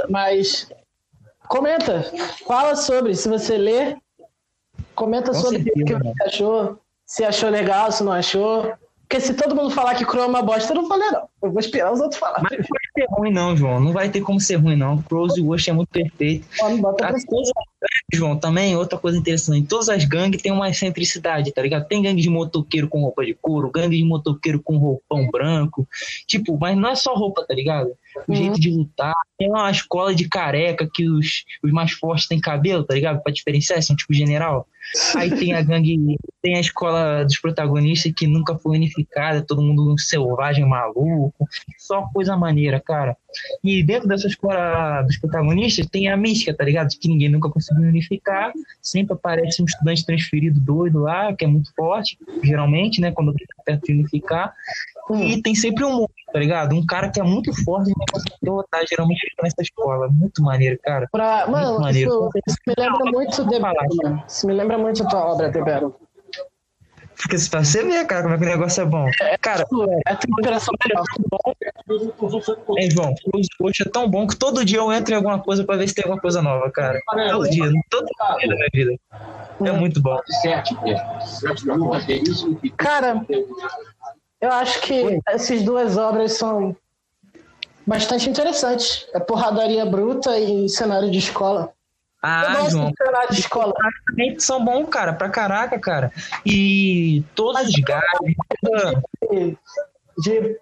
[0.10, 0.68] Mas
[1.48, 2.04] comenta,
[2.48, 3.16] fala sobre.
[3.16, 3.98] Se você ler,
[4.98, 8.74] Comenta Com sobre o que você achou, se achou legal, se não achou.
[9.02, 11.30] Porque se todo mundo falar que Crow é uma bosta, eu não falei, não.
[11.48, 12.42] Eu vou esperar os outros falar.
[12.44, 13.80] Mas não vai ser ruim, não, João.
[13.80, 15.02] Não vai ter como ser ruim, não.
[15.02, 16.46] Crows e Wash é muito perfeito.
[17.02, 17.54] As coisas,
[18.14, 19.66] João, também, outra coisa interessante.
[19.66, 21.88] Todas as gangues têm uma excentricidade, tá ligado?
[21.88, 25.88] Tem gangue de motoqueiro com roupa de couro, gangue de motoqueiro com roupão branco.
[26.28, 27.92] Tipo, mas não é só roupa, tá ligado?
[28.28, 28.36] O uhum.
[28.36, 29.16] jeito de lutar.
[29.38, 33.24] Tem uma escola de careca que os, os mais fortes têm cabelo, tá ligado?
[33.24, 34.68] Pra diferenciar, são tipo general.
[35.16, 39.92] Aí tem a gangue, tem a escola dos protagonistas que nunca foi unificada, todo mundo
[39.94, 41.37] um selvagem maluco,
[41.78, 43.16] só coisa maneira, cara.
[43.64, 46.90] E dentro dessa escola dos protagonistas tem a mística, tá ligado?
[46.90, 48.52] Que ninguém nunca conseguiu unificar,
[48.82, 53.64] sempre aparece um estudante transferido doido lá, que é muito forte, geralmente, né, quando tá
[53.66, 54.54] perto de unificar.
[55.12, 56.76] E tem sempre um tá ligado?
[56.76, 60.10] Um cara que é muito forte e não conseguiu tá geralmente nessa escola.
[60.10, 61.08] Muito maneiro, cara.
[61.12, 62.10] Pra, mano, muito maneiro.
[62.10, 64.26] Isso, isso me lembra muito de.
[64.28, 65.96] Isso me lembra muito a tua obra, Tebero.
[67.18, 69.10] Porque pra você ver, cara, como é que o negócio é bom.
[69.22, 71.04] É, cara, é, a temperação melhor.
[72.78, 73.16] É, João,
[73.60, 75.96] hoje é tão bom que todo dia eu entro em alguma coisa pra ver se
[75.96, 77.00] tem alguma coisa nova, cara.
[77.32, 78.06] Todo dia, todo
[78.40, 78.96] dia da minha vida.
[79.66, 80.20] É muito bom.
[82.78, 83.26] Cara,
[84.40, 86.76] eu acho que essas duas obras são
[87.86, 89.08] bastante interessantes.
[89.14, 91.74] É porradaria bruta e cenário de escola.
[92.30, 92.92] Ah, eu João.
[92.98, 93.74] cenário de escola.
[94.38, 96.12] São bons, cara, pra caraca, cara.
[96.46, 98.34] E todos Mas, os gatos.
[100.20, 100.58] De,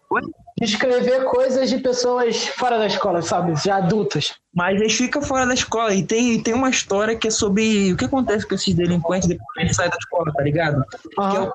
[0.59, 3.55] de, escrever coisas de pessoas fora da escola, sabe?
[3.55, 4.35] Já adultas.
[4.53, 5.93] Mas eles ficam fora da escola.
[5.93, 9.47] E tem, tem uma história que é sobre o que acontece com esses delinquentes depois
[9.55, 10.83] que eles saem da escola, tá ligado?
[11.17, 11.31] Uhum.
[11.31, 11.53] Que é o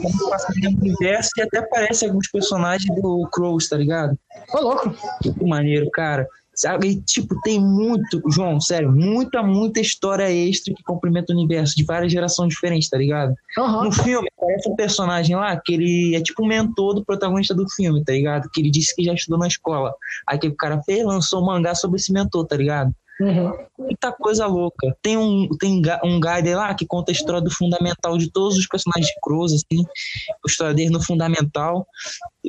[0.00, 4.18] como passa no universo e até aparece alguns personagens do Crows, tá ligado?
[4.54, 4.94] Ô, louco.
[5.22, 6.26] Que maneiro, cara.
[6.58, 6.88] Sabe?
[6.88, 11.84] E, tipo, tem muito, João, sério, muita, muita história extra que complementa o universo de
[11.84, 13.32] várias gerações diferentes, tá ligado?
[13.56, 13.84] Uhum.
[13.84, 17.64] No filme, aparece um personagem lá que ele é tipo um mentor do protagonista do
[17.70, 18.50] filme, tá ligado?
[18.52, 19.94] Que ele disse que já estudou na escola.
[20.26, 22.92] Aí que o cara fez, lançou um mangá sobre esse mentor, tá ligado?
[23.20, 23.52] Uhum.
[23.76, 24.96] Muita coisa louca.
[25.02, 28.66] Tem um, tem um guide lá que conta a história do fundamental de todos os
[28.66, 29.84] personagens de Crows, assim,
[30.30, 31.86] a história dele no fundamental.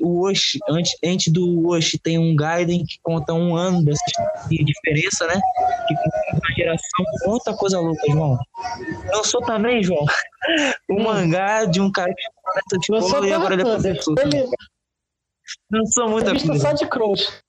[0.01, 4.03] O Osh, antes, antes do Osh, tem um Gaiden que conta um ano dessa
[4.49, 5.41] diferença, né?
[5.87, 8.37] Que conta uma geração, muita coisa louca, João.
[9.11, 10.05] Lançou também, João,
[10.89, 11.03] um hum.
[11.03, 14.15] mangá de um cara que essa escola e agora ele é professor.
[15.71, 16.59] Lançou muita coisa.
[16.59, 17.41] só de Crows.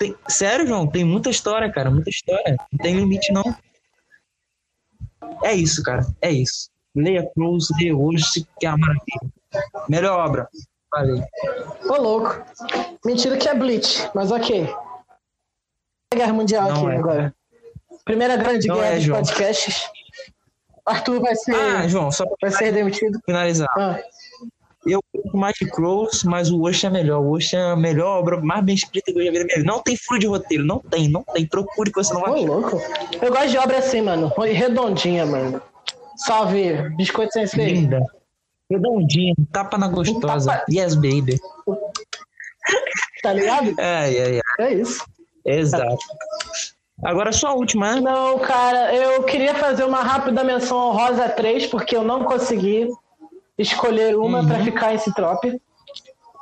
[0.00, 2.56] Tem, sério, João, tem muita história, cara, muita história.
[2.72, 3.44] Não tem limite, não.
[5.44, 6.70] É isso, cara, é isso.
[6.96, 9.86] Leia Cruz, leia hoje, que é uma maravilha.
[9.90, 10.48] Melhor obra.
[10.90, 11.22] Valeu.
[11.84, 12.42] Ô, louco.
[13.04, 14.74] Mentira que é Bleach, mas ok.
[16.14, 16.98] Guerra Mundial não aqui é.
[16.98, 17.34] agora.
[18.02, 19.20] Primeira grande não guerra é, dos João.
[19.20, 19.90] podcasts.
[20.86, 21.54] Arthur vai ser.
[21.54, 23.20] Ah, João, só vai ser demitido.
[23.26, 23.68] Finalizar.
[23.76, 24.00] Ah.
[24.86, 27.20] Eu curto mais de Crows, mas o Osh é melhor.
[27.20, 29.96] O Osh é a melhor obra, mais bem escrita que eu já vi Não tem
[29.96, 31.46] furo de roteiro, não tem, não tem.
[31.46, 32.80] Procure que você não vai Ô, louco.
[33.20, 34.32] Eu gosto de obra assim, mano.
[34.38, 35.60] Redondinha, mano.
[36.16, 37.72] Salve, biscoito sem ser.
[37.72, 38.04] Linda.
[38.70, 40.52] Redondinha, tapa na gostosa.
[40.52, 40.64] Tapa...
[40.70, 41.38] Yes, baby.
[43.22, 43.78] Tá ligado?
[43.78, 44.40] É, é, é.
[44.60, 45.04] É isso.
[45.44, 45.98] Exato.
[47.04, 48.00] Agora só a última, né?
[48.00, 52.88] Não, cara, eu queria fazer uma rápida menção ao Rosa 3, porque eu não consegui
[53.58, 54.48] escolher uma uhum.
[54.48, 55.60] para ficar esse drop.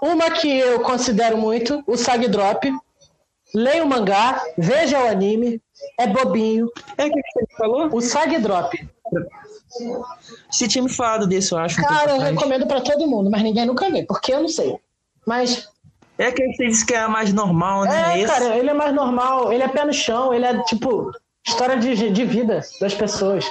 [0.01, 2.71] Uma que eu considero muito, o Sag Drop.
[3.55, 5.61] Leia o mangá, veja o anime,
[5.99, 6.71] é bobinho.
[6.97, 7.89] É o que você falou?
[7.93, 8.89] O Sag Drop.
[10.51, 11.81] Você tinha me falado desse, eu acho.
[11.83, 14.79] Cara, eu recomendo pra todo mundo, mas ninguém nunca vê, porque eu não sei.
[15.27, 15.69] Mas.
[16.19, 18.15] É que você disse que é mais normal, né?
[18.15, 18.33] É, Esse...
[18.33, 21.13] cara, ele é mais normal, ele é pé no chão, ele é tipo
[21.47, 23.45] história de, de vida das pessoas.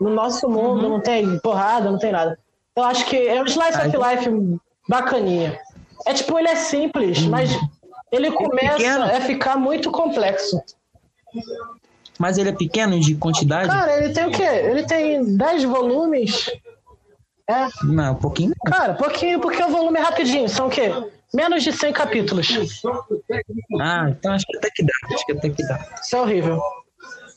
[0.00, 0.90] No nosso mundo uhum.
[0.90, 2.38] não tem porrada, não tem nada.
[2.76, 5.58] Eu acho que é um slice of life bacaninha.
[6.06, 7.30] É tipo, ele é simples, uhum.
[7.30, 7.50] mas
[8.10, 10.62] ele começa é a ficar muito complexo.
[12.18, 13.68] Mas ele é pequeno de quantidade?
[13.68, 14.42] Cara, ele tem o quê?
[14.42, 16.50] Ele tem 10 volumes.
[17.48, 17.66] É.
[17.82, 18.52] Não, um pouquinho.
[18.66, 20.48] Cara, pouquinho, porque o volume é rapidinho.
[20.48, 20.90] São o quê?
[21.32, 22.82] Menos de 100 capítulos.
[23.80, 24.92] Ah, então acho que até que dá.
[25.12, 25.84] Acho que até que dá.
[26.00, 26.60] Isso é horrível.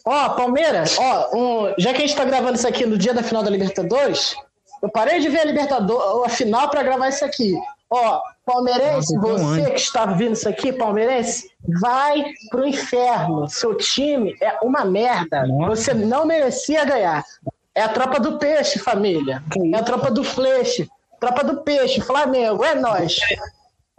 [0.06, 3.22] Ó, Palmeiras, ó, um, já que a gente tá gravando isso aqui no dia da
[3.22, 4.38] final da Libertadores,
[4.88, 7.60] eu parei de ver a Libertadores, a final para gravar isso aqui.
[7.90, 11.52] Ó, palmeirense, você que está vendo isso aqui, palmeirense,
[11.82, 13.50] vai pro inferno.
[13.50, 15.46] Seu time é uma merda.
[15.68, 17.24] Você não merecia ganhar.
[17.76, 19.44] É a tropa do peixe, família.
[19.74, 20.88] É a tropa do fleche.
[21.20, 23.20] Tropa do peixe, Flamengo, é nós.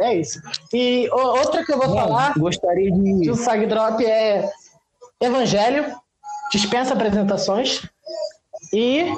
[0.00, 0.40] É isso.
[0.72, 4.50] E outra que eu vou falar, gostaria de que o Sag Drop é
[5.20, 5.94] Evangelho,
[6.50, 7.82] dispensa apresentações
[8.72, 9.12] e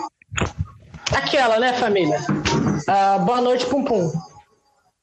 [1.15, 2.19] aquela, né, família?
[2.21, 4.11] Uh, boa noite, Pum Pum.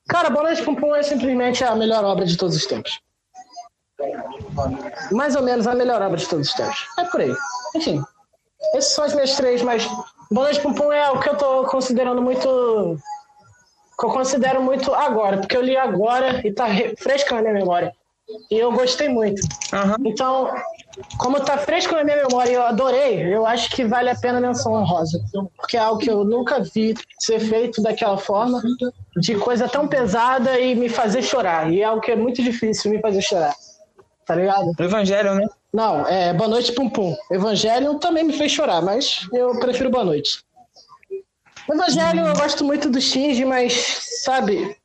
[0.08, 3.00] Cara, Bola de Pum é simplesmente a melhor obra de todos os tempos.
[5.12, 6.88] Mais ou menos a melhor obra de todos os tempos.
[6.98, 7.34] É por aí.
[7.76, 8.02] Enfim,
[8.74, 9.88] esses são as minhas três, mas
[10.32, 12.98] Bola de Pum é o que eu tô considerando muito.
[14.00, 16.68] que eu considero muito agora, porque eu li agora e tá
[16.98, 17.94] fresca na minha memória.
[18.52, 19.42] E eu gostei muito.
[19.74, 20.08] Uhum.
[20.08, 20.54] Então,
[21.18, 24.40] como tá fresco na minha memória e eu adorei, eu acho que vale a pena
[24.40, 25.20] a menção honrosa.
[25.56, 28.62] Porque é algo que eu nunca vi ser feito daquela forma,
[29.16, 31.72] de coisa tão pesada e me fazer chorar.
[31.72, 33.56] E é algo que é muito difícil me fazer chorar.
[34.26, 34.72] Tá ligado?
[34.78, 35.48] O Evangelho, né?
[35.74, 37.16] Não, é Boa Noite Pum Pum.
[37.32, 40.44] Evangelho também me fez chorar, mas eu prefiro Boa Noite.
[41.68, 43.74] O Evangelho eu gosto muito do Shinji, mas,
[44.24, 44.76] sabe,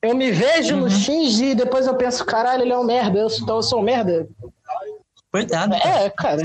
[0.00, 0.80] eu me vejo uhum.
[0.82, 3.80] no Shinji e depois eu penso, caralho, ele é um merda, eu, então eu sou
[3.80, 4.28] um merda.
[5.30, 5.74] Coitado.
[5.74, 6.42] É, cara.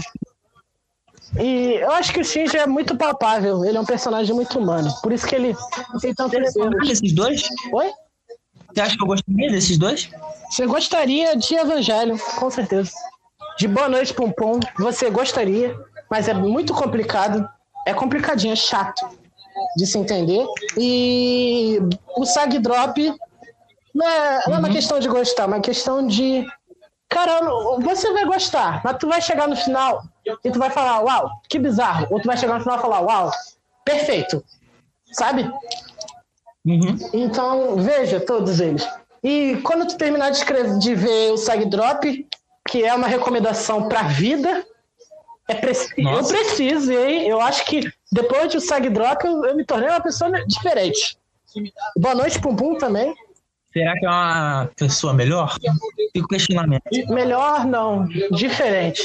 [1.39, 4.93] E eu acho que o Shinji é muito palpável, ele é um personagem muito humano.
[5.01, 5.55] Por isso que ele
[6.01, 6.37] tem tanto
[6.81, 7.43] desses dois?
[7.71, 7.91] Oi?
[8.73, 10.09] Você acha que eu gostaria desses dois?
[10.49, 12.91] Você gostaria de Evangelho, com certeza.
[13.57, 14.31] De Boa Noite Pum,
[14.77, 15.75] você gostaria,
[16.09, 17.47] mas é muito complicado.
[17.85, 19.07] É complicadinho, é chato
[19.75, 20.45] de se entender.
[20.77, 21.79] E
[22.15, 23.13] o Sag Drop
[23.97, 24.73] não é, não é uma uhum.
[24.73, 26.45] questão de gostar, é uma questão de.
[27.09, 27.39] Cara,
[27.79, 30.03] você vai gostar, mas tu vai chegar no final
[30.43, 32.05] e tu vai falar, uau, que bizarro.
[32.11, 33.31] Ou tu vai chegar no final e falar, uau,
[33.83, 34.43] perfeito.
[35.13, 35.49] Sabe?
[36.65, 36.97] Uhum.
[37.13, 38.87] Então, veja todos eles.
[39.23, 42.27] E quando tu terminar de, escrever, de ver o Sag Drop,
[42.67, 44.63] que é uma recomendação pra vida,
[45.47, 47.27] é preciso, eu preciso, hein?
[47.27, 51.17] Eu acho que depois do Sag Drop eu, eu me tornei uma pessoa diferente.
[51.95, 53.15] Boa noite, Pum Pum também.
[53.77, 55.55] Será que é uma pessoa melhor?
[56.11, 56.83] Fica o questionamento.
[57.09, 59.03] Melhor não, diferente.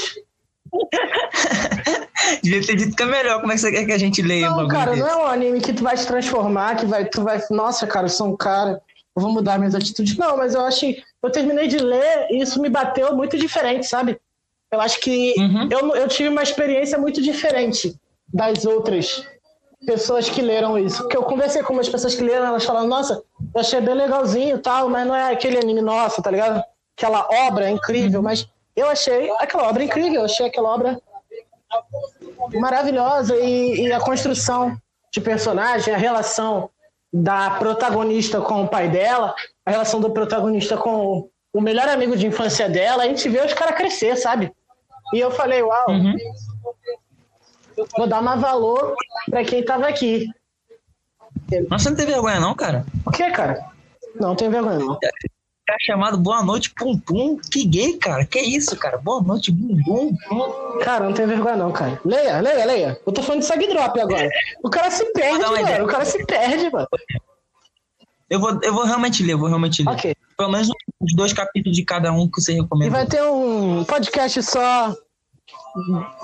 [2.41, 3.39] Devia ter dito que é melhor.
[3.41, 5.03] Como é que você quer que a gente leia não, cara, desse?
[5.03, 7.39] não é um anime que tu vai se transformar, que vai, tu vai.
[7.51, 8.81] Nossa, cara, eu sou um cara,
[9.15, 10.17] eu vou mudar minhas atitudes.
[10.17, 11.03] Não, mas eu achei.
[11.21, 14.19] Eu terminei de ler e isso me bateu muito diferente, sabe?
[14.71, 15.69] Eu acho que uhum.
[15.69, 17.95] eu, eu tive uma experiência muito diferente
[18.33, 19.23] das outras
[19.85, 21.01] pessoas que leram isso.
[21.03, 23.23] Porque eu conversei com umas pessoas que leram, elas falaram, nossa,
[23.53, 26.63] eu achei bem legalzinho e tal, mas não é aquele anime nosso, tá ligado?
[26.97, 31.01] Aquela obra incrível, mas eu achei aquela obra incrível, eu achei aquela obra
[32.53, 34.77] maravilhosa e, e a construção
[35.11, 36.69] de personagem, a relação
[37.11, 39.35] da protagonista com o pai dela,
[39.65, 43.53] a relação do protagonista com o melhor amigo de infância dela, a gente vê os
[43.53, 44.51] caras crescer, sabe?
[45.13, 46.15] E eu falei, uau, uhum.
[47.97, 48.95] Vou dar mais valor
[49.29, 50.27] pra quem tava aqui.
[51.69, 52.85] Mas você não tem vergonha, não, cara?
[53.05, 53.65] O que, cara?
[54.19, 54.97] Não tem vergonha, não.
[55.69, 57.37] É chamado Boa Noite Pum Pum.
[57.37, 58.25] Que gay, cara.
[58.25, 58.97] Que isso, cara?
[58.97, 60.15] Boa Noite Bum Bum.
[60.83, 61.99] Cara, não tem vergonha, não, cara.
[62.03, 63.01] Leia, leia, leia.
[63.05, 64.29] Eu tô falando de Sag Drop agora.
[64.63, 65.85] O cara se perde, mano.
[65.85, 66.87] O cara se perde, mano.
[68.29, 69.91] Eu vou, eu vou realmente ler, eu vou realmente ler.
[69.91, 70.15] Ok.
[70.37, 70.67] Pelo menos
[70.99, 72.87] os dois capítulos de cada um que você recomenda.
[72.87, 74.93] E vai ter um podcast só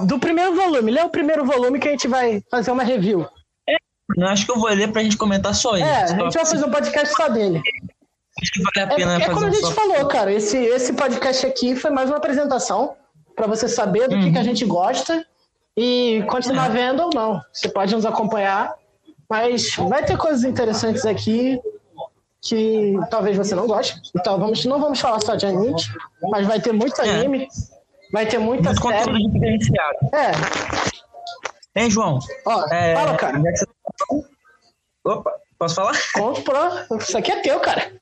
[0.06, 0.92] do primeiro volume.
[0.92, 3.28] Lê o primeiro volume que a gente vai fazer uma review.
[3.68, 3.76] É,
[4.18, 5.86] eu acho que eu vou ler pra gente comentar só ele.
[5.86, 7.62] É, a gente vai fazer um podcast só dele.
[8.42, 10.32] Acho que vale a pena é, é como a gente falou, cara.
[10.32, 12.96] Esse, esse podcast aqui foi mais uma apresentação
[13.36, 14.22] para você saber do uhum.
[14.22, 14.46] que, que a uhum.
[14.46, 15.26] gente gosta
[15.76, 16.74] e continuar é.
[16.74, 17.42] vendo ou não.
[17.54, 18.74] Você pode nos acompanhar,
[19.30, 21.60] mas vai ter coisas interessantes aqui
[22.42, 24.00] que talvez você não goste.
[24.16, 25.76] Então vamos, não vamos falar só de anime,
[26.22, 27.10] mas vai ter muito é.
[27.10, 27.44] anime.
[27.44, 27.79] É.
[28.12, 29.28] Vai ter muita Muito série.
[29.32, 29.98] diferenciado.
[30.14, 31.82] É.
[31.82, 32.20] Hein, João?
[32.46, 33.42] Ó, é, fala, cara.
[33.42, 34.16] Tá
[35.06, 35.94] Opa, posso falar?
[36.14, 36.88] Compra.
[37.00, 38.00] Isso aqui é teu, cara.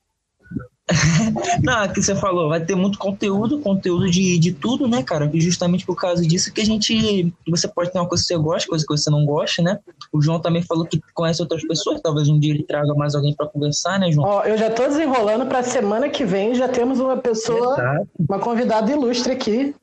[1.64, 5.30] Não, é que você falou, vai ter muito conteúdo, conteúdo de, de tudo, né, cara?
[5.34, 7.34] Justamente por causa disso que a gente.
[7.50, 9.80] Você pode ter uma coisa que você gosta, coisa que você não gosta, né?
[10.14, 13.36] O João também falou que conhece outras pessoas, talvez um dia ele traga mais alguém
[13.36, 14.28] para conversar, né, João?
[14.28, 18.08] Ó, eu já tô desenrolando para semana que vem, já temos uma pessoa, Exato.
[18.18, 19.76] uma convidada ilustre aqui.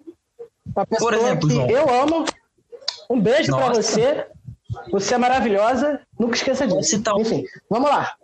[0.76, 1.70] Uma pessoa Por exemplo, que João.
[1.70, 2.24] eu amo.
[3.08, 4.26] Um beijo para você.
[4.90, 6.00] Você é maravilhosa.
[6.18, 7.02] Nunca esqueça disso.
[7.02, 7.12] Tá...
[7.18, 8.14] Enfim, vamos lá.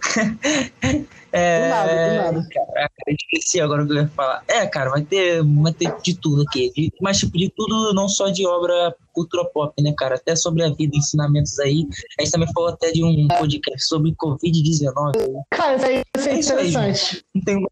[1.32, 2.48] é, do nada, do nada.
[2.48, 4.42] Caraca, esqueci agora o que eu ia falar.
[4.48, 6.72] É, cara, vai ter, vai ter de tudo aqui.
[6.74, 10.14] De, mas, tipo, de tudo, não só de obra cultura pop, né, cara?
[10.14, 11.86] Até sobre a vida, ensinamentos aí.
[12.18, 15.42] A gente também falou até de um podcast sobre Covid-19.
[15.50, 17.24] Cara, isso aí ser é interessante.
[17.34, 17.66] Aí, tem...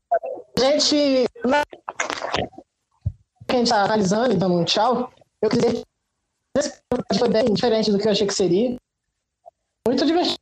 [0.58, 1.24] A gente.
[1.44, 1.62] Na...
[3.48, 5.10] Que a gente tá analisando e dando um tchau,
[5.40, 5.84] eu queria dizer
[6.56, 6.80] esse
[7.18, 8.76] foi bem diferente do que eu achei que seria.
[9.86, 10.38] Muito divertido.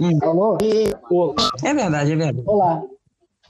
[0.00, 0.18] Hum.
[0.22, 0.58] Alô?
[0.62, 0.84] E...
[1.66, 2.42] É verdade, é verdade.
[2.46, 2.82] Olá.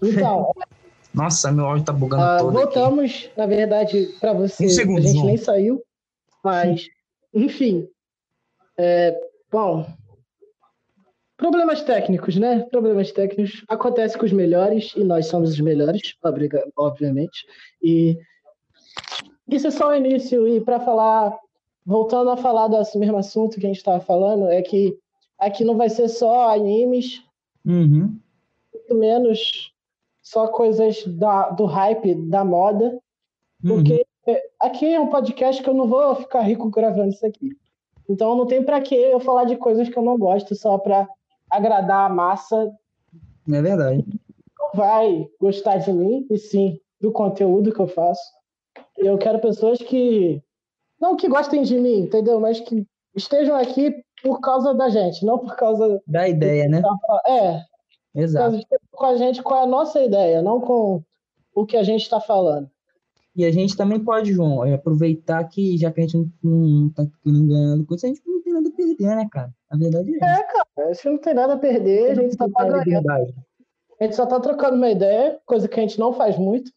[0.02, 0.50] Então.
[1.12, 2.52] Nossa, meu áudio tá bugando uh, todo.
[2.52, 3.30] Voltamos, aqui.
[3.36, 4.66] na verdade, para você.
[4.66, 5.82] Um segundo, a gente nem saiu,
[6.44, 6.86] mas,
[7.34, 7.88] enfim.
[8.78, 9.18] É,
[9.50, 9.86] bom.
[11.36, 12.60] Problemas técnicos, né?
[12.70, 13.64] Problemas técnicos.
[13.68, 16.14] Acontece com os melhores e nós somos os melhores,
[16.76, 17.46] obviamente.
[17.82, 18.18] E
[19.48, 20.46] isso é só o início.
[20.46, 21.36] E para falar,
[21.84, 24.98] voltando a falar desse mesmo assunto que a gente estava falando, é que
[25.38, 27.22] aqui não vai ser só animes,
[27.64, 28.18] uhum.
[28.74, 29.72] muito menos
[30.22, 33.00] só coisas da, do hype, da moda,
[33.66, 34.36] porque uhum.
[34.60, 37.56] aqui é um podcast que eu não vou ficar rico gravando isso aqui.
[38.08, 41.08] Então não tem para que eu falar de coisas que eu não gosto só para
[41.50, 42.70] agradar a massa.
[43.50, 44.04] É verdade.
[44.58, 48.37] Não vai gostar de mim, e sim do conteúdo que eu faço.
[48.98, 50.42] Eu quero pessoas que
[51.00, 52.40] não que gostem de mim, entendeu?
[52.40, 56.82] Mas que estejam aqui por causa da gente, não por causa da ideia, né?
[57.26, 57.62] É.
[58.14, 58.58] Exato.
[58.90, 61.02] Com a gente, é a nossa ideia, não com
[61.54, 62.68] o que a gente está falando.
[63.36, 67.06] E a gente também pode, João, é, aproveitar que já que a gente não está
[67.24, 69.54] ganhando coisa, a gente não tem nada a perder, né, cara?
[69.70, 70.16] A verdade é.
[70.16, 73.10] É, cara, a gente não tem nada a perder, a gente só tá ganhando.
[74.00, 76.72] A gente só tá trocando uma ideia, coisa que a gente não faz muito.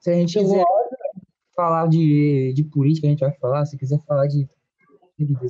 [0.00, 0.64] Se a gente quiser
[1.54, 3.64] falar de, de política, a gente vai falar.
[3.66, 4.48] Se quiser falar de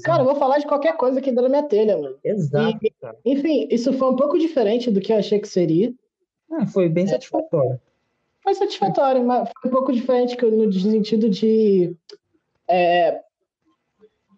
[0.03, 2.17] Cara, eu vou falar de qualquer coisa que dá na minha telha, mano.
[2.23, 2.79] Exato.
[3.25, 5.93] E, enfim, isso foi um pouco diferente do que eu achei que seria.
[6.53, 7.81] Ah, foi bem é, satisfatório.
[8.43, 11.97] Foi satisfatório, mas foi um pouco diferente no sentido de.
[12.69, 13.23] É,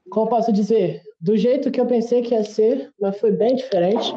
[0.09, 1.03] como posso dizer?
[1.21, 4.17] Do jeito que eu pensei que ia ser, mas foi bem diferente.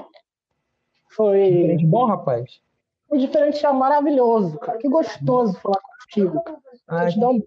[1.10, 1.50] Foi.
[1.50, 2.62] Diferente bom, rapaz?
[3.08, 4.78] Foi diferente é maravilhoso, cara.
[4.78, 6.44] Que gostoso falar contigo.
[6.90, 7.42] Ai, te dá um.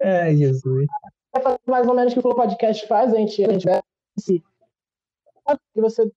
[0.00, 0.86] É, Jesus
[1.66, 3.80] mais ou menos o que o Podcast faz, a gente, a gente vai
[4.18, 4.42] se
[5.74, 6.10] que você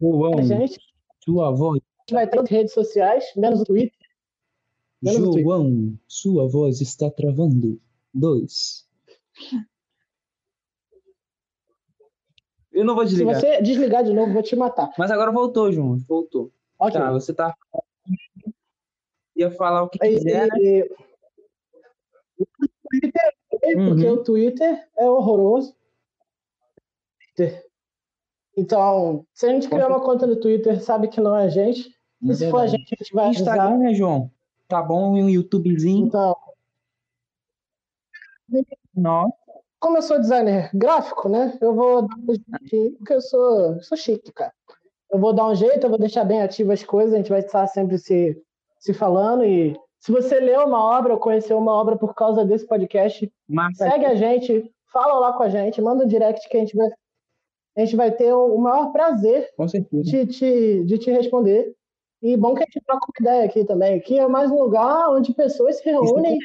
[0.00, 0.78] João, gente,
[1.22, 1.80] sua voz.
[1.80, 3.92] A gente vai ter redes sociais, menos o Twitter.
[5.02, 5.98] Menos João, o Twitter.
[6.08, 7.80] sua voz está travando.
[8.12, 8.88] Dois.
[12.72, 13.34] Eu não vou desligar.
[13.34, 14.90] Se você desligar de novo, vou te matar.
[14.98, 15.98] Mas agora voltou, João.
[15.98, 16.50] Voltou.
[16.78, 16.98] Okay.
[16.98, 17.54] Tá, você tá.
[19.36, 20.48] Ia falar o que quiser.
[20.56, 20.88] E,
[23.62, 23.76] e...
[23.76, 23.88] Uhum.
[23.88, 25.74] porque o Twitter é horroroso.
[28.56, 31.88] Então, se a gente criar uma conta no Twitter, sabe que não é a gente.
[32.22, 33.78] É e se for a gente, a gente vai Instagram, avisar.
[33.78, 34.30] né, João?
[34.68, 36.06] Tá bom, e um YouTubezinho.
[36.06, 36.36] Então.
[38.94, 39.34] Nossa.
[39.80, 41.58] Como eu sou designer gráfico, né?
[41.60, 44.52] Eu vou dar um jeito, porque eu sou, sou chique, cara.
[45.10, 47.40] Eu vou dar um jeito, eu vou deixar bem ativas as coisas, a gente vai
[47.40, 48.40] estar sempre se,
[48.84, 52.66] se falando e se você leu uma obra ou conheceu uma obra por causa desse
[52.66, 53.88] podcast, Massa.
[53.88, 56.88] segue a gente, fala lá com a gente, manda um direct que a gente vai,
[57.78, 59.48] a gente vai ter o maior prazer
[60.02, 61.74] de te, de te responder.
[62.22, 63.94] E bom que a gente troca uma ideia aqui também.
[63.94, 66.38] Aqui é mais um lugar onde pessoas se reúnem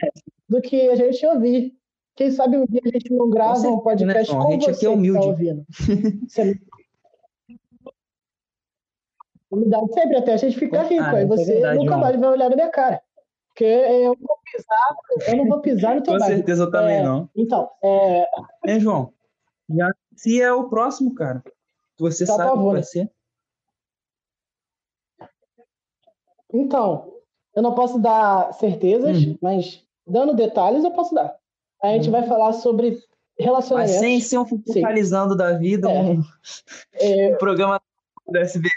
[0.47, 1.73] do que a gente ouvir.
[2.15, 4.65] Quem sabe um dia a gente não grava certeza, um podcast né, com a gente
[4.65, 5.19] você aqui é humilde.
[5.19, 5.65] Tá ouvindo.
[9.51, 11.03] Humildade sempre até a gente ficar rico.
[11.03, 13.01] Ah, aí é você é verdade, nunca mais vai olhar na minha cara.
[13.47, 16.97] Porque eu não vou pisar, eu não vou pisar no teu Com certeza eu também
[16.97, 17.29] é, não.
[17.35, 18.27] Então, é...
[18.65, 19.13] Hein, João?
[19.69, 21.43] Já se é o próximo, cara.
[21.99, 23.11] Você tá sabe que vai ser?
[26.53, 27.13] Então,
[27.55, 29.37] eu não posso dar certezas, uhum.
[29.41, 31.35] mas dando detalhes eu posso dar.
[31.83, 32.11] A gente uhum.
[32.11, 32.99] vai falar sobre
[33.37, 33.95] relacionamentos.
[33.95, 36.01] Mas sem ser um focalizando da vida, é.
[36.01, 36.21] um,
[36.93, 37.35] é...
[37.35, 37.81] programa
[38.27, 38.75] do SBT.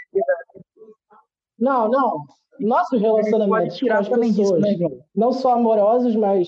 [1.63, 2.25] Não, não
[2.59, 4.75] nossos relacionamentos com as pessoas, disso, né,
[5.15, 6.47] não só amorosos, mas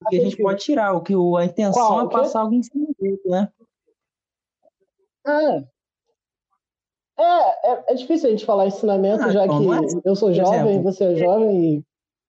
[0.00, 2.06] Porque a gente pode tirar, o que a intenção Qual?
[2.06, 3.52] é passar alguém em cima dele, né?
[5.26, 5.62] Ah.
[7.18, 10.00] É, é, é, difícil a gente falar ensinamento, ah, já que é?
[10.04, 11.84] eu sou jovem, você é jovem e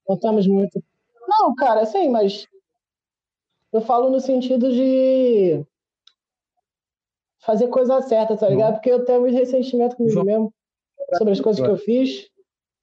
[0.07, 0.83] não temos muito.
[1.27, 2.45] Não, cara, sim, mas
[3.71, 5.65] eu falo no sentido de
[7.39, 8.73] fazer coisa certa, tá ligado?
[8.73, 10.53] Porque eu tenho muito ressentimento comigo mesmo
[11.17, 12.29] sobre as coisas que eu fiz.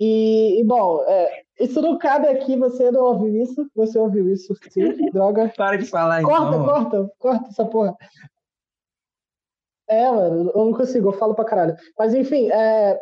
[0.00, 4.54] E, e bom, é, isso não cabe aqui, você não ouviu isso, você ouviu isso,
[4.70, 4.80] sim,
[5.12, 5.52] droga.
[5.56, 6.64] Para de falar, Corta, então.
[6.64, 7.96] corta, corta essa porra.
[9.88, 11.76] É, mano, eu não consigo, eu falo pra caralho.
[11.98, 13.00] Mas enfim, é...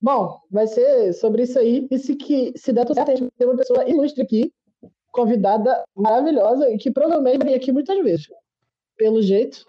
[0.00, 1.86] Bom, vai ser sobre isso aí.
[1.90, 4.52] E se, que, se der tudo certo, a gente tem uma pessoa ilustre aqui,
[5.10, 8.28] convidada maravilhosa, e que provavelmente vem aqui muitas vezes.
[8.96, 9.66] Pelo jeito.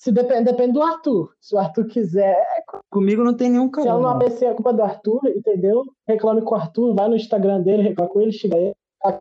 [0.00, 1.34] Se depende, depende do Arthur.
[1.38, 2.32] Se o Arthur quiser.
[2.32, 3.82] É Comigo não tem nenhum cara.
[3.82, 5.84] Se ela não aparecer a culpa do Arthur, entendeu?
[6.08, 8.72] Reclame com o Arthur, vai no Instagram dele, reclame com ele, chega aí.
[9.04, 9.18] A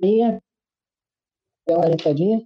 [0.00, 0.42] galinha.
[1.68, 2.42] Dá uma ajeitadinha.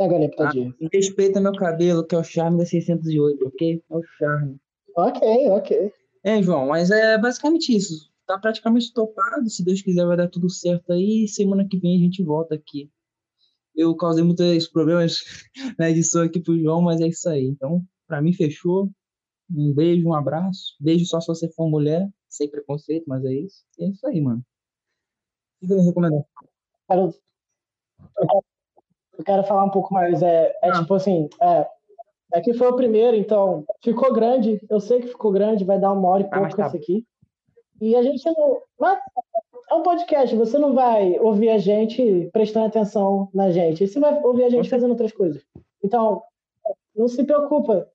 [0.00, 0.74] É a galinha pitadinha.
[0.82, 3.84] Ah, respeita meu cabelo, que é o charme da 608, ok?
[3.90, 4.56] É o charme.
[4.96, 5.92] Ok, ok.
[6.24, 8.10] É, João, mas é basicamente isso.
[8.26, 9.46] Tá praticamente topado.
[9.50, 11.28] Se Deus quiser, vai dar tudo certo aí.
[11.28, 12.90] Semana que vem a gente volta aqui
[13.74, 15.20] eu causei muitos problemas
[15.78, 17.46] na edição aqui pro João, mas é isso aí.
[17.46, 18.90] Então, para mim, fechou.
[19.50, 20.76] Um beijo, um abraço.
[20.80, 23.64] Beijo só se você for mulher, sem preconceito, mas é isso.
[23.78, 24.42] E é isso aí, mano.
[25.62, 26.24] O que eu recomendo?
[26.88, 27.14] Quero,
[29.18, 30.22] eu quero falar um pouco mais.
[30.22, 30.80] É, é ah.
[30.80, 31.66] tipo assim, é,
[32.34, 34.60] é foi o primeiro, então ficou grande.
[34.70, 36.66] Eu sei que ficou grande, vai dar uma hora e ah, pouco tá.
[36.66, 37.06] isso aqui.
[37.80, 38.62] E a gente não.
[38.78, 38.98] Mas
[39.72, 43.86] é um podcast, você não vai ouvir a gente prestando atenção na gente.
[43.86, 45.42] Você vai ouvir a gente fazendo outras coisas.
[45.82, 46.22] Então,
[46.94, 47.88] não se preocupa.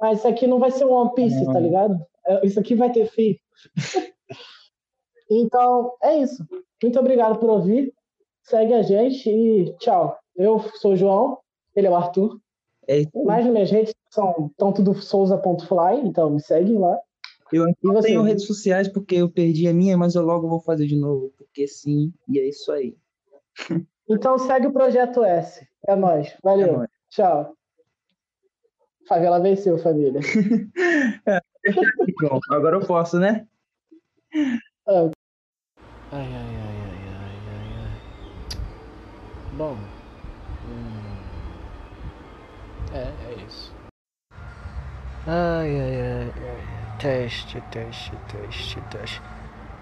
[0.00, 2.00] Mas isso aqui não vai ser um One Piece, tá ligado?
[2.26, 3.36] É, isso aqui vai ter fim.
[5.30, 6.42] então, é isso.
[6.82, 7.92] Muito obrigado por ouvir.
[8.42, 10.16] Segue a gente e tchau.
[10.34, 11.38] Eu sou o João,
[11.76, 12.40] ele é o Arthur.
[12.88, 16.98] É Mais minhas redes são, estão tudo souza.fly, então me segue lá.
[17.52, 20.86] Eu não tenho redes sociais porque eu perdi a minha, mas eu logo vou fazer
[20.86, 22.96] de novo, porque sim, e é isso aí.
[24.12, 25.64] Então segue o Projeto S.
[25.86, 26.36] É nóis.
[26.42, 26.66] Valeu.
[26.66, 26.90] É nóis.
[27.10, 27.54] Tchau.
[29.06, 30.20] Favela venceu, família.
[31.26, 31.38] é,
[32.50, 33.46] agora eu posso, né?
[34.88, 34.92] É.
[34.92, 35.12] Ai,
[36.12, 38.00] ai, ai, ai, ai, ai, ai.
[39.56, 39.76] Bom.
[40.66, 41.10] Hum...
[42.92, 43.72] É, é isso.
[45.26, 46.49] Ai, ai, ai, ai.
[47.00, 49.22] Teste, teste, teste, teste.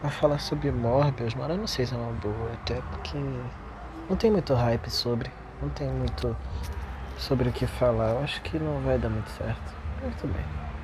[0.00, 3.18] Vai falar sobre Morbius, mano, eu não sei se é uma boa, até porque
[4.08, 5.28] não tem muito hype sobre,
[5.60, 6.36] não tem muito
[7.18, 8.10] sobre o que falar.
[8.10, 9.74] Eu acho que não vai dar muito certo.
[10.00, 10.67] Mas tudo bem.